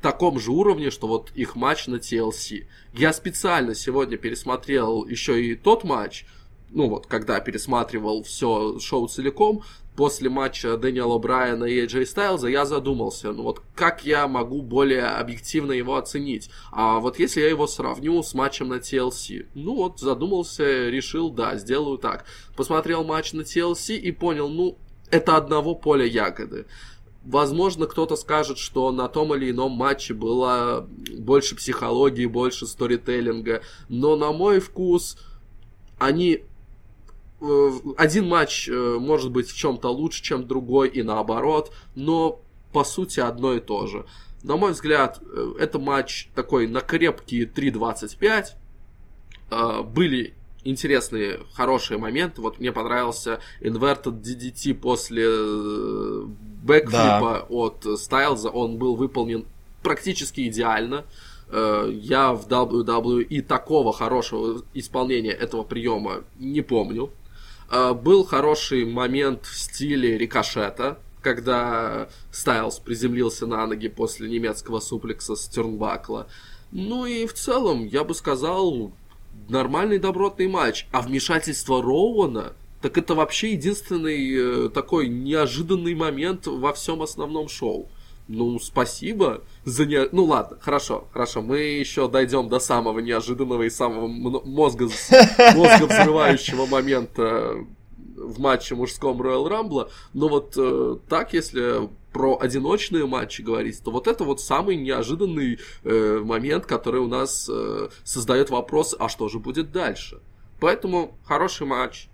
таком 0.00 0.40
же 0.40 0.50
уровне, 0.50 0.90
что 0.90 1.06
вот 1.06 1.30
их 1.34 1.56
матч 1.56 1.86
на 1.86 1.96
TLC. 1.96 2.66
Я 2.94 3.12
специально 3.12 3.74
сегодня 3.74 4.16
пересмотрел 4.16 5.06
еще 5.06 5.44
и 5.44 5.54
тот 5.54 5.84
матч, 5.84 6.24
ну 6.72 6.88
вот, 6.88 7.06
когда 7.06 7.40
пересматривал 7.40 8.22
все 8.22 8.78
шоу 8.78 9.08
целиком, 9.08 9.62
после 9.96 10.30
матча 10.30 10.76
Дэниела 10.76 11.18
Брайана 11.18 11.64
и 11.64 11.84
Эджей 11.84 12.06
Стайлза, 12.06 12.48
я 12.48 12.64
задумался, 12.64 13.32
ну 13.32 13.42
вот 13.42 13.60
как 13.74 14.04
я 14.04 14.26
могу 14.28 14.62
более 14.62 15.06
объективно 15.06 15.72
его 15.72 15.96
оценить? 15.96 16.50
А 16.72 17.00
вот 17.00 17.18
если 17.18 17.40
я 17.40 17.48
его 17.48 17.66
сравню 17.66 18.22
с 18.22 18.34
матчем 18.34 18.68
на 18.68 18.74
TLC, 18.74 19.46
ну 19.54 19.74
вот 19.74 20.00
задумался, 20.00 20.88
решил, 20.88 21.30
да, 21.30 21.56
сделаю 21.56 21.98
так. 21.98 22.24
Посмотрел 22.56 23.04
матч 23.04 23.32
на 23.32 23.42
TLC 23.42 23.96
и 23.96 24.12
понял, 24.12 24.48
ну, 24.48 24.78
это 25.10 25.36
одного 25.36 25.74
поля 25.74 26.06
ягоды. 26.06 26.66
Возможно, 27.24 27.86
кто-то 27.86 28.16
скажет, 28.16 28.56
что 28.56 28.90
на 28.92 29.06
том 29.08 29.34
или 29.34 29.50
ином 29.50 29.72
матче 29.72 30.14
было 30.14 30.88
больше 31.18 31.56
психологии, 31.56 32.24
больше 32.24 32.66
сторителлинга, 32.66 33.60
но 33.90 34.16
на 34.16 34.32
мой 34.32 34.60
вкус 34.60 35.18
они 35.98 36.44
один 37.96 38.28
матч 38.28 38.68
э, 38.68 38.96
может 39.00 39.30
быть 39.30 39.48
в 39.48 39.56
чем-то 39.56 39.88
лучше, 39.88 40.22
чем 40.22 40.46
другой, 40.46 40.88
и 40.88 41.02
наоборот, 41.02 41.72
но 41.94 42.40
по 42.72 42.84
сути 42.84 43.20
одно 43.20 43.54
и 43.54 43.60
то 43.60 43.86
же. 43.86 44.04
На 44.42 44.56
мой 44.56 44.72
взгляд, 44.72 45.20
э, 45.22 45.54
это 45.58 45.78
матч 45.78 46.28
такой 46.34 46.66
на 46.66 46.80
крепкие 46.80 47.46
3.25. 47.46 48.56
Были 49.82 50.34
интересные, 50.62 51.40
хорошие 51.54 51.98
моменты. 51.98 52.40
Вот 52.40 52.60
мне 52.60 52.70
понравился 52.70 53.40
Inverted 53.60 54.22
DDT 54.22 54.74
после 54.74 55.26
бэкфлипа 56.62 56.90
да. 56.90 57.46
от 57.48 57.86
Стайлза. 57.98 58.50
Он 58.50 58.76
был 58.76 58.94
выполнен 58.94 59.44
практически 59.82 60.46
идеально. 60.48 61.04
Э, 61.48 61.90
я 61.92 62.32
в 62.32 62.46
WWE 62.46 63.42
такого 63.42 63.92
хорошего 63.92 64.62
исполнения 64.74 65.32
этого 65.32 65.62
приема 65.62 66.22
не 66.38 66.60
помню. 66.60 67.10
Э, 67.70 67.94
был 67.94 68.24
хороший 68.24 68.84
момент 68.84 69.46
в 69.46 69.56
стиле 69.56 70.18
рикошета, 70.18 70.98
когда 71.22 72.08
Стайлз 72.32 72.80
приземлился 72.80 73.46
на 73.46 73.66
ноги 73.66 73.88
после 73.88 74.28
немецкого 74.28 74.80
суплекса 74.80 75.36
с 75.36 75.46
Тернбакла. 75.48 76.26
Ну 76.72 77.06
и 77.06 77.26
в 77.26 77.34
целом, 77.34 77.86
я 77.86 78.04
бы 78.04 78.14
сказал, 78.14 78.92
нормальный 79.48 79.98
добротный 79.98 80.48
матч. 80.48 80.86
А 80.90 81.00
вмешательство 81.00 81.80
Роуана, 81.80 82.54
так 82.80 82.98
это 82.98 83.14
вообще 83.14 83.52
единственный 83.52 84.66
э, 84.66 84.68
такой 84.70 85.08
неожиданный 85.08 85.94
момент 85.94 86.46
во 86.46 86.72
всем 86.72 87.02
основном 87.02 87.48
шоу. 87.48 87.88
Ну, 88.32 88.60
спасибо 88.60 89.42
за 89.64 89.86
не... 89.86 90.08
Ну, 90.12 90.24
ладно, 90.24 90.56
хорошо, 90.60 91.08
хорошо. 91.12 91.42
Мы 91.42 91.58
еще 91.58 92.08
дойдем 92.08 92.48
до 92.48 92.60
самого 92.60 93.00
неожиданного 93.00 93.64
и 93.64 93.70
самого 93.70 94.06
мозга, 94.06 94.88
мозга 95.56 95.86
взрывающего 95.86 96.66
момента 96.66 97.56
в 98.16 98.38
матче 98.38 98.76
мужском 98.76 99.20
Royal 99.20 99.48
Rumble. 99.48 99.90
Но 100.14 100.28
вот 100.28 100.54
э, 100.56 100.98
так, 101.08 101.32
если 101.32 101.88
про 102.12 102.38
одиночные 102.40 103.04
матчи 103.04 103.42
говорить, 103.42 103.82
то 103.82 103.90
вот 103.90 104.06
это 104.06 104.22
вот 104.22 104.40
самый 104.40 104.76
неожиданный 104.76 105.58
э, 105.82 106.20
момент, 106.24 106.66
который 106.66 107.00
у 107.00 107.08
нас 107.08 107.50
э, 107.52 107.88
создает 108.04 108.50
вопрос, 108.50 108.94
а 108.96 109.08
что 109.08 109.28
же 109.28 109.40
будет 109.40 109.72
дальше? 109.72 110.20
Поэтому 110.60 111.18
хороший 111.24 111.66
матч. 111.66 112.06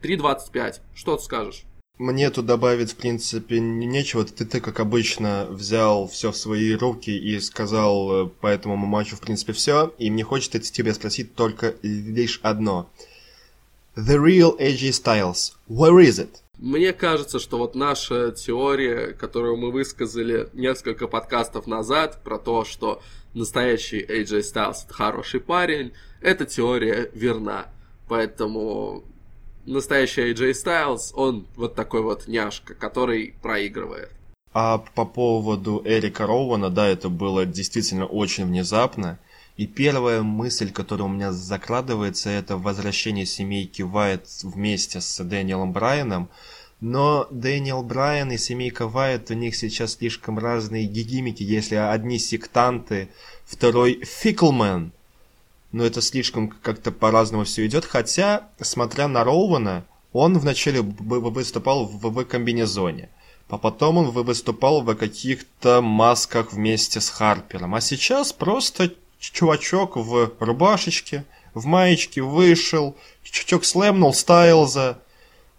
3.25. 0.00 0.80
Что 0.94 1.16
ты 1.18 1.22
скажешь? 1.24 1.64
Мне 1.98 2.30
тут 2.30 2.46
добавить, 2.46 2.92
в 2.92 2.96
принципе, 2.96 3.58
нечего. 3.58 4.24
Ты, 4.24 4.44
ты, 4.44 4.60
как 4.60 4.78
обычно, 4.78 5.46
взял 5.50 6.06
все 6.06 6.30
в 6.30 6.36
свои 6.36 6.74
руки 6.74 7.10
и 7.10 7.40
сказал 7.40 8.26
э, 8.26 8.28
по 8.28 8.46
этому 8.46 8.76
матчу, 8.76 9.16
в 9.16 9.20
принципе, 9.20 9.52
все. 9.52 9.92
И 9.98 10.08
мне 10.08 10.22
хочется 10.22 10.60
тебя 10.60 10.94
спросить 10.94 11.34
только 11.34 11.74
лишь 11.82 12.38
одно. 12.44 12.88
The 13.96 14.16
real 14.16 14.56
AJ 14.60 14.90
Styles, 14.90 15.54
where 15.68 16.00
is 16.00 16.20
it? 16.20 16.30
Мне 16.58 16.92
кажется, 16.92 17.40
что 17.40 17.58
вот 17.58 17.74
наша 17.74 18.30
теория, 18.30 19.12
которую 19.12 19.56
мы 19.56 19.72
высказали 19.72 20.48
несколько 20.52 21.08
подкастов 21.08 21.66
назад, 21.66 22.22
про 22.22 22.38
то, 22.38 22.64
что 22.64 23.02
настоящий 23.34 24.04
AJ 24.04 24.40
Styles 24.40 24.84
это 24.84 24.94
хороший 24.94 25.40
парень, 25.40 25.92
эта 26.20 26.46
теория 26.46 27.10
верна. 27.12 27.66
Поэтому 28.08 29.02
настоящий 29.68 30.32
AJ 30.32 30.52
Styles, 30.52 31.12
он 31.14 31.46
вот 31.56 31.74
такой 31.74 32.02
вот 32.02 32.26
няшка, 32.26 32.74
который 32.74 33.34
проигрывает. 33.42 34.10
А 34.52 34.78
по 34.78 35.04
поводу 35.04 35.82
Эрика 35.84 36.26
Роуана, 36.26 36.70
да, 36.70 36.88
это 36.88 37.08
было 37.08 37.46
действительно 37.46 38.06
очень 38.06 38.46
внезапно. 38.46 39.18
И 39.56 39.66
первая 39.66 40.22
мысль, 40.22 40.72
которая 40.72 41.06
у 41.06 41.10
меня 41.10 41.32
закрадывается, 41.32 42.30
это 42.30 42.56
возвращение 42.56 43.26
семейки 43.26 43.82
Вайт 43.82 44.26
вместе 44.42 45.00
с 45.00 45.22
Дэниелом 45.22 45.72
Брайаном. 45.72 46.28
Но 46.80 47.26
Дэниел 47.30 47.82
Брайан 47.82 48.30
и 48.30 48.38
семейка 48.38 48.86
Вайт, 48.86 49.30
у 49.30 49.34
них 49.34 49.56
сейчас 49.56 49.94
слишком 49.94 50.38
разные 50.38 50.86
гигимики, 50.86 51.42
если 51.42 51.74
одни 51.74 52.20
сектанты, 52.20 53.08
второй 53.44 54.04
фиклмен. 54.04 54.92
Но 55.72 55.84
это 55.84 56.00
слишком 56.00 56.48
как-то 56.48 56.90
по-разному 56.90 57.44
все 57.44 57.66
идет. 57.66 57.84
Хотя, 57.84 58.48
смотря 58.60 59.08
на 59.08 59.24
Роуана, 59.24 59.84
он 60.12 60.38
вначале 60.38 60.80
выступал 60.80 61.86
в 61.86 62.24
комбинезоне. 62.24 63.10
А 63.48 63.56
потом 63.56 63.98
он 63.98 64.10
выступал 64.10 64.82
в 64.82 64.94
каких-то 64.94 65.80
масках 65.80 66.52
вместе 66.52 67.00
с 67.00 67.08
Харпером. 67.08 67.74
А 67.74 67.80
сейчас 67.80 68.32
просто 68.32 68.92
чувачок 69.18 69.96
в 69.96 70.32
рубашечке, 70.38 71.24
в 71.54 71.64
маечке 71.66 72.20
вышел, 72.22 72.96
чувачок 73.22 73.64
слэмнул 73.64 74.12
Стайлза. 74.12 74.98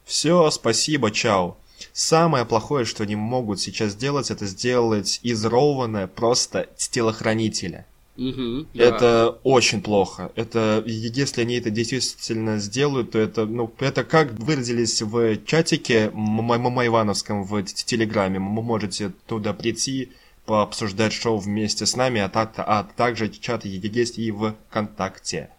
Все, 0.06 0.50
спасибо, 0.52 1.12
чао. 1.12 1.58
Самое 1.94 2.46
плохое, 2.46 2.86
что 2.86 3.04
они 3.04 3.16
могут 3.16 3.60
сейчас 3.60 3.92
сделать, 3.92 4.32
это 4.32 4.46
сделать 4.46 5.20
из 5.24 5.44
Роуана 5.46 6.08
просто 6.08 6.68
телохранителя. 6.78 7.86
Угу, 8.20 8.68
это 8.74 9.00
да. 9.00 9.30
очень 9.44 9.82
плохо. 9.82 10.32
Это 10.36 10.84
если 10.86 11.42
они 11.42 11.56
это 11.56 11.70
действительно 11.70 12.60
сделают, 12.60 13.12
то 13.12 13.20
это 13.20 13.46
ну 13.46 13.72
это 13.80 14.04
как 14.04 14.34
выразились 14.34 15.02
в 15.02 15.38
чатике 15.46 16.12
Майвановском 16.14 17.44
в 17.44 17.64
Телеграме. 17.64 18.40
Вы 18.40 18.62
можете 18.62 19.14
туда 19.26 19.54
прийти, 19.54 20.12
пообсуждать 20.46 21.14
шоу 21.14 21.38
вместе 21.38 21.86
с 21.86 21.96
нами, 21.96 22.20
а, 22.20 22.28
так, 22.28 22.54
а 22.58 22.84
также 22.84 23.30
чат 23.30 23.66
есть 23.66 24.18
и 24.18 24.32
в 24.32 24.56
ВКонтакте. 24.70 25.52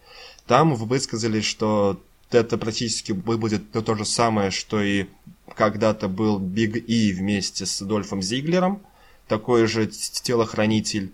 Там 0.47 0.75
вы 0.75 0.85
высказали, 0.85 1.41
что 1.41 2.01
это 2.31 2.59
практически 2.59 3.13
будет 3.13 3.73
то 3.73 3.95
же 3.95 4.05
самое, 4.05 4.51
что 4.51 4.83
и 4.83 5.07
когда-то 5.55 6.09
был 6.09 6.39
Биг 6.39 6.77
И 6.89 7.13
вместе 7.13 7.67
с 7.67 7.81
Дольфом 7.81 8.21
Зиглером, 8.21 8.83
такой 9.29 9.67
же 9.67 9.87
телохранитель. 9.87 11.13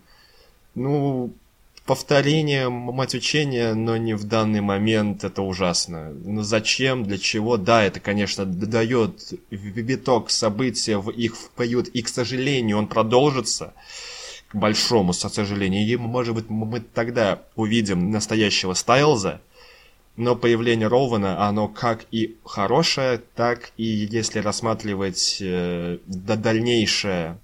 Ну, 0.77 1.33
повторение, 1.87 2.69
мать 2.69 3.15
учения, 3.15 3.73
но 3.73 3.97
не 3.97 4.13
в 4.13 4.25
данный 4.25 4.61
момент, 4.61 5.25
это 5.25 5.41
ужасно. 5.41 6.11
Но 6.13 6.43
зачем, 6.43 7.05
для 7.05 7.17
чего? 7.17 7.57
Да, 7.57 7.83
это, 7.83 7.99
конечно, 7.99 8.45
дает 8.45 9.33
виток 9.51 10.31
события 10.31 10.99
в 10.99 11.11
их 11.11 11.35
поют, 11.57 11.89
и, 11.89 12.03
к 12.03 12.09
сожалению, 12.09 12.77
он 12.77 12.89
продолжится 12.89 13.73
к 14.49 14.55
большому 14.55 15.15
сожалению. 15.15 15.87
И, 15.87 15.97
может 15.97 16.35
быть, 16.35 16.51
мы 16.51 16.81
тогда 16.81 17.41
увидим 17.55 18.11
настоящего 18.11 18.75
Стайлза, 18.75 19.41
но 20.17 20.37
появление 20.37 20.89
Роуэна, 20.89 21.49
оно 21.49 21.69
как 21.69 22.05
и 22.11 22.37
хорошее, 22.45 23.23
так 23.35 23.71
и, 23.79 23.85
если 23.85 24.41
рассматривать 24.41 25.39
э, 25.41 25.99
дальнейшее, 26.07 27.39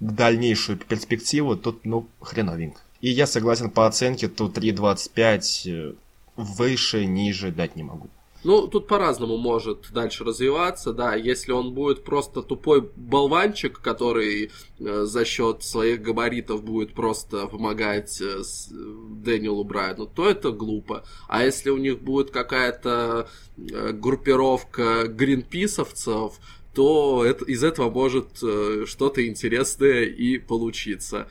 дальнейшую 0.00 0.78
перспективу, 0.78 1.56
тут, 1.56 1.84
ну, 1.84 2.06
хреновенько. 2.20 2.80
И 3.00 3.10
я 3.10 3.26
согласен 3.26 3.70
по 3.70 3.86
оценке, 3.86 4.28
тут 4.28 4.56
3.25 4.58 5.70
э, 5.70 5.94
выше, 6.36 7.06
ниже 7.06 7.50
дать 7.50 7.76
не 7.76 7.82
могу. 7.82 8.08
Ну, 8.46 8.68
тут 8.68 8.86
по-разному 8.86 9.38
может 9.38 9.90
дальше 9.92 10.22
развиваться, 10.22 10.92
да, 10.92 11.16
если 11.16 11.50
он 11.50 11.74
будет 11.74 12.04
просто 12.04 12.42
тупой 12.42 12.88
болванчик, 12.94 13.80
который 13.80 14.52
э, 14.78 15.02
за 15.02 15.24
счет 15.24 15.64
своих 15.64 16.00
габаритов 16.00 16.62
будет 16.62 16.94
просто 16.94 17.48
помогать 17.48 18.20
э, 18.20 18.44
с, 18.44 18.68
Дэниелу 18.70 19.64
Брайану, 19.64 20.06
то 20.06 20.30
это 20.30 20.52
глупо. 20.52 21.04
А 21.26 21.42
если 21.42 21.70
у 21.70 21.76
них 21.76 22.00
будет 22.00 22.30
какая-то 22.30 23.28
э, 23.56 23.92
группировка 23.92 25.08
гринписовцев, 25.08 26.34
то 26.76 27.24
это, 27.24 27.46
из 27.46 27.64
этого 27.64 27.90
может 27.90 28.42
э, 28.42 28.84
что-то 28.86 29.26
интересное 29.26 30.04
и 30.04 30.36
получиться. 30.36 31.26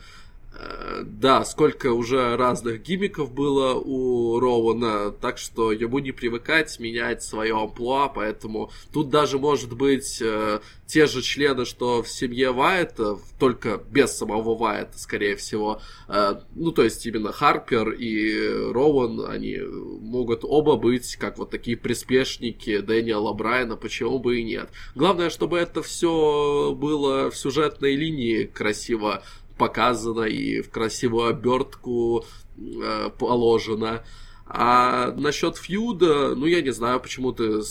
Э, 0.58 1.02
да, 1.04 1.44
сколько 1.44 1.92
уже 1.92 2.36
разных 2.36 2.82
гимиков 2.82 3.32
было 3.32 3.74
у 3.74 4.40
Роуана, 4.40 5.10
так 5.10 5.38
что 5.38 5.72
ему 5.72 5.98
не 5.98 6.12
привыкать 6.12 6.78
менять 6.80 7.22
свое 7.22 7.54
амплуа, 7.54 8.08
поэтому 8.08 8.70
тут 8.92 9.10
даже 9.10 9.38
может 9.38 9.76
быть 9.76 10.18
э, 10.22 10.60
те 10.86 11.06
же 11.06 11.20
члены, 11.20 11.64
что 11.66 12.02
в 12.02 12.08
семье 12.08 12.52
Вайта, 12.52 13.18
только 13.38 13.82
без 13.90 14.16
самого 14.16 14.56
Вайта, 14.56 14.98
скорее 14.98 15.36
всего. 15.36 15.80
Э, 16.08 16.40
ну, 16.54 16.72
то 16.72 16.82
есть 16.84 17.04
именно 17.04 17.32
Харпер 17.32 17.90
и 17.90 18.72
Роуан, 18.72 19.28
они 19.28 19.58
могут 19.58 20.40
оба 20.42 20.76
быть 20.76 21.16
как 21.16 21.36
вот 21.38 21.50
такие 21.50 21.76
приспешники 21.76 22.78
Дэниела 22.78 23.32
Брайана, 23.34 23.76
почему 23.76 24.18
бы 24.18 24.40
и 24.40 24.44
нет. 24.44 24.70
Главное, 24.94 25.28
чтобы 25.28 25.58
это 25.58 25.82
все 25.82 26.74
было 26.74 27.30
в 27.30 27.36
сюжетной 27.36 27.94
линии 27.94 28.44
красиво 28.44 29.22
показано 29.56 30.22
и 30.22 30.60
в 30.60 30.70
красивую 30.70 31.28
обертку 31.28 32.24
э, 32.56 33.10
положено. 33.18 34.04
А 34.46 35.12
насчет 35.12 35.56
фьюда, 35.56 36.34
ну 36.36 36.46
я 36.46 36.62
не 36.62 36.70
знаю, 36.70 37.00
почему 37.00 37.32
ты 37.32 37.62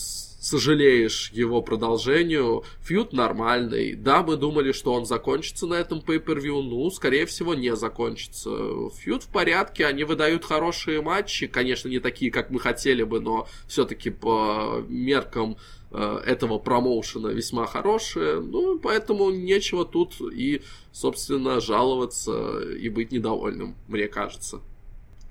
сожалеешь 0.46 1.32
его 1.34 1.62
продолжению. 1.62 2.64
Фьюд 2.84 3.14
нормальный. 3.14 3.96
Да, 3.96 4.22
мы 4.22 4.38
думали, 4.38 4.74
что 4.74 4.94
он 4.94 5.06
закончится 5.06 5.66
на 5.66 5.74
этом 5.74 6.00
pay-per-view. 6.00 6.62
Ну, 6.62 6.90
скорее 6.92 7.26
всего, 7.26 7.56
не 7.56 7.76
закончится. 7.76 8.52
Фьюд 8.96 9.24
в 9.24 9.30
порядке, 9.30 9.88
они 9.88 10.04
выдают 10.04 10.46
хорошие 10.46 11.02
матчи. 11.02 11.48
Конечно, 11.48 11.90
не 11.90 12.00
такие, 12.00 12.30
как 12.30 12.52
мы 12.52 12.60
хотели 12.60 13.02
бы, 13.02 13.20
но 13.20 13.48
все-таки 13.68 14.12
по 14.12 14.84
меркам 14.88 15.58
этого 15.98 16.60
промоушена 16.60 17.30
весьма 17.30 17.66
хорошие, 17.66 18.40
ну, 18.40 18.80
поэтому 18.80 19.30
нечего 19.32 19.86
тут 19.86 20.16
и, 20.22 20.62
собственно, 20.92 21.60
жаловаться 21.60 22.60
и 22.62 22.90
быть 22.90 23.12
недовольным, 23.12 23.76
мне 23.88 24.08
кажется. 24.08 24.62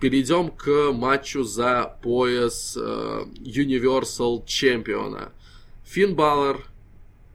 Перейдем 0.00 0.50
к 0.50 0.92
матчу 0.92 1.44
за 1.44 1.96
пояс 2.02 2.76
э, 2.76 3.24
Universal 3.36 4.44
чемпиона. 4.46 5.32
Финн 5.84 6.14
Баллар 6.14 6.64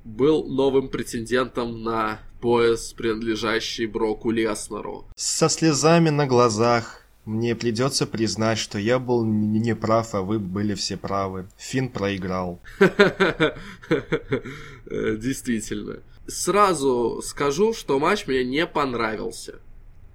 был 0.04 0.44
новым 0.46 0.90
претендентом 0.90 1.84
на 1.84 2.20
пояс, 2.42 2.94
принадлежащий 2.94 3.86
Броку 3.86 4.32
Леснеру. 4.32 5.08
Со 5.16 5.50
слезами 5.50 6.10
на 6.10 6.28
глазах 6.28 6.99
мне 7.30 7.56
придется 7.56 8.08
признать, 8.08 8.58
что 8.58 8.80
я 8.80 8.98
был 8.98 9.24
не 9.24 9.76
прав, 9.76 10.16
а 10.16 10.22
вы 10.22 10.40
были 10.40 10.74
все 10.74 10.98
правы. 10.98 11.48
Фин 11.58 11.90
проиграл. 11.90 12.60
Действительно. 14.90 16.00
Сразу 16.28 17.22
скажу, 17.24 17.74
что 17.74 18.00
матч 18.00 18.26
мне 18.26 18.44
не 18.44 18.66
понравился. 18.66 19.60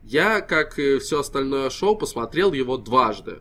Я, 0.02 0.40
как 0.40 0.78
и 0.78 0.98
все 0.98 1.20
остальное 1.20 1.70
шоу, 1.70 1.96
посмотрел 1.96 2.52
его 2.52 2.76
дважды. 2.76 3.38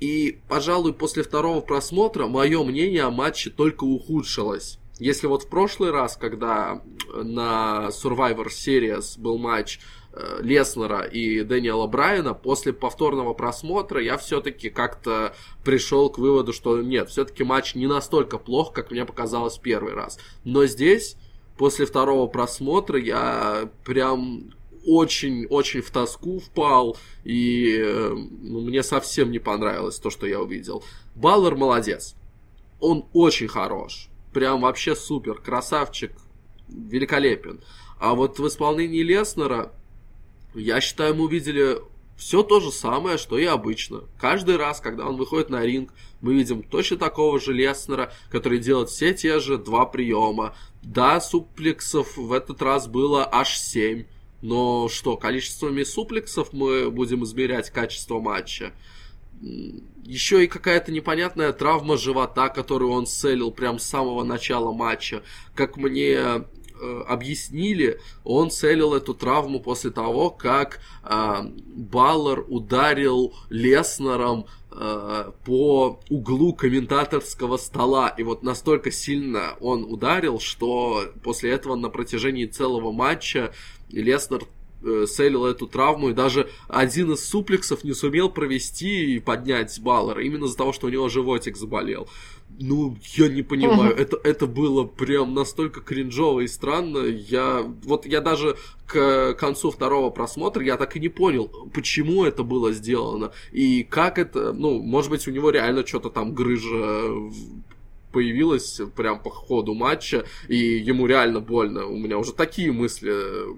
И, 0.00 0.40
пожалуй, 0.48 0.92
после 0.92 1.22
второго 1.22 1.60
просмотра 1.60 2.26
мое 2.26 2.62
мнение 2.64 3.04
о 3.04 3.10
матче 3.10 3.48
только 3.48 3.84
ухудшилось. 3.84 4.78
Если 4.98 5.26
вот 5.28 5.44
в 5.44 5.48
прошлый 5.48 5.90
раз, 5.90 6.16
когда 6.16 6.82
на 7.14 7.90
Survivor 7.90 8.48
Series 8.48 9.18
был 9.18 9.38
матч 9.38 9.78
э, 10.16 10.38
Леснера 10.42 11.02
и 11.02 11.42
Дэниела 11.42 11.86
Брайана, 11.86 12.34
после 12.34 12.72
повторного 12.72 13.34
просмотра 13.34 14.02
я 14.02 14.16
все-таки 14.16 14.70
как-то 14.70 15.34
пришел 15.64 16.10
к 16.10 16.18
выводу, 16.18 16.52
что 16.52 16.80
нет, 16.80 17.10
все-таки 17.10 17.44
матч 17.44 17.74
не 17.74 17.86
настолько 17.86 18.38
плох, 18.38 18.72
как 18.72 18.90
мне 18.90 19.04
показалось 19.04 19.58
первый 19.58 19.94
раз. 19.94 20.18
Но 20.44 20.66
здесь, 20.66 21.16
после 21.58 21.86
второго 21.86 22.26
просмотра, 22.26 22.98
я 22.98 23.70
прям 23.84 24.52
очень-очень 24.86 25.82
в 25.82 25.90
тоску 25.90 26.38
впал, 26.38 26.96
и 27.24 27.76
э, 27.78 28.14
ну, 28.14 28.60
мне 28.60 28.82
совсем 28.82 29.30
не 29.30 29.40
понравилось 29.40 29.98
то, 29.98 30.10
что 30.10 30.26
я 30.26 30.40
увидел. 30.40 30.84
Баллер 31.14 31.56
молодец. 31.56 32.14
Он 32.80 33.06
очень 33.12 33.48
хорош. 33.48 34.08
Прям 34.32 34.60
вообще 34.60 34.94
супер. 34.94 35.34
Красавчик. 35.40 36.12
Великолепен. 36.68 37.60
А 37.98 38.14
вот 38.14 38.38
в 38.38 38.46
исполнении 38.46 39.02
Леснера, 39.02 39.72
я 40.56 40.80
считаю, 40.80 41.14
мы 41.14 41.24
увидели 41.24 41.78
все 42.16 42.42
то 42.42 42.60
же 42.60 42.72
самое, 42.72 43.18
что 43.18 43.38
и 43.38 43.44
обычно. 43.44 44.04
Каждый 44.18 44.56
раз, 44.56 44.80
когда 44.80 45.06
он 45.06 45.16
выходит 45.16 45.50
на 45.50 45.62
ринг, 45.62 45.92
мы 46.20 46.34
видим 46.34 46.62
точно 46.62 46.96
такого 46.96 47.38
же 47.38 47.52
Леснера, 47.52 48.12
который 48.30 48.58
делает 48.58 48.88
все 48.88 49.12
те 49.12 49.38
же 49.38 49.58
два 49.58 49.84
приема. 49.84 50.56
Да, 50.82 51.20
суплексов 51.20 52.16
в 52.16 52.32
этот 52.32 52.62
раз 52.62 52.88
было 52.88 53.28
аж 53.30 53.58
7. 53.58 54.06
Но 54.42 54.88
что, 54.88 55.16
количествами 55.16 55.82
суплексов 55.82 56.52
мы 56.52 56.90
будем 56.90 57.24
измерять 57.24 57.70
качество 57.70 58.18
матча? 58.20 58.72
Еще 60.04 60.44
и 60.44 60.46
какая-то 60.46 60.92
непонятная 60.92 61.52
травма 61.52 61.98
живота, 61.98 62.48
которую 62.48 62.92
он 62.92 63.06
целил 63.06 63.50
прям 63.50 63.78
с 63.78 63.84
самого 63.84 64.24
начала 64.24 64.72
матча. 64.72 65.22
Как 65.54 65.76
мне 65.76 66.44
объяснили, 67.06 68.00
он 68.24 68.50
целил 68.50 68.94
эту 68.94 69.14
травму 69.14 69.60
после 69.60 69.90
того, 69.90 70.30
как 70.30 70.80
э, 71.02 71.42
Баллар 71.74 72.44
ударил 72.48 73.34
Леснером 73.48 74.46
э, 74.70 75.32
по 75.44 76.00
углу 76.10 76.54
комментаторского 76.54 77.56
стола. 77.56 78.08
И 78.08 78.22
вот 78.22 78.42
настолько 78.42 78.90
сильно 78.90 79.56
он 79.60 79.84
ударил, 79.84 80.40
что 80.40 81.04
после 81.22 81.52
этого 81.52 81.76
на 81.76 81.88
протяжении 81.88 82.46
целого 82.46 82.92
матча 82.92 83.52
Леснер 83.88 84.46
э, 84.86 85.06
селил 85.06 85.46
эту 85.46 85.66
травму, 85.66 86.10
и 86.10 86.14
даже 86.14 86.48
один 86.68 87.12
из 87.12 87.24
суплексов 87.24 87.84
не 87.84 87.92
сумел 87.92 88.30
провести 88.30 89.16
и 89.16 89.18
поднять 89.20 89.78
Баллера, 89.80 90.22
именно 90.22 90.44
из-за 90.44 90.56
того, 90.56 90.72
что 90.72 90.86
у 90.86 90.90
него 90.90 91.08
животик 91.08 91.56
заболел. 91.56 92.08
Ну, 92.58 92.96
я 93.16 93.28
не 93.28 93.42
понимаю, 93.42 93.92
uh-huh. 93.92 94.00
это, 94.00 94.20
это 94.22 94.46
было 94.46 94.84
прям 94.84 95.34
настолько 95.34 95.80
кринжово 95.80 96.40
и 96.40 96.48
странно. 96.48 96.98
Я, 96.98 97.60
вот 97.84 98.06
я 98.06 98.20
даже 98.20 98.56
к 98.86 99.34
концу 99.34 99.70
второго 99.70 100.10
просмотра 100.10 100.64
я 100.64 100.76
так 100.76 100.96
и 100.96 101.00
не 101.00 101.08
понял, 101.08 101.50
почему 101.74 102.24
это 102.24 102.44
было 102.44 102.72
сделано. 102.72 103.32
И 103.52 103.82
как 103.82 104.18
это, 104.18 104.52
ну, 104.52 104.80
может 104.80 105.10
быть, 105.10 105.26
у 105.28 105.32
него 105.32 105.50
реально 105.50 105.86
что-то 105.86 106.08
там 106.08 106.34
грыжа 106.34 107.10
появилась 108.16 108.80
прям 108.96 109.20
по 109.20 109.28
ходу 109.28 109.74
матча, 109.74 110.24
и 110.48 110.56
ему 110.56 111.06
реально 111.06 111.40
больно. 111.40 111.84
У 111.84 111.98
меня 111.98 112.16
уже 112.16 112.32
такие 112.32 112.72
мысли 112.72 113.12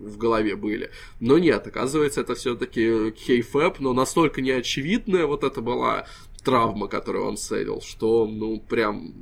в 0.05 0.19
голове 0.19 0.57
были. 0.57 0.91
Но 1.21 1.39
нет, 1.39 1.65
оказывается, 1.69 2.23
это 2.23 2.35
все-таки 2.35 3.13
кейфэп, 3.13 3.79
но 3.79 3.93
настолько 3.93 4.41
неочевидная 4.41 5.27
вот 5.27 5.45
это 5.45 5.61
была 5.61 6.09
травма, 6.43 6.89
которую 6.89 7.27
он 7.27 7.37
селил, 7.37 7.81
что, 7.81 8.27
ну, 8.27 8.59
прям 8.59 9.15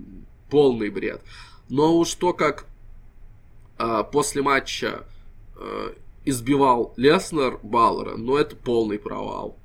полный 0.49 0.89
бред. 0.89 1.21
Но 1.69 1.99
уж 1.99 2.15
то, 2.15 2.33
как 2.33 2.65
э, 3.79 4.05
после 4.11 4.41
матча 4.41 5.05
э, 5.59 5.93
избивал 6.25 6.95
Леснер 6.97 7.59
Баллера, 7.63 8.17
ну, 8.17 8.39
это 8.39 8.57
полный 8.57 8.99
провал. 8.99 9.59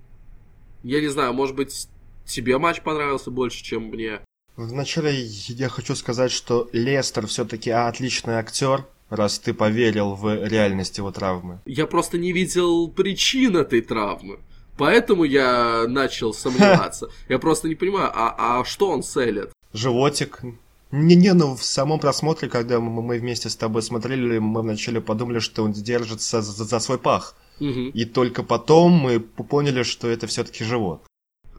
Я 0.84 1.00
не 1.00 1.08
знаю, 1.08 1.32
может 1.32 1.56
быть, 1.56 1.88
тебе 2.26 2.58
матч 2.58 2.82
понравился 2.82 3.32
больше, 3.32 3.64
чем 3.64 3.84
мне. 3.84 4.20
Вначале 4.68 5.24
я 5.24 5.70
хочу 5.70 5.96
сказать, 5.96 6.32
что 6.32 6.70
Лестер 6.72 7.26
все-таки 7.26 7.72
отличный 7.72 8.36
актер, 8.36 8.86
раз 9.10 9.40
ты 9.40 9.54
поверил 9.54 10.14
в 10.14 10.46
реальность 10.46 10.98
его 10.98 11.12
травмы. 11.12 11.60
Я 11.66 11.88
просто 11.88 12.18
не 12.20 12.32
видел 12.32 12.88
причин 12.88 13.58
этой 13.58 13.82
травмы. 13.82 14.40
Поэтому 14.78 15.24
я 15.24 15.86
начал 15.88 16.34
сомневаться. 16.34 17.10
Я 17.30 17.40
просто 17.40 17.68
не 17.68 17.76
понимаю, 17.76 18.10
а, 18.16 18.62
а 18.62 18.66
что 18.66 18.90
он 18.90 19.04
селит? 19.04 19.52
Животик. 19.74 20.42
Не-не, 20.92 21.34
ну 21.34 21.56
в 21.56 21.64
самом 21.64 22.00
просмотре, 22.00 22.50
когда 22.50 22.80
мы 22.80 23.20
вместе 23.20 23.50
с 23.50 23.56
тобой 23.56 23.82
смотрели, 23.82 24.40
мы 24.40 24.62
вначале 24.62 25.00
подумали, 25.00 25.40
что 25.40 25.64
он 25.64 25.74
держится 25.74 26.42
за, 26.42 26.64
за 26.64 26.80
свой 26.80 26.98
пах. 26.98 27.36
Угу. 27.60 27.92
И 27.94 28.06
только 28.06 28.44
потом 28.44 28.94
мы 28.94 29.20
поняли, 29.20 29.84
что 29.84 30.08
это 30.08 30.26
все-таки 30.26 30.64
живот. 30.64 31.04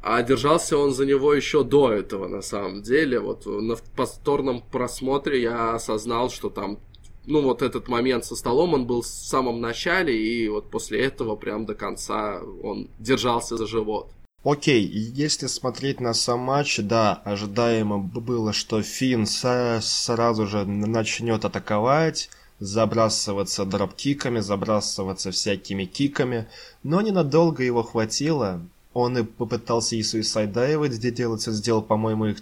А 0.02 0.22
держался 0.22 0.76
он 0.76 0.92
за 0.92 1.06
него 1.06 1.32
еще 1.32 1.62
до 1.62 1.92
этого, 1.92 2.26
на 2.26 2.42
самом 2.42 2.82
деле. 2.82 3.20
Вот 3.20 3.46
на 3.46 3.76
повторном 3.96 4.60
просмотре 4.60 5.40
я 5.40 5.74
осознал, 5.74 6.28
что 6.28 6.50
там, 6.50 6.78
ну, 7.24 7.40
вот 7.40 7.62
этот 7.62 7.86
момент 7.86 8.24
со 8.24 8.34
столом, 8.34 8.74
он 8.74 8.84
был 8.84 9.02
в 9.02 9.06
самом 9.06 9.60
начале, 9.60 10.12
и 10.16 10.48
вот 10.48 10.70
после 10.70 11.00
этого 11.04 11.36
прям 11.36 11.66
до 11.66 11.74
конца 11.74 12.40
он 12.62 12.88
держался 12.98 13.56
за 13.56 13.66
живот. 13.66 14.10
Окей, 14.44 14.84
если 14.84 15.46
смотреть 15.46 16.00
на 16.00 16.14
сам 16.14 16.40
матч, 16.40 16.80
да, 16.80 17.22
ожидаемо 17.24 17.98
было, 17.98 18.52
что 18.52 18.82
Финн 18.82 19.24
сразу 19.24 20.46
же 20.48 20.64
начнет 20.64 21.44
атаковать, 21.44 22.28
забрасываться 22.58 23.64
дроп-киками, 23.64 24.40
забрасываться 24.40 25.30
всякими 25.30 25.84
киками, 25.84 26.48
но 26.82 27.00
ненадолго 27.02 27.62
его 27.62 27.84
хватило, 27.84 28.60
он 28.94 29.18
и 29.18 29.22
попытался 29.22 29.96
и 29.96 30.00
Suicide 30.00 30.52
Dive 30.52 30.86
делать, 31.10 31.42
сделал, 31.42 31.82
по-моему, 31.82 32.26
их 32.26 32.38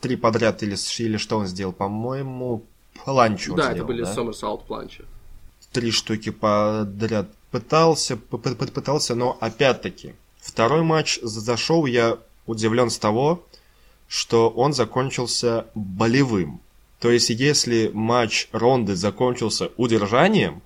три 0.00 0.16
подряд, 0.16 0.62
или, 0.62 0.76
или 1.02 1.16
что 1.16 1.38
он 1.38 1.46
сделал, 1.46 1.72
по-моему, 1.72 2.64
планчу 3.04 3.54
Да, 3.54 3.64
сделал, 3.64 3.76
это 3.76 3.84
были 3.84 4.04
да? 4.04 4.14
Somersault 4.14 4.66
планчи. 4.66 5.04
Три 5.72 5.90
штуки 5.90 6.30
подряд 6.30 7.28
пытался, 7.50 8.16
пытался, 8.16 9.14
но 9.14 9.36
опять-таки, 9.40 10.14
второй 10.40 10.82
матч 10.82 11.18
зашел, 11.22 11.86
я 11.86 12.18
удивлен 12.46 12.90
с 12.90 12.98
того, 12.98 13.44
что 14.08 14.50
он 14.50 14.72
закончился 14.74 15.66
болевым. 15.74 16.60
То 17.00 17.10
есть, 17.10 17.30
если 17.30 17.90
матч 17.92 18.48
Ронды 18.52 18.94
закончился 18.94 19.70
удержанием, 19.76 20.62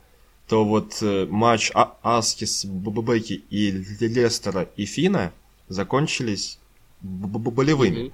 то 0.49 0.65
вот 0.65 0.99
э, 1.01 1.27
матч 1.29 1.71
а 1.75 1.97
Аскис, 2.03 2.65
Бэки 2.65 3.45
и 3.51 3.71
Лестера 3.71 4.69
и 4.77 4.85
Фина 4.85 5.33
закончились 5.69 6.59
болевыми. 7.03 7.99
Mm-hmm. 7.99 8.13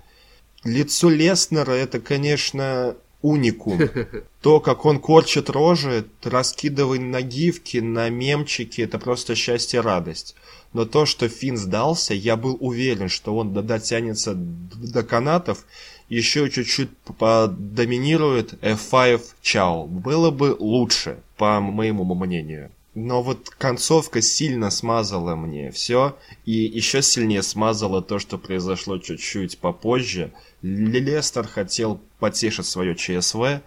Лицо 0.65 1.11
Леснера 1.11 1.73
это, 1.73 2.01
конечно, 2.01 2.97
уникум. 3.21 3.81
То, 4.43 4.61
как 4.61 4.85
он 4.85 4.99
корчит 4.99 5.51
рожи, 5.51 6.07
раскидывая 6.23 6.99
нагивки 6.99 7.79
на 7.79 8.09
мемчики, 8.09 8.83
это 8.83 8.99
просто 8.99 9.35
счастье 9.35 9.81
и 9.81 9.83
радость. 9.83 10.35
Но 10.73 10.85
то, 10.85 11.05
что 11.05 11.29
Финн 11.29 11.57
сдался, 11.57 12.15
я 12.15 12.37
был 12.37 12.57
уверен, 12.61 13.09
что 13.09 13.37
он 13.37 13.53
дотянется 13.53 14.33
до 14.35 15.03
канатов, 15.03 15.65
еще 16.09 16.51
чуть-чуть 16.51 16.91
подоминирует 17.19 18.55
F5 18.63 19.23
Чао. 19.43 19.87
Было 19.87 20.31
бы 20.31 20.57
лучше, 20.59 21.19
по 21.43 21.59
моему 21.59 22.05
мнению. 22.15 22.71
Но 22.95 23.21
вот 23.21 23.51
концовка 23.51 24.23
сильно 24.23 24.71
смазала 24.71 25.35
мне 25.35 25.73
все, 25.73 26.17
и 26.45 26.53
еще 26.53 27.03
сильнее 27.03 27.43
смазала 27.43 28.01
то, 28.01 28.21
что 28.21 28.39
произошло 28.39 28.99
чуть-чуть 28.99 29.59
попозже. 29.59 30.33
Лестер 30.63 31.49
хотел 31.49 32.01
потешить 32.21 32.67
свое 32.67 32.95
ЧСВ, 32.95 33.61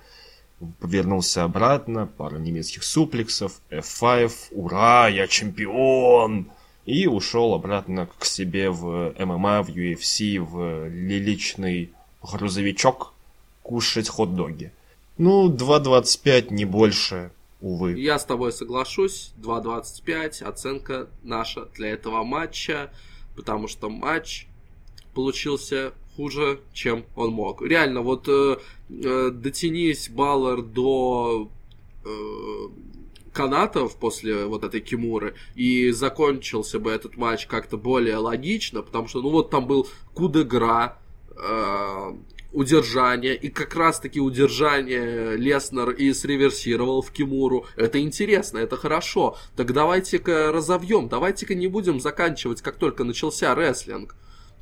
вернулся 0.82 1.44
обратно, 1.44 2.08
пару 2.08 2.38
немецких 2.38 2.86
суплексов, 2.86 3.60
F5, 3.70 4.32
ура, 4.52 5.10
я 5.10 5.28
чемпион! 5.28 6.48
И 6.86 7.08
ушел 7.08 7.56
обратно 7.56 8.08
к 8.18 8.24
себе 8.24 8.70
в 8.70 9.14
ММА, 9.20 9.64
в 9.64 9.70
UFC, 9.70 10.40
в 10.40 10.88
личный 10.88 11.90
грузовичок 12.22 13.12
кушать 13.64 14.08
хот-доги. 14.08 14.72
Ну, 15.18 15.52
2.25, 15.52 16.54
не 16.54 16.64
больше. 16.64 17.32
Увы. 17.66 18.00
Я 18.00 18.20
с 18.20 18.26
тобой 18.26 18.52
соглашусь, 18.52 19.34
2.25, 19.42 20.44
оценка 20.44 21.10
наша 21.24 21.66
для 21.74 21.90
этого 21.90 22.24
матча, 22.24 22.92
потому 23.36 23.68
что 23.68 23.90
матч 23.90 24.48
получился 25.16 25.94
хуже, 26.16 26.60
чем 26.74 27.06
он 27.16 27.32
мог. 27.32 27.64
Реально, 27.64 28.02
вот 28.02 28.28
э, 28.28 28.58
э, 28.90 29.32
дотянись 29.32 30.10
Баллар 30.10 30.62
до 30.62 31.50
э, 32.06 32.10
канатов 33.34 33.96
после 33.96 34.46
вот 34.46 34.64
этой 34.64 34.80
Кимуры, 34.80 35.34
и 35.56 35.90
закончился 35.90 36.80
бы 36.80 36.92
этот 36.92 37.18
матч 37.18 37.48
как-то 37.48 37.78
более 37.78 38.18
логично, 38.18 38.84
потому 38.84 39.08
что, 39.08 39.22
ну 39.24 39.30
вот 39.30 39.50
там 39.50 39.66
был 39.66 39.88
Кудегра, 40.14 41.00
э, 41.32 42.16
удержание, 42.56 43.36
и 43.36 43.50
как 43.50 43.76
раз-таки 43.76 44.20
удержание 44.20 45.36
Леснер 45.36 45.92
и 45.92 46.14
среверсировал 46.14 47.02
в 47.02 47.12
Кимуру. 47.12 47.66
Это 47.76 48.00
интересно, 48.00 48.60
это 48.60 48.78
хорошо. 48.78 49.38
Так 49.56 49.74
давайте-ка 49.74 50.52
разовьем, 50.52 51.10
давайте-ка 51.10 51.54
не 51.54 51.68
будем 51.68 52.00
заканчивать, 52.00 52.62
как 52.62 52.78
только 52.78 53.04
начался 53.04 53.54
рестлинг 53.54 54.16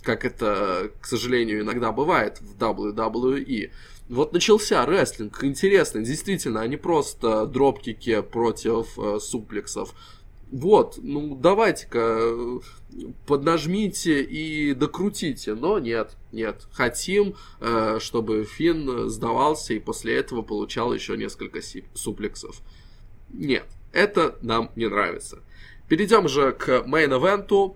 как 0.03 0.25
это, 0.25 0.91
к 0.99 1.05
сожалению, 1.05 1.61
иногда 1.61 1.93
бывает 1.93 2.41
в 2.41 2.57
WWE. 2.57 3.71
Вот 4.09 4.33
начался 4.33 4.85
рестлинг, 4.85 5.41
интересно, 5.45 6.01
действительно, 6.01 6.59
а 6.59 6.67
не 6.67 6.75
просто 6.75 7.45
дропкики 7.45 8.21
против 8.21 8.99
э, 8.99 9.19
суплексов. 9.19 9.95
Вот, 10.53 10.99
ну 11.01 11.35
давайте-ка 11.35 11.99
э, 11.99 12.59
поднажмите 13.25 14.21
и 14.21 14.75
докрутите, 14.75 15.55
но 15.55 15.79
нет, 15.79 16.15
нет. 16.31 16.67
Хотим, 16.71 17.33
э, 17.59 17.97
чтобы 17.99 18.43
Финн 18.43 19.09
сдавался 19.09 19.73
и 19.73 19.79
после 19.79 20.15
этого 20.15 20.43
получал 20.43 20.93
еще 20.93 21.17
несколько 21.17 21.59
суплексов. 21.95 22.61
Нет, 23.31 23.65
это 23.93 24.37
нам 24.43 24.69
не 24.75 24.87
нравится. 24.87 25.39
Перейдем 25.89 26.27
же 26.27 26.51
к 26.51 26.83
мейн-эвенту 26.85 27.75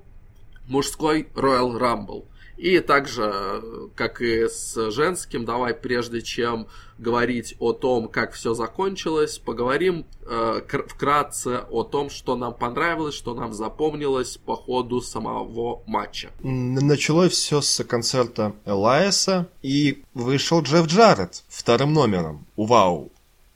мужской 0.67 1.27
Royal 1.33 1.79
Rumble. 1.79 2.25
И 2.57 2.79
также, 2.79 3.61
как 3.95 4.21
и 4.21 4.47
с 4.49 4.91
женским, 4.91 5.45
давай 5.45 5.73
прежде 5.75 6.21
чем 6.21 6.67
говорить 6.97 7.55
о 7.59 7.73
том, 7.73 8.07
как 8.07 8.33
все 8.33 8.55
закончилось, 8.55 9.37
поговорим 9.37 10.05
э, 10.25 10.61
вкратце 10.87 11.61
о 11.69 11.83
том, 11.83 12.09
что 12.09 12.35
нам 12.35 12.55
понравилось, 12.55 13.13
что 13.13 13.35
нам 13.35 13.53
запомнилось 13.53 14.37
по 14.37 14.55
ходу 14.55 15.01
самого 15.01 15.83
матча. 15.85 16.31
Началось 16.41 17.33
все 17.33 17.61
с 17.61 17.83
концерта 17.83 18.53
Элайса, 18.65 19.47
и 19.61 20.03
вышел 20.15 20.61
Джефф 20.61 20.87
Джаред 20.87 21.43
вторым 21.49 21.93
номером. 21.93 22.45
Вау! 22.55 23.11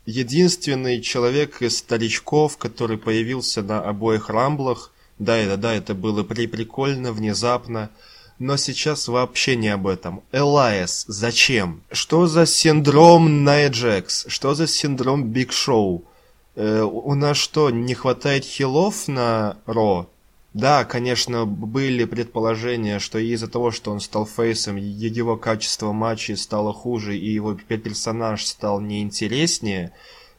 Единственный 0.06 1.00
человек 1.00 1.62
из 1.62 1.78
старичков, 1.78 2.56
который 2.56 2.98
появился 2.98 3.62
на 3.62 3.80
обоих 3.80 4.28
рамблах, 4.30 4.92
да, 5.18 5.44
да, 5.46 5.56
да, 5.56 5.74
это 5.74 5.94
было 5.94 6.24
при 6.24 6.46
прикольно, 6.46 7.12
внезапно. 7.12 7.90
Но 8.42 8.56
сейчас 8.56 9.06
вообще 9.06 9.54
не 9.54 9.68
об 9.68 9.86
этом. 9.86 10.24
Элайас, 10.32 11.04
зачем? 11.06 11.84
Что 11.92 12.26
за 12.26 12.44
синдром 12.44 13.44
Nia 13.44 13.78
Jax? 13.78 14.24
Что 14.26 14.54
за 14.54 14.66
синдром 14.66 15.28
Big 15.28 15.52
Show? 15.52 16.02
Э, 16.56 16.80
у 16.82 17.14
нас 17.14 17.36
что, 17.36 17.70
не 17.70 17.94
хватает 17.94 18.44
хилов 18.44 19.06
на 19.06 19.58
Raw? 19.66 20.08
Да, 20.54 20.84
конечно, 20.84 21.46
были 21.46 22.04
предположения, 22.04 22.98
что 22.98 23.20
из-за 23.20 23.46
того, 23.46 23.70
что 23.70 23.92
он 23.92 24.00
стал 24.00 24.26
фейсом, 24.26 24.74
его 24.74 25.36
качество 25.36 25.92
матчей 25.92 26.36
стало 26.36 26.72
хуже, 26.72 27.16
и 27.16 27.32
его 27.32 27.54
персонаж 27.54 28.44
стал 28.44 28.80
неинтереснее. 28.80 29.92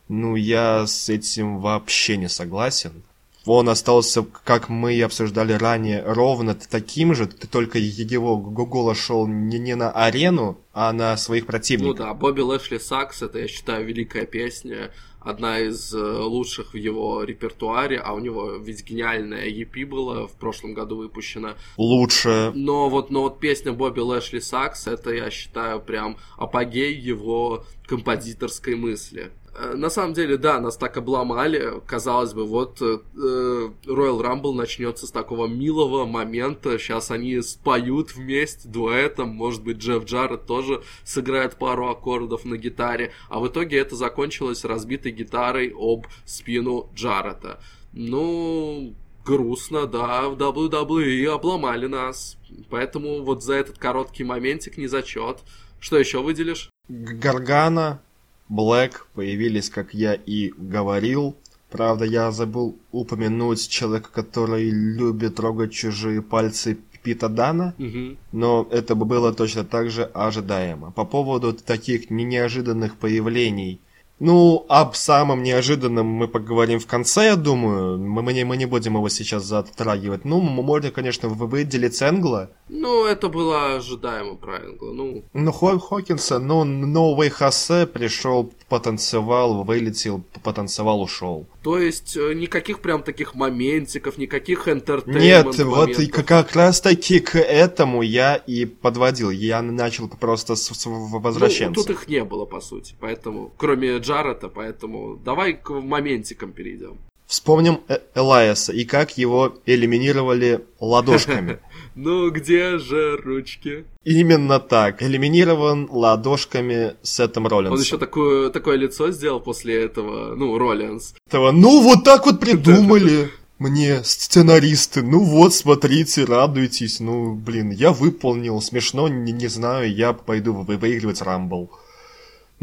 Ну, 0.09 0.35
я 0.35 0.85
с 0.87 1.07
этим 1.07 1.59
вообще 1.59 2.17
не 2.17 2.27
согласен 2.27 3.01
он 3.45 3.69
остался, 3.69 4.25
как 4.43 4.69
мы 4.69 4.95
и 4.95 5.01
обсуждали 5.01 5.53
ранее, 5.53 6.03
ровно 6.05 6.55
таким 6.55 7.13
же, 7.13 7.27
только 7.27 7.77
его 7.77 8.37
голос 8.37 8.97
шел 8.97 9.27
не, 9.27 9.59
не 9.59 9.75
на 9.75 9.91
арену, 9.91 10.57
а 10.73 10.93
на 10.93 11.17
своих 11.17 11.45
противников. 11.45 11.99
Ну 11.99 12.05
да, 12.05 12.13
Бобби 12.13 12.41
Лэшли 12.41 12.77
Сакс, 12.77 13.21
это, 13.21 13.39
я 13.39 13.47
считаю, 13.47 13.85
великая 13.85 14.25
песня, 14.25 14.91
одна 15.19 15.59
из 15.59 15.93
э, 15.93 15.99
лучших 15.99 16.73
в 16.73 16.77
его 16.77 17.23
репертуаре, 17.23 17.97
а 17.97 18.13
у 18.13 18.19
него 18.19 18.51
ведь 18.57 18.83
гениальная 18.83 19.47
EP 19.49 19.85
была 19.85 20.27
в 20.27 20.33
прошлом 20.33 20.73
году 20.73 20.97
выпущена. 20.97 21.55
Лучше. 21.77 22.51
Но 22.55 22.89
вот, 22.89 23.09
но 23.09 23.23
вот 23.23 23.39
песня 23.39 23.73
Бобби 23.73 23.99
Лэшли 23.99 24.39
Сакс, 24.39 24.87
это, 24.87 25.11
я 25.11 25.29
считаю, 25.29 25.81
прям 25.81 26.17
апогей 26.37 26.93
его 26.93 27.65
композиторской 27.87 28.75
мысли. 28.75 29.31
Э, 29.55 29.75
на 29.75 29.89
самом 29.89 30.13
деле, 30.13 30.37
да, 30.37 30.59
нас 30.59 30.77
так 30.77 30.97
обломали. 30.97 31.81
Казалось 31.85 32.33
бы, 32.33 32.45
вот 32.45 32.81
э, 32.81 32.99
Royal 33.15 34.21
Rumble 34.21 34.53
начнется 34.53 35.05
с 35.05 35.11
такого 35.11 35.47
милого 35.47 36.05
момента. 36.05 36.77
Сейчас 36.79 37.11
они 37.11 37.41
споют 37.41 38.15
вместе 38.15 38.67
дуэтом. 38.67 39.29
Может 39.29 39.63
быть, 39.63 39.77
Джефф 39.77 40.05
Джаред 40.05 40.45
тоже 40.45 40.81
сыграет 41.03 41.55
пару 41.57 41.89
аккордов 41.89 42.45
на 42.45 42.57
гитаре. 42.57 43.11
А 43.29 43.39
в 43.39 43.47
итоге 43.47 43.77
это 43.77 43.95
закончилось 43.95 44.65
разбитой 44.65 45.11
гитарой 45.11 45.73
об 45.75 46.07
спину 46.25 46.89
Джарета. 46.95 47.59
Ну, 47.91 48.95
грустно, 49.23 49.85
да, 49.85 50.29
в 50.29 50.35
WWE 50.35 51.27
обломали 51.27 51.85
нас. 51.85 52.37
Поэтому 52.71 53.21
вот 53.21 53.43
за 53.43 53.53
этот 53.53 53.77
короткий 53.77 54.23
моментик 54.23 54.77
не 54.77 54.87
зачет. 54.87 55.39
Что 55.79 55.99
еще 55.99 56.23
выделишь? 56.23 56.69
Гаргана 56.87 58.01
Блэк 58.49 59.07
появились, 59.13 59.69
как 59.69 59.93
я 59.93 60.13
и 60.13 60.51
говорил. 60.57 61.35
Правда, 61.69 62.05
я 62.05 62.31
забыл 62.31 62.77
упомянуть 62.91 63.67
человека, 63.67 64.09
который 64.11 64.69
любит 64.69 65.35
трогать 65.35 65.73
чужие 65.73 66.21
пальцы 66.21 66.77
Пита 67.03 67.27
Дана, 67.27 67.75
угу. 67.77 68.17
но 68.31 68.67
это 68.71 68.95
было 68.95 69.33
точно 69.33 69.65
так 69.65 69.91
же 69.91 70.05
ожидаемо. 70.13 70.91
По 70.91 71.03
поводу 71.03 71.53
таких 71.53 72.09
неожиданных 72.09 72.95
появлений– 72.95 73.79
ну, 74.25 74.65
об 74.69 74.95
самом 74.95 75.43
неожиданном 75.43 76.07
мы 76.07 76.29
поговорим 76.29 76.79
в 76.79 76.87
конце, 76.87 77.25
я 77.25 77.35
думаю. 77.35 77.97
Мы, 77.97 78.21
мы, 78.21 78.31
не, 78.31 78.45
мы 78.45 78.55
не 78.55 78.65
будем 78.65 78.95
его 78.95 79.09
сейчас 79.09 79.43
затрагивать. 79.43 80.23
Ну, 80.23 80.39
можно, 80.39 80.91
конечно, 80.91 81.27
выделить 81.27 82.01
Энгла. 82.01 82.49
Ну, 82.69 83.05
это 83.05 83.27
было 83.27 83.75
ожидаемо 83.75 84.35
про 84.35 84.59
Энгла. 84.59 84.93
Ну, 84.93 85.23
ну 85.33 85.51
Хо 85.51 85.77
Хокинса, 85.77 86.39
ну, 86.39 86.63
новый 86.63 87.29
Хосе 87.29 87.85
пришел, 87.85 88.49
потанцевал, 88.69 89.63
вылетел, 89.63 90.23
потанцевал, 90.43 91.01
ушел. 91.01 91.45
То 91.63 91.77
есть 91.77 92.17
э, 92.17 92.33
никаких 92.33 92.79
прям 92.79 93.03
таких 93.03 93.35
моментиков, 93.35 94.17
никаких 94.17 94.67
энтертеймент 94.67 95.23
Нет, 95.23 95.59
вот 95.59 95.99
и 95.99 96.07
как 96.07 96.55
раз 96.55 96.81
таки 96.81 97.19
к 97.19 97.37
этому 97.37 98.01
я 98.01 98.35
и 98.35 98.65
подводил. 98.65 99.29
Я 99.29 99.61
начал 99.61 100.07
просто 100.07 100.55
с, 100.55 100.73
с 100.73 100.85
возвращаться. 100.85 101.69
Ну, 101.69 101.73
тут 101.75 101.89
их 101.89 102.07
не 102.07 102.23
было, 102.23 102.45
по 102.45 102.61
сути. 102.61 102.95
Поэтому, 102.99 103.51
кроме 103.57 103.97
Джарета, 103.97 104.49
поэтому 104.49 105.15
давай 105.15 105.53
к 105.53 105.69
моментикам 105.69 106.51
перейдем. 106.51 106.97
Вспомним 107.27 107.81
э 107.87 107.99
Элайаса 108.15 108.73
и 108.73 108.85
как 108.85 109.17
его 109.17 109.55
элиминировали 109.65 110.65
ладошками. 110.79 111.59
Ну 111.95 112.31
где 112.31 112.79
же 112.79 113.17
ручки? 113.17 113.85
Именно 114.03 114.59
так. 114.59 115.03
Элиминирован 115.03 115.87
ладошками 115.91 116.95
Сетом 117.03 117.45
Роллинсом. 117.45 117.75
Он 117.75 117.81
еще 117.81 117.97
такое, 117.99 118.49
такое 118.49 118.77
лицо 118.77 119.11
сделал 119.11 119.39
после 119.39 119.83
этого, 119.83 120.33
ну, 120.33 120.57
Роллинс. 120.57 121.13
Этого, 121.27 121.51
ну 121.51 121.83
вот 121.83 122.03
так 122.03 122.25
вот 122.25 122.39
придумали 122.39 123.29
мне 123.59 124.03
сценаристы. 124.03 125.03
Ну 125.03 125.19
вот, 125.19 125.53
смотрите, 125.53 126.25
радуйтесь. 126.25 126.99
Ну, 126.99 127.35
блин, 127.35 127.69
я 127.69 127.91
выполнил. 127.91 128.59
Смешно, 128.61 129.07
не, 129.07 129.31
не 129.31 129.47
знаю, 129.47 129.93
я 129.93 130.13
пойду 130.13 130.53
выигрывать 130.53 131.21
Рамбл. 131.21 131.69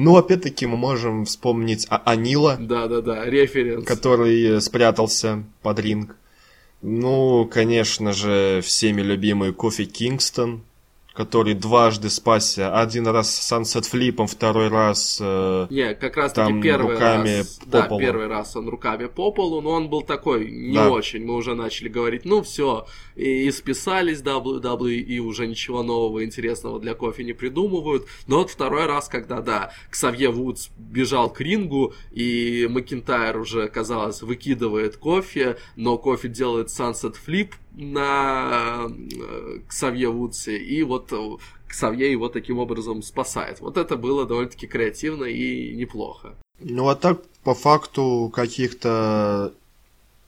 Ну, 0.03 0.17
опять-таки, 0.17 0.65
мы 0.65 0.79
можем 0.79 1.27
вспомнить 1.27 1.87
а 1.91 2.01
Анила. 2.07 2.57
Да-да-да, 2.59 3.27
референс. 3.27 3.85
Который 3.85 4.59
спрятался 4.63 5.45
под 5.61 5.79
ринг. 5.79 6.17
Ну, 6.81 7.45
конечно 7.45 8.15
же, 8.15 8.63
всеми 8.65 9.03
любимый 9.03 9.53
Кофи 9.53 9.85
Кингстон, 9.85 10.63
который 11.21 11.53
дважды 11.53 12.09
спасся. 12.09 12.81
Один 12.81 13.07
раз 13.07 13.35
с 13.35 13.53
Sunset 13.53 13.87
Флипом, 13.91 14.27
второй 14.27 14.69
раз... 14.69 15.19
Э, 15.21 15.67
не, 15.69 15.95
как 15.95 16.17
раз 16.17 16.33
таки 16.33 16.63
первый 16.63 16.95
руками 16.95 17.39
раз... 17.39 17.59
По 17.59 17.67
да, 17.67 17.83
полу. 17.83 18.01
первый 18.01 18.27
раз 18.27 18.57
он 18.57 18.71
руками 18.71 19.05
по 19.05 19.31
полу, 19.31 19.61
но 19.61 19.73
он 19.73 19.91
был 19.91 20.01
такой 20.01 20.51
не 20.51 20.77
да. 20.77 20.91
очень. 20.91 21.23
Мы 21.27 21.35
уже 21.35 21.55
начали 21.55 21.91
говорить, 21.91 22.25
ну 22.25 22.43
все, 22.43 22.87
и, 23.17 23.47
и 23.47 23.51
списались 23.51 24.23
WWE, 24.23 24.95
и 24.95 25.19
уже 25.19 25.47
ничего 25.47 25.83
нового 25.83 26.25
интересного 26.25 26.81
для 26.81 26.95
кофе 26.95 27.23
не 27.23 27.35
придумывают. 27.35 28.07
Но 28.27 28.39
вот 28.39 28.49
второй 28.49 28.87
раз, 28.87 29.09
когда, 29.09 29.43
да, 29.43 29.73
Ксавье 29.91 30.31
Вудс 30.31 30.71
бежал 30.79 31.29
к 31.29 31.43
рингу, 31.43 31.93
и 32.13 32.67
Макинтайр 32.71 33.37
уже, 33.37 33.69
казалось, 33.69 34.23
выкидывает 34.23 34.97
кофе, 34.97 35.59
но 35.77 35.99
кофе 35.99 36.29
делает 36.29 36.69
Sunset 36.69 37.17
Flip, 37.27 37.51
на 37.73 38.87
э, 38.89 39.59
Ксавье 39.69 40.11
Вудсе, 40.11 40.57
и 40.57 40.83
вот 40.83 41.13
э, 41.13 41.37
Ксавье 41.69 42.11
его 42.11 42.29
таким 42.29 42.59
образом 42.59 43.03
спасает. 43.03 43.61
Вот 43.61 43.77
это 43.77 43.97
было 43.97 44.27
довольно-таки 44.27 44.67
креативно 44.67 45.25
и 45.25 45.75
неплохо. 45.75 46.35
Ну 46.61 46.89
а 46.89 46.95
так, 46.95 47.23
По 47.43 47.55
факту 47.55 48.31
каких-то 48.35 49.55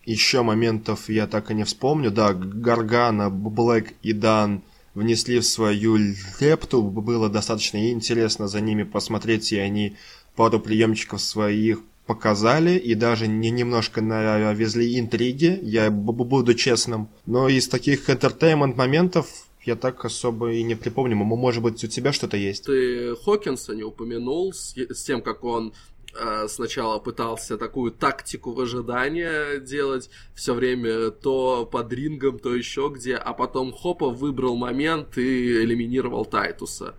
еще 0.04 0.42
моментов 0.42 1.08
я 1.08 1.26
так 1.26 1.50
и 1.50 1.54
не 1.54 1.64
вспомню. 1.64 2.10
Да, 2.10 2.32
Гаргана, 2.32 3.30
Блэк 3.30 3.92
и 4.02 4.12
Дан 4.12 4.62
внесли 4.94 5.38
в 5.38 5.44
свою 5.44 5.96
лепту. 6.40 6.82
Было 6.82 7.28
достаточно 7.28 7.90
интересно 7.90 8.48
за 8.48 8.60
ними 8.60 8.82
посмотреть, 8.82 9.52
и 9.52 9.58
они 9.58 9.96
пару 10.36 10.58
приемчиков 10.58 11.20
своих 11.20 11.80
показали 12.12 12.76
и 12.76 12.94
даже 12.94 13.26
не 13.26 13.50
немножко 13.50 14.02
навезли 14.02 14.98
интриги, 15.00 15.58
я 15.62 15.90
буду 15.90 16.54
честным. 16.54 17.08
Но 17.26 17.48
из 17.48 17.68
таких 17.68 18.10
entertainment 18.10 18.74
моментов 18.76 19.26
я 19.64 19.76
так 19.76 20.04
особо 20.04 20.52
и 20.52 20.62
не 20.62 20.74
припомню. 20.74 21.16
Может 21.16 21.62
быть, 21.62 21.82
у 21.84 21.86
тебя 21.86 22.12
что-то 22.12 22.36
есть? 22.36 22.66
Ты 22.66 23.16
Хокинса 23.16 23.74
не 23.74 23.82
упомянул 23.82 24.52
с, 24.52 24.74
с 24.76 25.04
тем, 25.04 25.22
как 25.22 25.42
он 25.44 25.72
э, 26.14 26.48
сначала 26.48 26.98
пытался 26.98 27.56
такую 27.56 27.92
тактику 27.92 28.52
выжидания 28.52 29.58
делать 29.58 30.10
все 30.34 30.52
время 30.52 31.10
то 31.10 31.64
под 31.64 31.92
рингом, 31.92 32.38
то 32.38 32.54
еще 32.54 32.92
где, 32.94 33.16
а 33.16 33.32
потом 33.32 33.72
Хопа 33.72 34.10
выбрал 34.10 34.56
момент 34.56 35.16
и 35.16 35.62
элиминировал 35.62 36.26
Тайтуса. 36.26 36.94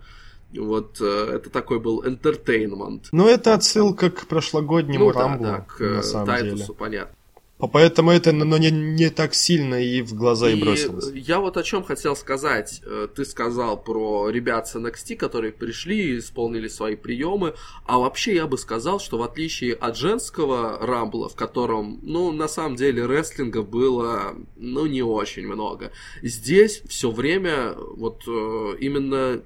Вот 0.58 1.00
э, 1.00 1.30
это 1.34 1.50
такой 1.50 1.80
был 1.80 2.02
entertainment. 2.02 3.06
Ну, 3.12 3.28
это 3.28 3.54
отсылка 3.54 4.10
к 4.10 4.26
прошлогоднему 4.26 5.06
ну, 5.06 5.12
Рамблу, 5.12 5.44
да, 5.44 5.56
да, 5.58 5.60
к 5.60 5.80
на 5.80 6.02
самом 6.02 6.26
Тайтусу, 6.26 6.56
деле. 6.56 6.74
понятно. 6.78 7.16
Поэтому 7.58 8.10
это 8.10 8.32
но 8.32 8.58
не, 8.58 8.70
не 8.70 9.10
так 9.10 9.32
сильно 9.34 9.76
и 9.76 10.02
в 10.02 10.14
глаза 10.14 10.50
и, 10.50 10.56
и 10.56 10.60
бросилось. 10.60 11.10
Я 11.14 11.38
вот 11.38 11.56
о 11.56 11.62
чем 11.62 11.84
хотел 11.84 12.16
сказать. 12.16 12.82
Э, 12.84 13.08
ты 13.14 13.24
сказал 13.24 13.82
про 13.82 14.28
ребят 14.28 14.68
с 14.68 14.74
NXT, 14.74 15.16
которые 15.16 15.52
пришли 15.52 16.14
и 16.14 16.18
исполнили 16.18 16.68
свои 16.68 16.96
приемы. 16.96 17.54
А 17.86 17.98
вообще 17.98 18.34
я 18.34 18.46
бы 18.46 18.58
сказал, 18.58 18.98
что 18.98 19.18
в 19.18 19.22
отличие 19.22 19.74
от 19.74 19.96
женского 19.96 20.78
рамбла, 20.84 21.28
в 21.28 21.36
котором, 21.36 22.00
ну, 22.02 22.32
на 22.32 22.48
самом 22.48 22.76
деле, 22.76 23.06
рестлинга 23.06 23.62
было, 23.62 24.34
ну, 24.56 24.86
не 24.86 25.02
очень 25.02 25.46
много. 25.46 25.92
Здесь 26.22 26.82
все 26.88 27.10
время 27.10 27.74
вот 27.76 28.24
э, 28.26 28.76
именно 28.80 29.42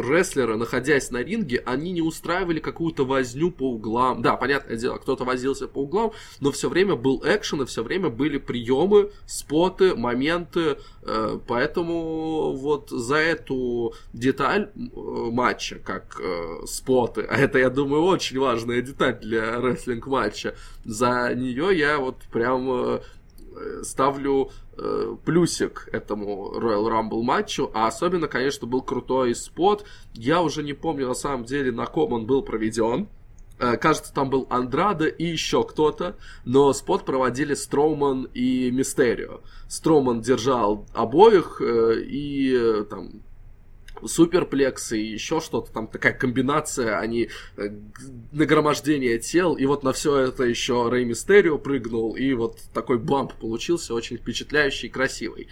рестлеры, 0.00 0.56
находясь 0.56 1.10
на 1.10 1.22
ринге, 1.22 1.62
они 1.64 1.92
не 1.92 2.02
устраивали 2.02 2.60
какую-то 2.60 3.04
возню 3.04 3.50
по 3.50 3.70
углам. 3.72 4.22
Да, 4.22 4.36
понятное 4.36 4.76
дело, 4.76 4.96
кто-то 4.98 5.24
возился 5.24 5.68
по 5.68 5.78
углам, 5.78 6.12
но 6.40 6.52
все 6.52 6.68
время 6.68 6.96
был 6.96 7.22
экшен, 7.24 7.62
и 7.62 7.66
все 7.66 7.82
время 7.82 8.08
были 8.10 8.38
приемы, 8.38 9.10
споты, 9.26 9.94
моменты. 9.94 10.78
Э, 11.02 11.38
поэтому 11.46 12.52
вот 12.52 12.90
за 12.90 13.16
эту 13.16 13.94
деталь 14.12 14.70
э, 14.74 14.80
матча, 14.94 15.78
как 15.78 16.20
э, 16.20 16.66
споты, 16.66 17.22
а 17.22 17.36
это, 17.36 17.58
я 17.58 17.70
думаю, 17.70 18.02
очень 18.02 18.38
важная 18.38 18.82
деталь 18.82 19.18
для 19.20 19.60
рестлинг-матча, 19.60 20.54
за 20.84 21.34
нее 21.34 21.76
я 21.76 21.98
вот 21.98 22.16
прям 22.32 23.00
ставлю 23.82 24.50
плюсик 25.24 25.88
этому 25.92 26.52
Royal 26.54 26.88
Rumble 26.88 27.22
матчу, 27.22 27.70
а 27.74 27.86
особенно, 27.86 28.28
конечно, 28.28 28.66
был 28.66 28.82
крутой 28.82 29.34
спот. 29.34 29.84
Я 30.14 30.42
уже 30.42 30.62
не 30.62 30.72
помню 30.72 31.08
на 31.08 31.14
самом 31.14 31.44
деле, 31.44 31.72
на 31.72 31.86
ком 31.86 32.12
он 32.12 32.26
был 32.26 32.42
проведен. 32.42 33.08
Э, 33.58 33.76
кажется, 33.76 34.12
там 34.12 34.30
был 34.30 34.46
Андрада 34.50 35.06
и 35.06 35.24
еще 35.24 35.64
кто-то, 35.64 36.16
но 36.44 36.72
спот 36.72 37.04
проводили 37.04 37.54
Строуман 37.54 38.28
и 38.34 38.70
Мистерио. 38.70 39.40
Строуман 39.66 40.20
держал 40.20 40.86
обоих, 40.94 41.60
э, 41.60 42.00
и 42.02 42.54
э, 42.54 42.84
там 42.88 43.22
суперплексы 44.06 45.00
и 45.00 45.12
еще 45.12 45.40
что-то, 45.40 45.72
там 45.72 45.86
такая 45.86 46.12
комбинация, 46.12 46.98
они 46.98 47.28
э, 47.56 47.70
нагромождение 48.32 49.18
тел, 49.18 49.54
и 49.54 49.66
вот 49.66 49.82
на 49.82 49.92
все 49.92 50.16
это 50.18 50.44
еще 50.44 50.88
Рэй 50.88 51.04
Мистерио 51.04 51.58
прыгнул, 51.58 52.16
и 52.16 52.32
вот 52.34 52.58
такой 52.72 52.98
бамп 52.98 53.34
получился, 53.34 53.94
очень 53.94 54.16
впечатляющий 54.16 54.88
и 54.88 54.90
красивый. 54.90 55.48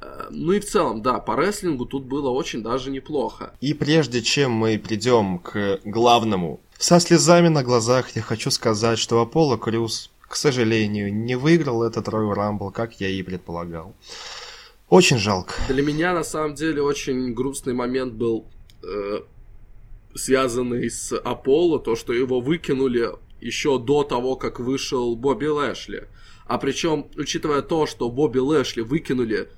Э, 0.00 0.26
ну 0.30 0.52
и 0.52 0.60
в 0.60 0.66
целом, 0.66 1.02
да, 1.02 1.18
по 1.18 1.36
рестлингу 1.36 1.86
тут 1.86 2.04
было 2.04 2.30
очень 2.30 2.62
даже 2.62 2.90
неплохо. 2.90 3.52
И 3.60 3.74
прежде 3.74 4.22
чем 4.22 4.52
мы 4.52 4.78
придем 4.78 5.38
к 5.38 5.80
главному, 5.84 6.60
со 6.78 7.00
слезами 7.00 7.48
на 7.48 7.64
глазах 7.64 8.10
я 8.14 8.22
хочу 8.22 8.50
сказать, 8.50 8.98
что 8.98 9.20
Аполло 9.20 9.58
Крюс, 9.58 10.10
к 10.20 10.36
сожалению, 10.36 11.12
не 11.12 11.36
выиграл 11.36 11.82
этот 11.82 12.06
Royal 12.08 12.34
Rumble, 12.34 12.70
как 12.70 13.00
я 13.00 13.08
и 13.08 13.22
предполагал. 13.22 13.94
Очень 14.88 15.18
жалко. 15.18 15.54
Для 15.68 15.82
меня, 15.82 16.14
на 16.14 16.24
самом 16.24 16.54
деле, 16.54 16.82
очень 16.82 17.34
грустный 17.34 17.74
момент 17.74 18.14
был 18.14 18.46
э, 18.82 19.20
связанный 20.14 20.90
с 20.90 21.14
Аполло, 21.16 21.78
то, 21.78 21.94
что 21.94 22.12
его 22.12 22.40
выкинули 22.40 23.10
еще 23.40 23.78
до 23.78 24.02
того, 24.02 24.36
как 24.36 24.60
вышел 24.60 25.14
Бобби 25.14 25.46
Лэшли. 25.46 26.08
А 26.46 26.58
причем, 26.58 27.06
учитывая 27.16 27.62
то, 27.62 27.86
что 27.86 28.08
Бобби 28.10 28.38
Лэшли 28.38 28.80
выкинули 28.80 29.48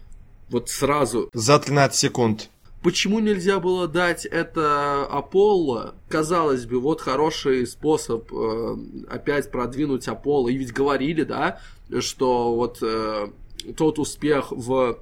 вот 0.48 0.68
сразу... 0.68 1.30
За 1.32 1.58
13 1.58 1.98
секунд. 1.98 2.50
Почему 2.82 3.20
нельзя 3.20 3.60
было 3.60 3.86
дать 3.86 4.24
это 4.24 5.04
Аполло? 5.04 5.94
Казалось 6.08 6.66
бы, 6.66 6.80
вот 6.80 7.00
хороший 7.00 7.66
способ 7.66 8.32
э, 8.32 8.76
опять 9.08 9.50
продвинуть 9.50 10.08
Аполло. 10.08 10.48
И 10.48 10.56
ведь 10.56 10.72
говорили, 10.72 11.22
да, 11.22 11.60
что 12.00 12.54
вот 12.54 12.78
э, 12.82 13.28
тот 13.76 13.98
успех 13.98 14.50
в 14.50 14.98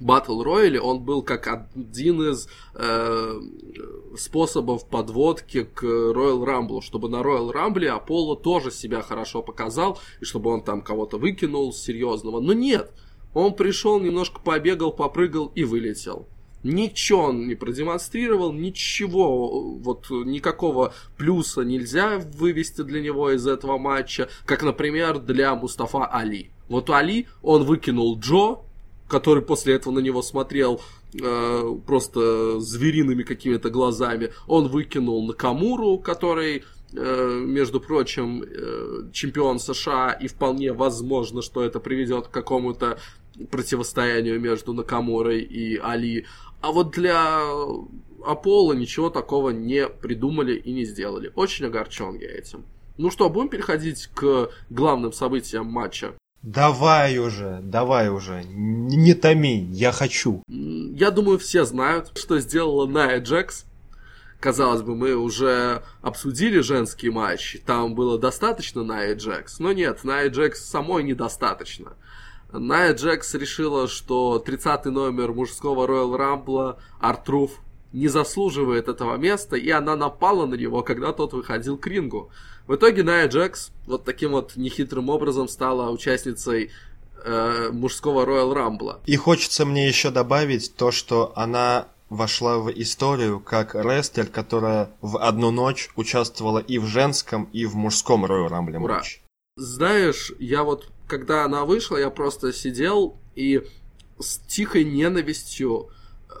Battle 0.00 0.44
Royale, 0.44 0.78
он 0.78 1.00
был 1.00 1.22
как 1.22 1.46
один 1.46 2.30
из 2.30 2.48
э, 2.74 3.40
способов 4.16 4.88
подводки 4.88 5.64
к 5.64 5.82
Royal 5.82 6.44
Rumble, 6.44 6.82
чтобы 6.82 7.08
на 7.08 7.16
Royal 7.16 7.52
Rumble 7.52 7.88
Аполло 7.88 8.36
тоже 8.36 8.70
себя 8.70 9.02
хорошо 9.02 9.42
показал, 9.42 9.98
и 10.20 10.24
чтобы 10.24 10.50
он 10.50 10.62
там 10.62 10.82
кого-то 10.82 11.18
выкинул 11.18 11.72
серьезного. 11.72 12.40
Но 12.40 12.52
нет, 12.52 12.92
он 13.34 13.54
пришел, 13.54 14.00
немножко 14.00 14.40
побегал, 14.40 14.92
попрыгал 14.92 15.52
и 15.54 15.64
вылетел. 15.64 16.28
Ничего 16.64 17.24
он 17.24 17.46
не 17.46 17.54
продемонстрировал, 17.54 18.52
ничего, 18.52 19.76
вот 19.78 20.10
никакого 20.10 20.92
плюса 21.16 21.62
нельзя 21.62 22.18
вывести 22.18 22.82
для 22.82 23.00
него 23.00 23.30
из 23.30 23.46
этого 23.46 23.78
матча, 23.78 24.28
как, 24.44 24.62
например, 24.64 25.20
для 25.20 25.54
Мустафа 25.54 26.06
Али. 26.06 26.50
Вот 26.68 26.90
Али, 26.90 27.28
он 27.42 27.62
выкинул 27.62 28.18
Джо, 28.18 28.58
который 29.08 29.42
после 29.42 29.74
этого 29.74 29.94
на 29.94 30.00
него 30.00 30.22
смотрел 30.22 30.80
э, 31.20 31.74
просто 31.86 32.60
звериными 32.60 33.22
какими-то 33.22 33.70
глазами. 33.70 34.30
Он 34.46 34.68
выкинул 34.68 35.26
Накамуру, 35.26 35.98
который 35.98 36.64
э, 36.92 37.42
между 37.44 37.80
прочим, 37.80 38.42
э, 38.42 39.10
чемпион 39.12 39.58
США, 39.58 40.12
и 40.12 40.28
вполне 40.28 40.72
возможно, 40.72 41.42
что 41.42 41.64
это 41.64 41.80
приведет 41.80 42.28
к 42.28 42.30
какому-то 42.30 42.98
противостоянию 43.50 44.40
между 44.40 44.72
Накамурой 44.72 45.40
и 45.40 45.76
Али. 45.78 46.26
А 46.60 46.72
вот 46.72 46.90
для 46.90 47.40
Аполло 48.24 48.72
ничего 48.72 49.10
такого 49.10 49.50
не 49.50 49.88
придумали 49.88 50.56
и 50.56 50.72
не 50.72 50.84
сделали. 50.84 51.32
Очень 51.34 51.66
огорчен 51.66 52.16
я 52.16 52.30
этим. 52.30 52.64
Ну 52.96 53.10
что, 53.10 53.30
будем 53.30 53.48
переходить 53.48 54.08
к 54.12 54.50
главным 54.70 55.12
событиям 55.12 55.66
матча? 55.66 56.14
Давай 56.48 57.18
уже, 57.18 57.60
давай 57.62 58.08
уже, 58.08 58.42
не 58.42 59.12
томи, 59.12 59.68
я 59.70 59.92
хочу. 59.92 60.42
Я 60.48 61.10
думаю, 61.10 61.38
все 61.38 61.66
знают, 61.66 62.16
что 62.16 62.40
сделала 62.40 62.86
Ная 62.86 63.20
Джекс. 63.20 63.66
Казалось 64.40 64.80
бы, 64.80 64.96
мы 64.96 65.14
уже 65.14 65.82
обсудили 66.00 66.60
женский 66.60 67.10
матч, 67.10 67.58
там 67.66 67.94
было 67.94 68.18
достаточно 68.18 68.82
Ная 68.82 69.14
Джекс, 69.14 69.58
но 69.58 69.72
нет, 69.72 70.04
Ная 70.04 70.30
Джекс 70.30 70.64
самой 70.64 71.02
недостаточно. 71.02 71.92
Ная 72.50 72.94
Джекс 72.94 73.34
решила, 73.34 73.86
что 73.86 74.38
30 74.38 74.86
номер 74.86 75.34
мужского 75.34 75.86
Роyal 75.86 76.16
Рамбла 76.16 76.78
Артруф 76.98 77.60
не 77.92 78.08
заслуживает 78.08 78.88
этого 78.88 79.16
места, 79.18 79.56
и 79.56 79.68
она 79.68 79.96
напала 79.96 80.46
на 80.46 80.54
него, 80.54 80.82
когда 80.82 81.12
тот 81.12 81.34
выходил 81.34 81.76
к 81.76 81.86
рингу. 81.86 82.30
В 82.68 82.74
итоге 82.74 83.02
Ная 83.02 83.26
Джекс 83.28 83.70
вот 83.86 84.04
таким 84.04 84.32
вот 84.32 84.54
нехитрым 84.56 85.08
образом 85.08 85.48
стала 85.48 85.90
участницей 85.90 86.70
э, 87.24 87.70
мужского 87.72 88.26
Royal 88.26 88.54
Rumble. 88.54 89.00
И 89.06 89.16
хочется 89.16 89.64
мне 89.64 89.88
еще 89.88 90.10
добавить 90.10 90.74
то, 90.76 90.90
что 90.90 91.32
она 91.34 91.88
вошла 92.10 92.58
в 92.58 92.70
историю 92.70 93.40
как 93.40 93.74
рестлер, 93.74 94.26
которая 94.26 94.90
в 95.00 95.16
одну 95.18 95.50
ночь 95.50 95.88
участвовала 95.96 96.58
и 96.58 96.78
в 96.78 96.84
женском, 96.84 97.48
и 97.54 97.64
в 97.64 97.74
мужском 97.74 98.26
Royal 98.26 98.50
Rumble 98.50 98.82
Ура. 98.82 98.96
матче. 98.96 99.20
Знаешь, 99.56 100.32
я 100.38 100.62
вот, 100.62 100.90
когда 101.06 101.44
она 101.44 101.64
вышла, 101.64 101.96
я 101.96 102.10
просто 102.10 102.52
сидел 102.52 103.16
и 103.34 103.62
с 104.18 104.40
тихой 104.46 104.84
ненавистью 104.84 105.88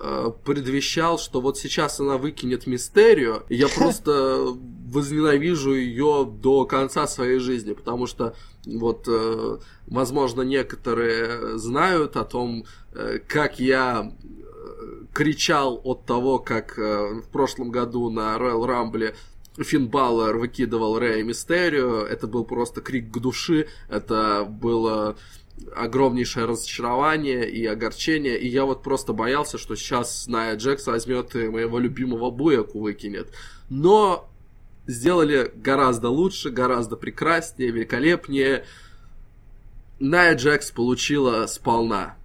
э, 0.00 0.30
предвещал, 0.44 1.18
что 1.18 1.40
вот 1.40 1.58
сейчас 1.58 2.00
она 2.00 2.18
выкинет 2.18 2.66
мистерию, 2.66 3.44
и 3.48 3.56
я 3.56 3.68
просто 3.76 4.56
возненавижу 4.90 5.74
ее 5.74 6.28
до 6.30 6.64
конца 6.64 7.06
своей 7.06 7.38
жизни, 7.38 7.72
потому 7.72 8.06
что 8.06 8.34
вот, 8.66 9.06
э, 9.08 9.58
возможно, 9.86 10.42
некоторые 10.42 11.58
знают 11.58 12.16
о 12.16 12.24
том, 12.24 12.64
э, 12.92 13.18
как 13.26 13.60
я 13.60 14.12
кричал 15.12 15.80
от 15.84 16.06
того, 16.06 16.38
как 16.38 16.76
в 16.76 17.24
прошлом 17.32 17.70
году 17.70 18.08
на 18.08 18.36
Royal 18.36 18.64
Rumble 18.66 19.14
Финн 19.64 19.88
Баллер 19.88 20.36
выкидывал 20.36 20.98
Рэя 20.98 21.24
Мистерио, 21.24 22.02
это 22.02 22.26
был 22.26 22.44
просто 22.44 22.80
крик 22.80 23.10
к 23.10 23.18
души, 23.18 23.68
это 23.88 24.46
было 24.48 25.16
огромнейшее 25.74 26.46
разочарование 26.46 27.48
и 27.48 27.64
огорчение, 27.66 28.38
и 28.38 28.48
я 28.48 28.64
вот 28.64 28.82
просто 28.82 29.12
боялся, 29.12 29.58
что 29.58 29.76
сейчас 29.76 30.26
Ная 30.26 30.56
Джекс 30.56 30.86
возьмет 30.86 31.34
и 31.34 31.48
моего 31.48 31.78
любимого 31.78 32.30
Буяку 32.30 32.80
выкинет. 32.80 33.32
Но 33.68 34.28
сделали 34.86 35.52
гораздо 35.54 36.08
лучше, 36.08 36.50
гораздо 36.50 36.96
прекраснее, 36.96 37.70
великолепнее. 37.70 38.64
Ная 40.00 40.34
Джекс 40.34 40.70
получила 40.70 41.46
сполна 41.46 42.16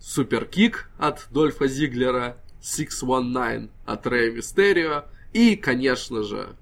суперкик 0.00 0.90
от 0.98 1.26
Дольфа 1.30 1.68
Зиглера, 1.68 2.36
619 2.62 3.70
от 3.86 4.06
Рэя 4.06 4.32
Мистерио 4.32 5.04
и, 5.32 5.56
конечно 5.56 6.22
же, 6.22 6.56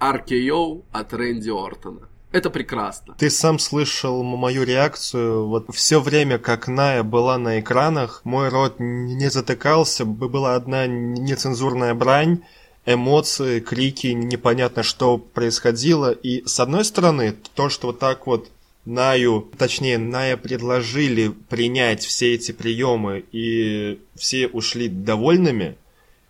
RKO 0.00 0.84
от 0.92 1.12
Рэнди 1.12 1.50
Ортона. 1.50 2.08
Это 2.30 2.50
прекрасно. 2.50 3.14
Ты 3.18 3.30
сам 3.30 3.58
слышал 3.58 4.22
мою 4.22 4.64
реакцию. 4.64 5.46
Вот 5.46 5.74
все 5.74 6.00
время, 6.00 6.38
как 6.38 6.68
Ная 6.68 7.02
была 7.02 7.38
на 7.38 7.60
экранах, 7.60 8.20
мой 8.24 8.50
рот 8.50 8.74
не 8.78 9.30
затыкался, 9.30 10.04
была 10.04 10.54
одна 10.54 10.86
нецензурная 10.86 11.94
брань, 11.94 12.42
эмоции, 12.84 13.60
крики, 13.60 14.08
непонятно, 14.08 14.82
что 14.82 15.16
происходило. 15.16 16.10
И 16.10 16.46
с 16.46 16.60
одной 16.60 16.84
стороны, 16.84 17.34
то, 17.54 17.70
что 17.70 17.88
вот 17.88 17.98
так 17.98 18.26
вот 18.26 18.50
Наю, 18.84 19.50
точнее, 19.56 19.98
Ная 19.98 20.36
предложили 20.36 21.28
принять 21.28 22.02
все 22.02 22.34
эти 22.34 22.52
приемы, 22.52 23.24
и 23.32 24.00
все 24.14 24.48
ушли 24.48 24.88
довольными, 24.88 25.76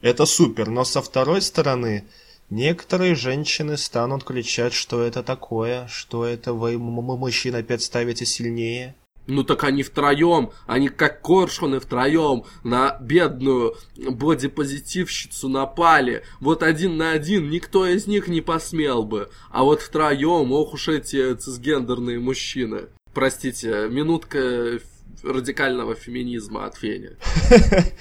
это 0.01 0.27
супер. 0.27 0.69
Но 0.69 0.85
со 0.85 1.01
второй 1.03 1.43
стороны, 1.43 2.05
Некоторые 2.51 3.15
женщины 3.15 3.77
станут 3.77 4.25
кричать, 4.25 4.73
что 4.73 5.03
это 5.03 5.23
такое, 5.23 5.87
что 5.89 6.25
это 6.25 6.55
вы, 6.55 6.79
мужчин, 6.79 7.55
опять 7.55 7.83
ставите 7.83 8.25
сильнее. 8.25 8.95
Ну 9.27 9.45
так 9.45 9.65
они 9.65 9.83
втроем, 9.83 10.53
они 10.67 10.89
как 10.89 11.21
коршуны 11.21 11.81
втроем 11.81 12.45
на 12.65 12.97
бедную 12.99 13.77
бодипозитивщицу 13.99 15.51
напали. 15.51 16.23
Вот 16.41 16.63
один 16.63 16.97
на 16.97 17.13
один 17.13 17.51
никто 17.51 17.87
из 17.87 18.07
них 18.07 18.29
не 18.29 18.41
посмел 18.41 19.03
бы. 19.05 19.29
А 19.51 19.65
вот 19.65 19.83
втроем, 19.83 20.51
ох 20.53 20.73
уж 20.73 20.89
эти 20.89 21.35
цисгендерные 21.35 22.19
мужчины. 22.19 22.87
Простите, 23.13 23.89
минутка 23.91 24.81
радикального 25.23 25.95
феминизма 25.95 26.65
от 26.65 26.77
Фени. 26.77 27.11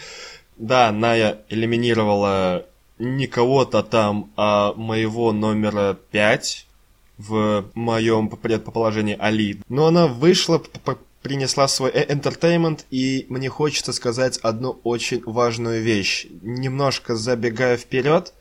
Да, 0.59 0.91
Ная 0.91 1.45
элиминировала 1.49 2.65
не 2.99 3.27
кого-то 3.27 3.83
там, 3.83 4.31
а 4.35 4.73
моего 4.73 5.31
номера 5.31 5.97
5 6.11 6.67
в 7.17 7.65
моем 7.73 8.29
предположении 8.29 9.17
Али. 9.19 9.59
Но 9.69 9.87
она 9.87 10.07
вышла, 10.07 10.61
принесла 11.21 11.67
свой 11.67 11.91
entertainment, 11.91 12.85
и 12.91 13.25
мне 13.29 13.49
хочется 13.49 13.93
сказать 13.93 14.37
одну 14.39 14.79
очень 14.83 15.23
важную 15.25 15.81
вещь. 15.81 16.27
Немножко 16.41 17.15
забегая 17.15 17.77
вперед, 17.77 18.33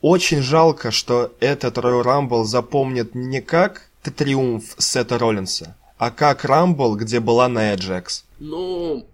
очень 0.00 0.42
жалко, 0.42 0.90
что 0.90 1.32
этот 1.40 1.78
Royal 1.78 2.02
Rumble 2.04 2.44
запомнит 2.44 3.14
не 3.14 3.40
как 3.40 3.88
триумф 4.02 4.74
Сета 4.76 5.18
Роллинса, 5.18 5.76
а 5.96 6.10
как 6.10 6.44
Рамбл, 6.44 6.96
где 6.96 7.20
была 7.20 7.48
Ная 7.48 7.76
Джекс. 7.76 8.24
Ну, 8.38 9.06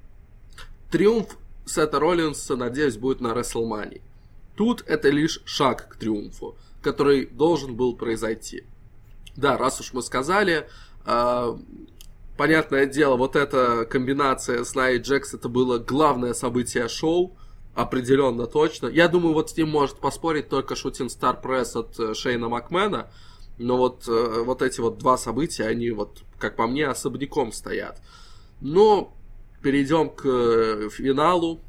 триумф 0.91 1.37
Сета 1.65 2.01
Роллинса, 2.01 2.57
надеюсь, 2.57 2.97
будет 2.97 3.21
на 3.21 3.29
WrestleMania. 3.29 4.01
Тут 4.61 4.85
это 4.87 5.09
лишь 5.09 5.41
шаг 5.47 5.89
к 5.89 5.97
триумфу, 5.97 6.55
который 6.83 7.25
должен 7.25 7.77
был 7.77 7.97
произойти. 7.97 8.65
Да, 9.35 9.57
раз 9.57 9.81
уж 9.81 9.95
мы 9.95 10.03
сказали, 10.03 10.69
э, 11.07 11.57
понятное 12.37 12.85
дело, 12.85 13.17
вот 13.17 13.37
эта 13.37 13.87
комбинация 13.87 14.63
с 14.65 14.75
Най 14.75 14.99
Джекс 14.99 15.33
это 15.33 15.49
было 15.49 15.79
главное 15.79 16.35
событие 16.35 16.89
шоу, 16.89 17.39
определенно 17.75 18.47
точно. 18.47 18.89
Я 18.89 19.09
думаю, 19.09 19.33
вот 19.33 19.49
с 19.49 19.57
ним 19.57 19.71
может 19.71 19.97
поспорить 19.97 20.51
только 20.51 20.77
Шутин 20.77 21.09
Стар 21.09 21.41
Пресс 21.41 21.75
от 21.75 21.99
э, 21.99 22.13
Шейна 22.13 22.51
Макмена, 22.51 23.11
но 23.57 23.79
вот, 23.79 24.07
э, 24.09 24.43
вот 24.45 24.61
эти 24.61 24.83
вот 24.83 24.99
два 24.99 25.17
события, 25.17 25.65
они 25.65 25.91
вот, 25.91 26.19
как 26.39 26.57
по 26.57 26.67
мне, 26.67 26.87
особняком 26.87 27.53
стоят. 27.53 28.03
Но 28.61 29.17
перейдем 29.63 30.11
к 30.11 30.27
э, 30.27 30.91
финалу, 30.91 31.61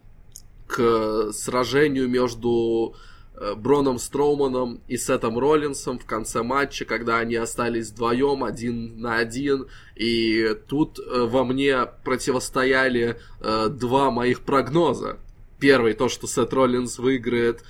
к 0.71 1.31
сражению 1.33 2.07
между 2.07 2.95
э, 3.35 3.55
Броном 3.55 3.99
Строуманом 3.99 4.81
и 4.87 4.97
Сетом 4.97 5.37
Роллинсом 5.37 5.99
в 5.99 6.05
конце 6.05 6.43
матча, 6.43 6.85
когда 6.85 7.17
они 7.17 7.35
остались 7.35 7.89
вдвоем, 7.91 8.43
один 8.43 9.01
на 9.01 9.17
один. 9.17 9.67
И 9.95 10.55
тут 10.67 10.99
э, 10.99 11.25
во 11.25 11.43
мне 11.43 11.85
противостояли 12.05 13.19
э, 13.41 13.67
два 13.69 14.11
моих 14.11 14.41
прогноза. 14.41 15.17
Первый, 15.59 15.93
то, 15.93 16.07
что 16.07 16.25
Сет 16.25 16.53
Роллинс 16.53 16.97
выиграет 16.97 17.63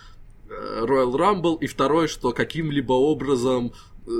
Royal 0.49 1.13
Rumble, 1.13 1.57
и 1.59 1.67
второй, 1.67 2.07
что 2.07 2.31
каким-либо 2.33 2.93
образом 2.93 3.73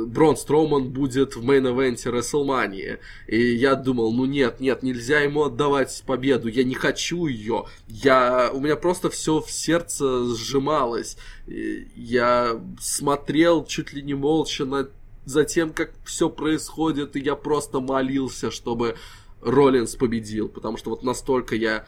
Брон 0.08 0.38
Строуман 0.38 0.90
будет 0.90 1.36
в 1.36 1.44
мейн-эвенте 1.44 2.12
WrestleMania. 2.12 3.00
И 3.28 3.56
я 3.56 3.76
думал, 3.76 4.12
ну 4.14 4.26
нет, 4.26 4.60
нет, 4.60 4.84
нельзя 4.84 5.20
ему 5.20 5.44
отдавать 5.44 6.04
победу, 6.06 6.48
я 6.48 6.64
не 6.64 6.76
хочу 6.76 7.28
ее. 7.28 7.66
Я, 7.88 8.52
у 8.54 8.60
меня 8.60 8.76
просто 8.76 9.10
все 9.10 9.42
в 9.42 9.50
сердце 9.50 10.26
сжималось. 10.36 11.18
Я 11.48 12.62
смотрел 12.80 13.66
чуть 13.66 13.94
ли 13.94 14.02
не 14.02 14.14
молча 14.14 14.66
на, 14.66 14.88
за 15.26 15.46
тем, 15.46 15.72
как 15.72 15.92
все 16.06 16.30
происходит, 16.30 17.16
и 17.16 17.20
я 17.20 17.36
просто 17.36 17.80
молился, 17.80 18.52
чтобы 18.52 18.96
Роллинс 19.42 19.96
победил, 19.96 20.50
потому 20.50 20.78
что 20.78 20.92
вот 20.92 21.04
настолько 21.04 21.56
я 21.56 21.86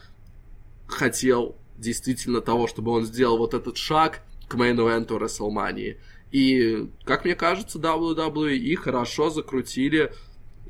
хотел 0.87 1.55
действительно 1.77 2.41
того, 2.41 2.67
чтобы 2.67 2.91
он 2.91 3.05
сделал 3.05 3.37
вот 3.37 3.53
этот 3.53 3.77
шаг 3.77 4.21
к 4.47 4.55
мейн-эвенту 4.55 5.19
WrestleMania. 5.19 5.97
И, 6.33 6.89
как 7.05 7.25
мне 7.25 7.35
кажется, 7.35 7.77
WWE 7.77 8.75
хорошо 8.75 9.29
закрутили 9.29 10.11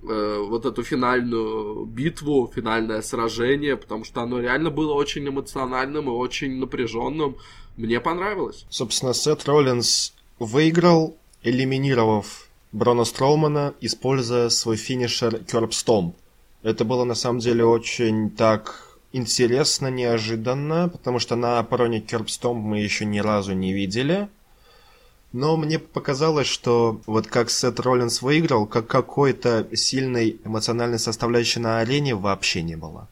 э, 0.03 0.45
вот 0.49 0.65
эту 0.65 0.83
финальную 0.83 1.85
битву, 1.85 2.51
финальное 2.53 3.01
сражение, 3.01 3.77
потому 3.77 4.03
что 4.03 4.21
оно 4.21 4.41
реально 4.41 4.71
было 4.71 4.93
очень 4.93 5.25
эмоциональным 5.25 6.09
и 6.09 6.11
очень 6.11 6.59
напряженным. 6.59 7.37
Мне 7.77 8.01
понравилось. 8.01 8.65
Собственно, 8.69 9.13
Сет 9.13 9.45
Роллинс 9.45 10.13
выиграл, 10.37 11.15
элиминировав 11.43 12.49
Брона 12.73 13.05
Строумана, 13.05 13.73
используя 13.79 14.49
свой 14.49 14.75
финишер 14.75 15.35
Curb 15.35 15.69
Stomp. 15.69 16.13
Это 16.61 16.83
было 16.83 17.05
на 17.05 17.15
самом 17.15 17.39
деле 17.39 17.63
очень 17.63 18.31
так 18.31 18.99
интересно, 19.13 19.87
неожиданно, 19.87 20.89
потому 20.89 21.19
что 21.19 21.37
на 21.37 21.59
обороне 21.59 22.01
Curb 22.01 22.53
мы 22.53 22.79
еще 22.79 23.05
ни 23.05 23.19
разу 23.19 23.53
не 23.53 23.71
видели. 23.71 24.27
Но 25.33 25.57
мне 25.57 25.79
показалось, 25.79 26.47
что 26.47 27.01
вот 27.07 27.27
как 27.27 27.49
Сет 27.49 27.79
Роллинс 27.79 28.21
выиграл, 28.21 28.67
как 28.67 28.87
какой-то 28.87 29.67
сильной 29.73 30.39
эмоциональной 30.45 30.99
составляющей 30.99 31.59
на 31.59 31.79
арене 31.79 32.13
вообще 32.13 32.61
не 32.61 32.75
было. 32.75 33.07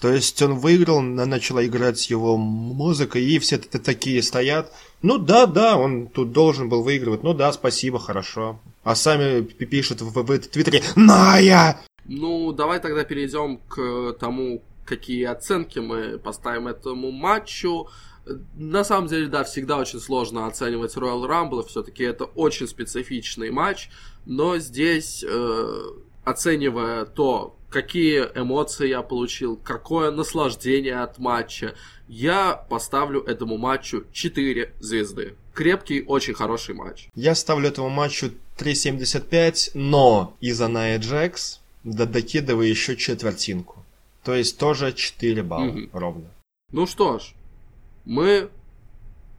То 0.00 0.12
есть 0.12 0.40
он 0.42 0.54
выиграл, 0.54 1.00
начала 1.00 1.64
играть 1.66 2.08
его 2.10 2.36
музыка, 2.36 3.18
и 3.18 3.38
все 3.38 3.58
такие 3.58 4.22
стоят. 4.22 4.72
Ну 5.02 5.18
да, 5.18 5.46
да, 5.46 5.76
он 5.76 6.06
тут 6.06 6.32
должен 6.32 6.68
был 6.68 6.82
выигрывать. 6.82 7.22
Ну 7.22 7.34
да, 7.34 7.52
спасибо, 7.52 7.98
хорошо. 7.98 8.60
А 8.84 8.94
сами 8.94 9.40
пишут 9.40 10.02
в, 10.02 10.12
в, 10.12 10.22
в 10.22 10.38
Твиттере 10.38 10.82
«Ная!» 10.94 11.80
Ну, 12.04 12.52
давай 12.52 12.78
тогда 12.78 13.02
перейдем 13.04 13.58
к 13.68 14.12
тому, 14.20 14.62
какие 14.84 15.24
оценки 15.24 15.80
мы 15.80 16.18
поставим 16.18 16.68
этому 16.68 17.10
матчу. 17.10 17.88
На 18.56 18.84
самом 18.84 19.08
деле, 19.08 19.28
да, 19.28 19.44
всегда 19.44 19.78
очень 19.78 20.00
сложно 20.00 20.46
оценивать 20.46 20.96
Royal 20.96 21.26
Rumble, 21.28 21.66
все-таки 21.66 22.02
это 22.02 22.24
очень 22.24 22.66
специфичный 22.66 23.50
матч, 23.50 23.88
но 24.24 24.58
здесь, 24.58 25.24
э, 25.26 25.82
оценивая 26.24 27.04
то, 27.04 27.56
какие 27.68 28.28
эмоции 28.34 28.88
я 28.88 29.02
получил, 29.02 29.56
какое 29.56 30.10
наслаждение 30.10 31.02
от 31.02 31.18
матча, 31.18 31.74
я 32.08 32.54
поставлю 32.54 33.22
этому 33.22 33.58
матчу 33.58 34.04
4 34.12 34.72
звезды. 34.80 35.34
Крепкий, 35.54 36.02
очень 36.06 36.34
хороший 36.34 36.74
матч. 36.74 37.08
Я 37.14 37.34
ставлю 37.34 37.68
этому 37.68 37.88
матчу 37.88 38.32
3.75, 38.58 39.72
но 39.74 40.36
из-за 40.40 40.68
Ная 40.68 40.98
Джекс 40.98 41.60
докидываю 41.84 42.68
еще 42.68 42.96
четвертинку. 42.96 43.84
То 44.24 44.34
есть 44.34 44.58
тоже 44.58 44.92
4 44.92 45.42
балла 45.42 45.68
угу. 45.68 45.88
ровно. 45.92 46.30
Ну 46.72 46.86
что 46.86 47.18
ж, 47.18 47.35
мы, 48.06 48.48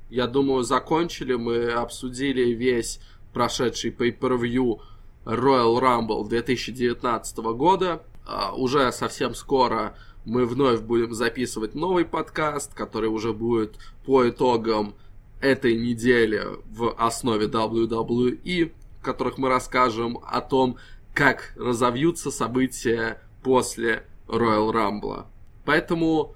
я 0.10 0.28
думаю, 0.28 0.64
закончили, 0.64 1.34
мы 1.34 1.72
обсудили 1.72 2.54
весь 2.54 3.00
прошедший 3.34 3.92
pay-per-view 3.92 4.80
Royal 5.26 5.80
Rumble 5.82 6.28
2019 6.28 7.38
года. 7.38 8.04
Uh, 8.26 8.54
уже 8.56 8.92
совсем 8.92 9.34
скоро 9.34 9.96
мы 10.26 10.46
вновь 10.46 10.82
будем 10.82 11.14
записывать 11.14 11.76
новый 11.76 12.04
подкаст, 12.04 12.74
который 12.74 13.10
уже 13.10 13.32
будет 13.32 13.78
по 14.06 14.28
итогам 14.28 14.96
этой 15.40 15.78
недели 15.78 16.44
в 16.70 16.94
основе 16.98 17.48
WWE, 17.48 18.74
в 19.00 19.04
которых 19.04 19.38
мы 19.38 19.48
расскажем 19.48 20.20
о 20.26 20.42
том, 20.42 20.78
как 21.14 21.54
разовьются 21.56 22.32
события 22.32 23.22
после 23.44 24.04
Royal 24.28 24.74
Rumble. 24.74 25.26
Поэтому 25.64 26.36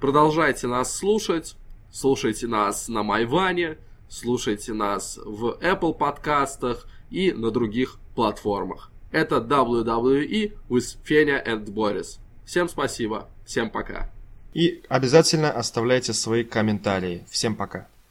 продолжайте 0.00 0.68
нас 0.68 0.96
слушать, 0.96 1.56
слушайте 1.92 2.48
нас 2.48 2.88
на 2.88 3.04
Майване, 3.04 3.78
слушайте 4.08 4.72
нас 4.72 5.20
в 5.24 5.58
Apple 5.60 5.94
подкастах 5.94 6.86
и 7.10 7.32
на 7.32 7.50
других 7.52 7.98
платформах. 8.16 8.90
Это 9.12 9.36
WWE 9.36 10.54
with 10.68 10.96
Феня 11.04 11.40
and 11.46 11.70
Борис. 11.70 12.18
Всем 12.44 12.68
спасибо, 12.68 13.28
всем 13.44 13.70
пока. 13.70 14.10
И 14.54 14.82
обязательно 14.88 15.50
оставляйте 15.50 16.12
свои 16.12 16.44
комментарии. 16.44 17.24
Всем 17.30 17.54
пока. 17.54 17.88